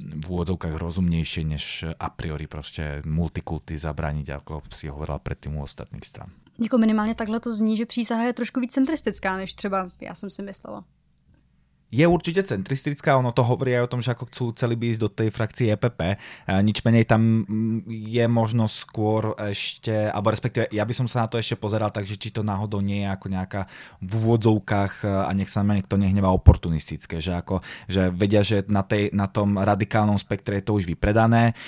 v 0.00 0.26
úvodzovkách 0.32 0.80
rozumnejšie, 0.80 1.44
než 1.44 1.84
a 2.00 2.08
priori 2.10 2.46
prostě 2.46 3.02
multikulty 3.04 3.78
zabraniť, 3.78 4.28
ako 4.30 4.62
si 4.72 4.88
hovorila 4.88 5.18
predtým 5.18 5.56
u 5.56 5.62
ostatných 5.62 6.04
stran. 6.04 6.32
Jako 6.58 6.78
minimálně 6.78 7.14
takhle 7.14 7.40
to 7.40 7.52
zní, 7.52 7.76
že 7.76 7.86
přísaha 7.86 8.22
je 8.22 8.32
trošku 8.32 8.60
víc 8.60 8.72
centristická, 8.72 9.36
než 9.36 9.54
třeba 9.54 9.88
já 10.00 10.14
jsem 10.14 10.30
si 10.30 10.42
myslela 10.42 10.84
je 11.90 12.06
určite 12.06 12.46
centristická, 12.46 13.18
ono 13.18 13.34
to 13.34 13.42
hovorí 13.42 13.74
aj 13.74 13.90
o 13.90 13.92
tom, 13.92 14.00
že 14.00 14.14
ako 14.14 14.30
chcú 14.30 14.44
celý 14.54 14.78
by 14.78 14.86
ísť 14.94 15.02
do 15.02 15.10
tej 15.10 15.28
frakcie 15.34 15.74
EPP. 15.74 16.00
Nič 16.62 16.86
menej 16.86 17.10
tam 17.10 17.42
mm, 17.42 17.90
je 17.90 18.24
možno 18.30 18.70
skôr 18.70 19.34
ešte, 19.50 20.06
alebo 20.06 20.30
respektíve 20.30 20.70
ja 20.70 20.86
by 20.86 20.94
som 20.94 21.10
sa 21.10 21.26
na 21.26 21.28
to 21.28 21.42
ešte 21.42 21.58
pozeral, 21.58 21.90
takže 21.90 22.14
či 22.14 22.30
to 22.30 22.46
náhodou 22.46 22.78
nie 22.78 23.02
je 23.02 23.08
ako 23.10 23.26
nejaká 23.26 23.62
v 23.98 24.10
úvodzovkách 24.22 25.02
a 25.02 25.30
nech 25.34 25.50
sa 25.50 25.66
na 25.66 25.74
niekto 25.74 25.98
nehnevá 25.98 26.30
oportunistické, 26.30 27.18
že 27.18 27.34
ako, 27.34 27.58
že 27.90 28.14
vedia, 28.14 28.46
že 28.46 28.62
na, 28.70 28.86
tej, 28.86 29.10
na 29.10 29.26
tom 29.26 29.58
radikálnom 29.58 30.16
spektre 30.16 30.62
je 30.62 30.64
to 30.70 30.78
už 30.78 30.86
vypredané, 30.86 31.58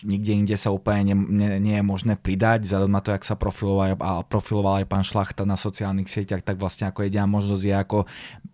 nikde 0.00 0.32
inde 0.32 0.56
sa 0.56 0.72
úplne 0.72 1.12
ne, 1.12 1.16
ne, 1.16 1.48
nie 1.60 1.76
je 1.76 1.84
možné 1.84 2.16
pridať, 2.16 2.64
vzhľadom 2.64 2.92
na 2.92 3.04
to, 3.04 3.12
jak 3.12 3.24
sa 3.28 3.36
profiloval, 3.36 4.00
a 4.00 4.24
profiloval 4.24 4.80
aj 4.80 4.88
pán 4.88 5.04
Šlachta 5.04 5.44
na 5.44 5.60
sociálnych 5.60 6.08
sieťach, 6.08 6.40
tak 6.40 6.56
vlastne 6.56 6.88
ako 6.88 7.04
jediná 7.04 7.28
možnosť 7.28 7.64
je 7.68 7.74
ako 7.76 7.98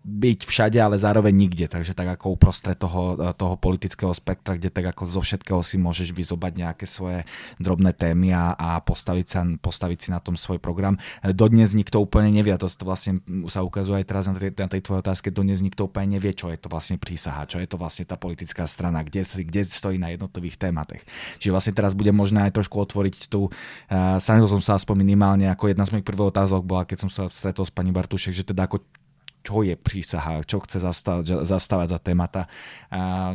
byť 0.07 0.39
v 0.43 0.51
všade, 0.57 0.81
ale 0.81 0.97
zároveň 0.97 1.37
nikde. 1.37 1.69
Takže 1.69 1.93
tak 1.93 2.17
ako 2.17 2.33
uprostred 2.33 2.73
toho, 2.73 3.13
toho 3.37 3.53
politického 3.61 4.09
spektra, 4.09 4.57
kde 4.57 4.73
tak 4.73 4.89
ako 4.89 5.05
zo 5.05 5.21
všetkého 5.21 5.61
si 5.61 5.77
môžeš 5.77 6.17
vyzobať 6.17 6.65
nejaké 6.65 6.89
svoje 6.89 7.29
drobné 7.61 7.93
témy 7.93 8.33
a, 8.33 8.57
a 8.57 8.81
postaviť, 8.81 9.27
sa, 9.29 9.45
postaviť 9.45 9.97
si 10.01 10.09
na 10.09 10.17
tom 10.17 10.33
svoj 10.33 10.57
program. 10.57 10.97
Dodnes 11.21 11.77
nikto 11.77 12.01
úplne 12.01 12.33
nevie, 12.33 12.49
a 12.49 12.57
to, 12.57 12.65
to 12.65 12.89
vlastne 12.89 13.21
sa 13.45 13.61
ukazuje 13.61 14.01
aj 14.01 14.05
teraz 14.09 14.25
na 14.25 14.33
tej, 14.33 14.49
na 14.57 14.65
tej 14.65 14.81
tvojej 14.81 15.05
otázke, 15.05 15.29
dodnes 15.29 15.61
nikto 15.61 15.85
úplne 15.85 16.17
nevie, 16.17 16.33
čo 16.33 16.49
je 16.49 16.57
to 16.57 16.73
vlastne 16.73 16.97
prísaha, 16.97 17.45
čo 17.45 17.61
je 17.61 17.69
to 17.69 17.77
vlastne 17.77 18.09
tá 18.09 18.17
politická 18.17 18.65
strana, 18.65 19.05
kde, 19.05 19.21
kde 19.21 19.61
stojí 19.69 20.01
na 20.01 20.09
jednotlivých 20.09 20.57
tématech. 20.57 21.05
Čiže 21.37 21.53
vlastne 21.53 21.73
teraz 21.77 21.93
bude 21.93 22.09
možné 22.09 22.49
aj 22.49 22.57
trošku 22.57 22.81
otvoriť 22.81 23.29
tú, 23.29 23.53
uh, 23.53 24.17
som 24.17 24.63
sa 24.63 24.81
aspoň 24.81 25.05
minimálne, 25.05 25.45
ako 25.53 25.69
jedna 25.69 25.85
z 25.85 25.93
mojich 25.93 26.07
prvých 26.07 26.33
otázok 26.33 26.65
bola, 26.65 26.87
keď 26.87 27.05
som 27.05 27.09
sa 27.13 27.29
stretol 27.29 27.67
s 27.67 27.69
pani 27.69 27.93
Bartušek, 27.93 28.33
že 28.33 28.47
teda 28.47 28.65
ako 28.65 28.81
čo 29.47 29.63
je 29.63 29.79
prísaha, 29.79 30.43
čo 30.43 30.59
chce 30.59 30.83
zastávať, 31.47 31.87
za 31.87 31.99
témata. 32.03 32.51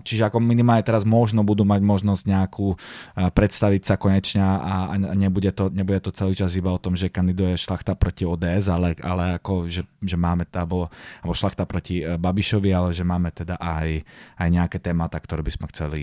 Čiže 0.05 0.29
ako 0.29 0.45
minimálne 0.45 0.85
teraz 0.85 1.09
možno 1.09 1.41
budú 1.41 1.65
mať 1.65 1.81
možnosť 1.81 2.23
nejakú 2.29 2.77
predstaviť 3.17 3.83
sa 3.89 3.97
konečne 3.97 4.45
a 4.45 4.93
nebude 5.17 5.49
to, 5.57 5.73
nebude 5.73 6.05
to 6.05 6.13
celý 6.13 6.37
čas 6.37 6.53
iba 6.53 6.69
o 6.69 6.81
tom, 6.81 6.93
že 6.93 7.09
kandiduje 7.09 7.57
šlachta 7.57 7.97
proti 7.97 8.29
ODS, 8.29 8.69
ale, 8.69 8.93
ale 9.01 9.41
ako, 9.41 9.73
že, 9.73 9.89
že 10.05 10.17
máme 10.21 10.45
alebo, 10.53 10.93
alebo 11.25 11.35
šlachta 11.35 11.65
proti 11.65 12.05
e, 12.05 12.21
Babišovi, 12.21 12.71
ale 12.71 12.93
že 12.93 13.03
máme 13.03 13.33
teda 13.33 13.57
aj, 13.57 14.05
aj 14.39 14.49
nejaké 14.49 14.79
témata, 14.79 15.17
ktoré 15.17 15.41
by 15.41 15.53
sme 15.53 15.67
chceli 15.73 16.01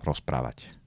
rozprávať. 0.00 0.79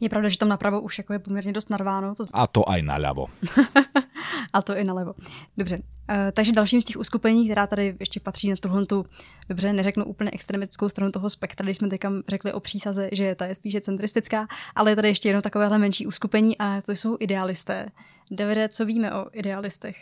Je 0.00 0.08
pravda, 0.08 0.28
že 0.28 0.38
tam 0.38 0.48
napravo 0.48 0.80
už 0.80 0.98
jako 0.98 1.12
je 1.12 1.18
poměrně 1.18 1.52
dost 1.52 1.70
narváno. 1.70 2.14
To... 2.14 2.24
A 2.32 2.46
to 2.46 2.70
aj 2.70 2.82
naľavo. 2.82 3.26
A 4.52 4.62
to 4.62 4.76
i 4.76 4.84
nalevo. 4.84 5.14
Dobře, 5.56 5.76
uh, 5.76 6.14
takže 6.32 6.52
dalším 6.52 6.80
z 6.80 6.84
těch 6.84 6.96
uskupení, 6.96 7.44
která 7.44 7.66
tady 7.66 7.96
ještě 8.00 8.20
patří 8.20 8.50
na 8.50 8.56
tuhle 8.62 8.86
tu, 8.86 9.06
dobře, 9.48 9.72
neřeknu 9.72 10.04
úplně 10.04 10.30
extremickou 10.30 10.88
stranu 10.88 11.12
toho 11.12 11.30
spektra, 11.30 11.64
když 11.64 11.76
jsme 11.76 11.88
teďka 11.88 12.12
řekli 12.28 12.52
o 12.52 12.60
přísaze, 12.60 13.08
že 13.12 13.34
ta 13.34 13.46
je 13.46 13.54
spíše 13.54 13.80
centristická, 13.80 14.46
ale 14.74 14.90
je 14.90 14.96
tady 14.96 15.08
ještě 15.08 15.28
jedno 15.28 15.42
takovéhle 15.42 15.78
menší 15.78 16.06
uskupení 16.06 16.58
a 16.58 16.80
to 16.80 16.92
jsou 16.92 17.16
idealisté. 17.20 17.88
Davide, 18.30 18.68
co 18.68 18.86
víme 18.86 19.14
o 19.14 19.26
idealistech? 19.32 19.96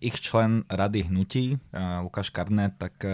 Ich 0.00 0.16
člen 0.16 0.64
rady 0.66 1.12
hnutí, 1.12 1.60
Lukáš 2.02 2.32
Karnet, 2.32 2.72
tak 2.80 3.04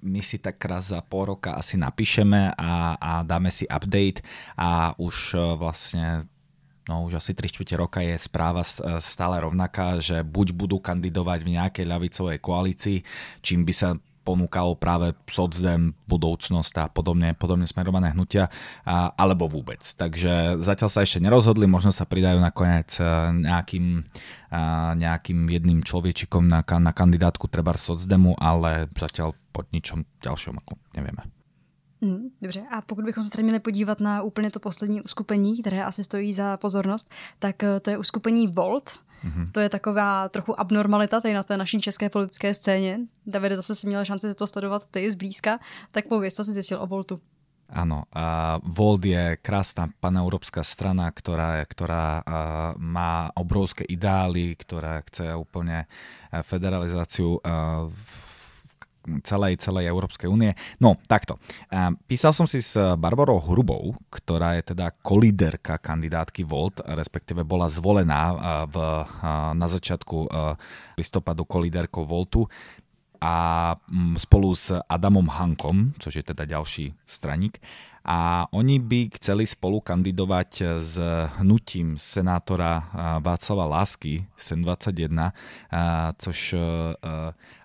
my 0.00 0.20
si 0.24 0.40
tak 0.40 0.56
raz 0.64 0.88
za 0.88 1.04
pol 1.04 1.36
roka 1.36 1.52
asi 1.52 1.76
napíšeme 1.76 2.56
a, 2.56 2.96
a 2.96 3.12
dáme 3.22 3.52
si 3.52 3.68
update 3.68 4.24
a 4.56 4.96
už 4.96 5.36
vlastne 5.60 6.24
no 6.88 7.04
už 7.04 7.20
asi 7.20 7.34
3 7.34 7.50
čtvrte 7.50 7.76
roka 7.76 8.00
je 8.00 8.16
správa 8.16 8.64
stále 9.02 9.36
rovnaká, 9.42 10.00
že 10.00 10.22
buď 10.22 10.54
budú 10.54 10.78
kandidovať 10.80 11.38
v 11.44 11.52
nejakej 11.58 11.86
ľavicovej 11.86 12.38
koalícii, 12.40 12.98
čím 13.42 13.66
by 13.66 13.72
sa 13.74 13.88
ponúkalo 14.26 14.74
práve 14.74 15.14
socdem, 15.30 15.94
budoucnosť 16.10 16.74
a 16.82 16.86
podobne, 16.90 17.38
podobne 17.38 17.70
smerované 17.70 18.10
hnutia, 18.10 18.50
a, 18.82 19.14
alebo 19.14 19.46
vôbec. 19.46 19.78
Takže 19.78 20.58
zatiaľ 20.58 20.90
sa 20.90 21.06
ešte 21.06 21.22
nerozhodli, 21.22 21.70
možno 21.70 21.94
sa 21.94 22.02
pridajú 22.02 22.42
nakoniec 22.42 22.98
e, 22.98 23.06
nejakým, 23.46 24.02
a, 24.50 24.98
nejakým 24.98 25.46
jedným 25.46 25.86
človečikom 25.86 26.50
na, 26.50 26.66
na 26.66 26.90
kandidátku 26.90 27.46
treba 27.46 27.78
socdemu, 27.78 28.34
ale 28.42 28.90
zatiaľ 28.98 29.38
pod 29.54 29.70
ničom 29.70 30.02
ďalšom 30.18 30.58
ako 30.58 30.74
nevieme. 30.98 31.36
Hmm, 32.02 32.28
dobře, 32.42 32.62
a 32.70 32.82
pokud 32.82 33.04
bychom 33.04 33.24
se 33.24 33.30
tady 33.30 33.42
měli 33.42 33.60
podívat 33.60 34.00
na 34.00 34.22
úplně 34.22 34.50
to 34.50 34.60
poslední 34.60 35.02
uskupení, 35.02 35.60
které 35.60 35.84
asi 35.84 36.04
stojí 36.04 36.32
za 36.32 36.56
pozornost, 36.56 37.10
tak 37.38 37.62
eh, 37.62 37.80
to 37.80 37.90
je 37.90 37.98
uskupení 37.98 38.46
Volt. 38.46 39.05
Mm-hmm. 39.26 39.50
To 39.52 39.60
je 39.60 39.68
taková 39.68 40.28
trochu 40.28 40.54
abnormalita 40.54 41.20
tady 41.20 41.34
na 41.34 41.42
té 41.42 41.56
naší 41.56 41.80
české 41.80 42.08
politické 42.08 42.54
scéně. 42.54 43.00
Davide, 43.26 43.56
zase 43.56 43.74
si 43.74 43.86
měl 43.86 44.04
šanci 44.04 44.34
to 44.34 44.46
sledovat 44.46 44.86
ty 44.86 45.10
zblízka, 45.10 45.58
tak 45.90 46.06
pověz, 46.06 46.34
co 46.34 46.44
jsi 46.44 46.52
zjistil 46.52 46.78
o 46.82 46.86
Voltu. 46.86 47.20
Áno, 47.66 48.06
a 48.14 48.62
Volt 48.62 49.02
je 49.02 49.42
krásna 49.42 49.90
paneurópska 49.98 50.62
strana, 50.62 51.10
ktorá, 51.10 51.66
ktorá 51.66 52.22
má 52.78 53.34
obrovské 53.34 53.82
ideály, 53.90 54.54
ktorá 54.54 55.02
chce 55.02 55.34
úplne 55.34 55.90
federalizáciu 56.46 57.42
v 57.90 58.35
celej, 59.22 59.62
celej 59.62 59.88
Európskej 59.88 60.28
únie. 60.28 60.52
No, 60.78 60.98
takto. 61.06 61.38
Písal 62.06 62.32
som 62.34 62.44
si 62.44 62.60
s 62.60 62.74
Barbarou 62.74 63.40
Hrubou, 63.40 63.96
ktorá 64.12 64.58
je 64.58 64.74
teda 64.74 64.92
kolíderka 65.02 65.78
kandidátky 65.80 66.42
Volt, 66.44 66.82
respektíve 66.84 67.46
bola 67.46 67.70
zvolená 67.70 68.22
v, 68.66 68.76
na 69.56 69.66
začiatku 69.66 70.28
listopadu 70.98 71.46
kolíderkou 71.46 72.04
Voltu 72.04 72.44
a 73.16 73.72
spolu 74.20 74.52
s 74.52 74.76
Adamom 74.76 75.26
Hankom, 75.32 75.96
což 75.96 76.20
je 76.20 76.24
teda 76.24 76.44
ďalší 76.44 76.92
straník 77.08 77.56
a 78.06 78.46
oni 78.54 78.78
by 78.78 79.10
chceli 79.18 79.50
spolu 79.50 79.82
kandidovať 79.82 80.78
s 80.78 80.94
hnutím 81.42 81.98
senátora 81.98 82.86
Václava 83.18 83.66
Lásky, 83.66 84.22
SEN 84.38 84.62
21, 84.62 85.34
což 86.14 86.54
e, 86.54 86.62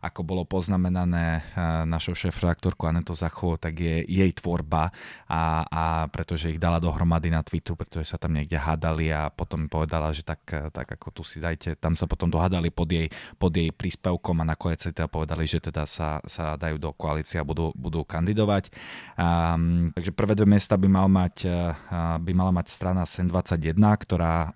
ako 0.01 0.21
bolo 0.25 0.41
poznamenané 0.41 1.45
našou 1.85 2.17
šéf-redaktorkou 2.17 2.89
Anetou 2.89 3.13
Zachovou, 3.13 3.61
tak 3.61 3.77
je 3.77 4.01
jej 4.01 4.31
tvorba 4.33 4.89
a, 5.29 5.61
a 5.69 5.83
pretože 6.09 6.49
ich 6.49 6.57
dala 6.57 6.81
dohromady 6.81 7.29
na 7.29 7.45
Twitteru, 7.45 7.77
pretože 7.77 8.09
sa 8.09 8.17
tam 8.17 8.33
niekde 8.33 8.57
hádali 8.57 9.13
a 9.13 9.29
potom 9.29 9.69
povedala, 9.69 10.09
že 10.09 10.25
tak, 10.25 10.41
tak 10.73 10.89
ako 10.89 11.21
tu 11.21 11.21
si 11.21 11.37
dajte, 11.37 11.77
tam 11.77 11.93
sa 11.93 12.09
potom 12.09 12.33
dohádali 12.33 12.73
pod 12.73 12.89
jej, 12.89 13.13
pod 13.37 13.53
jej 13.53 13.69
príspevkom 13.69 14.41
a 14.41 14.49
nakoniec 14.57 14.81
teda 14.89 15.05
povedali, 15.05 15.45
že 15.45 15.61
teda 15.61 15.85
sa, 15.85 16.17
sa 16.25 16.57
dajú 16.57 16.81
do 16.81 16.89
koalície 16.97 17.37
a 17.37 17.45
budú, 17.45 17.69
budú 17.77 18.01
kandidovať. 18.01 18.73
Um, 19.21 19.93
takže 19.93 20.09
prvé 20.17 20.30
prvé 20.31 20.47
dve 20.47 20.79
by, 20.79 20.87
mal 20.87 21.07
mať, 21.11 21.35
eh, 21.43 21.75
by 22.23 22.31
mala 22.31 22.55
mať 22.55 22.67
strana 22.71 23.03
SEN21, 23.03 23.83
ktorá 23.99 24.55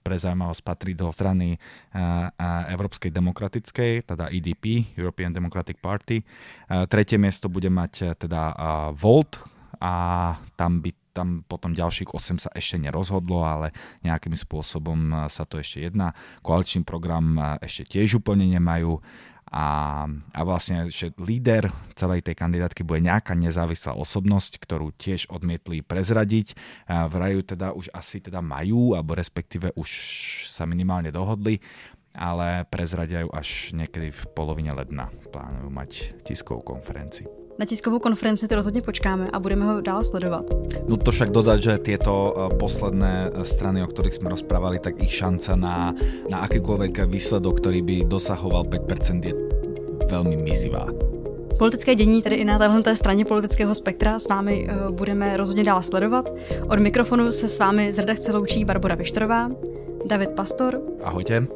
pre 0.00 0.16
zaujímavosť 0.16 0.62
patrí 0.64 0.96
do 0.96 1.12
strany 1.12 1.60
eh, 1.60 2.72
Európskej 2.72 3.12
demokratickej, 3.12 4.08
teda 4.08 4.32
EDP, 4.32 4.96
European 4.96 5.36
Democratic 5.36 5.76
Party. 5.76 6.24
Eh, 6.24 6.88
tretie 6.88 7.20
miesto 7.20 7.52
bude 7.52 7.68
mať 7.68 8.16
teda 8.16 8.40
Volt 8.96 9.44
a 9.76 10.36
tam 10.56 10.80
by 10.80 10.90
tam 11.10 11.42
potom 11.42 11.74
ďalších 11.74 12.14
8 12.14 12.38
sa 12.38 12.50
ešte 12.54 12.78
nerozhodlo, 12.78 13.42
ale 13.42 13.74
nejakým 14.06 14.32
spôsobom 14.32 15.26
sa 15.26 15.42
to 15.42 15.58
ešte 15.58 15.82
jedná. 15.82 16.14
Koaličný 16.40 16.86
program 16.86 17.58
ešte 17.58 17.98
tiež 17.98 18.22
úplne 18.22 18.46
nemajú 18.46 19.02
a, 19.50 20.06
a 20.30 20.40
vlastne, 20.46 20.86
že 20.86 21.10
líder 21.18 21.66
celej 21.98 22.22
tej 22.22 22.38
kandidátky 22.38 22.86
bude 22.86 23.02
nejaká 23.02 23.34
nezávislá 23.34 23.98
osobnosť, 23.98 24.62
ktorú 24.62 24.94
tiež 24.94 25.26
odmietli 25.26 25.82
prezradiť. 25.82 26.54
Vrajú 26.86 27.42
teda 27.42 27.74
už 27.74 27.90
asi 27.90 28.22
teda 28.22 28.38
majú, 28.38 28.94
alebo 28.94 29.18
respektíve 29.18 29.74
už 29.74 29.90
sa 30.46 30.70
minimálne 30.70 31.10
dohodli, 31.10 31.58
ale 32.14 32.62
prezradiajú 32.70 33.26
až 33.34 33.74
niekedy 33.74 34.14
v 34.14 34.22
polovine 34.38 34.70
ledna. 34.70 35.10
Plánujú 35.34 35.66
mať 35.66 35.90
tiskovú 36.22 36.62
konferenciu. 36.62 37.49
Na 37.60 37.66
tiskovou 37.66 37.98
konferenci 37.98 38.48
to 38.48 38.54
rozhodně 38.54 38.80
počkáme 38.80 39.30
a 39.32 39.40
budeme 39.40 39.64
ho 39.64 39.80
dál 39.80 40.04
sledovat. 40.04 40.44
No 40.88 40.96
to 40.96 41.12
však 41.12 41.30
dodať, 41.30 41.62
že 41.62 41.78
tieto 41.78 42.32
eh, 42.32 42.56
posledné 42.56 43.28
eh, 43.28 43.44
strany, 43.44 43.84
o 43.84 43.88
ktorých 43.92 44.16
sme 44.16 44.32
rozprávali, 44.32 44.80
tak 44.80 44.96
ich 45.04 45.12
šanca 45.12 45.60
na, 45.60 45.92
na 46.32 46.40
akýkoľvek 46.48 47.04
výsledok, 47.04 47.60
ktorý 47.60 47.84
by 47.84 47.96
dosahoval 48.08 48.64
5%, 48.64 49.28
je 49.28 49.36
velmi 50.08 50.40
mizivá. 50.40 50.88
Politické 51.58 51.94
dění 51.94 52.22
tedy 52.22 52.36
i 52.36 52.44
na 52.44 52.58
této 52.58 52.96
straně 52.96 53.24
politického 53.24 53.74
spektra 53.74 54.18
s 54.18 54.28
vámi 54.28 54.68
uh, 54.68 54.96
budeme 54.96 55.36
rozhodně 55.36 55.64
dál 55.64 55.82
sledovat. 55.82 56.28
Od 56.68 56.78
mikrofonu 56.78 57.32
se 57.32 57.48
s 57.48 57.58
vámi 57.58 57.92
z 57.92 57.98
redakce 57.98 58.32
loučí 58.32 58.64
Barbara 58.64 58.94
Vištorová, 58.94 59.48
David 60.06 60.30
Pastor. 60.30 60.80
Ahojte. 61.04 61.46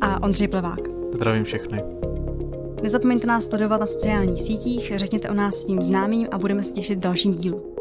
A 0.00 0.22
Ondřej 0.22 0.48
Plevák. 0.48 0.80
Zdravím 1.14 1.44
všechny. 1.44 1.82
Nezapomeňte 2.82 3.26
nás 3.26 3.44
sledovat 3.44 3.80
na 3.80 3.86
sociálních 3.86 4.42
sítích, 4.42 4.92
řekněte 4.96 5.30
o 5.30 5.34
nás 5.34 5.56
svým 5.56 5.82
známým 5.82 6.28
a 6.30 6.38
budeme 6.38 6.64
se 6.64 6.72
těšit 6.72 6.98
v 6.98 7.02
dalším 7.02 7.32
dílu. 7.32 7.71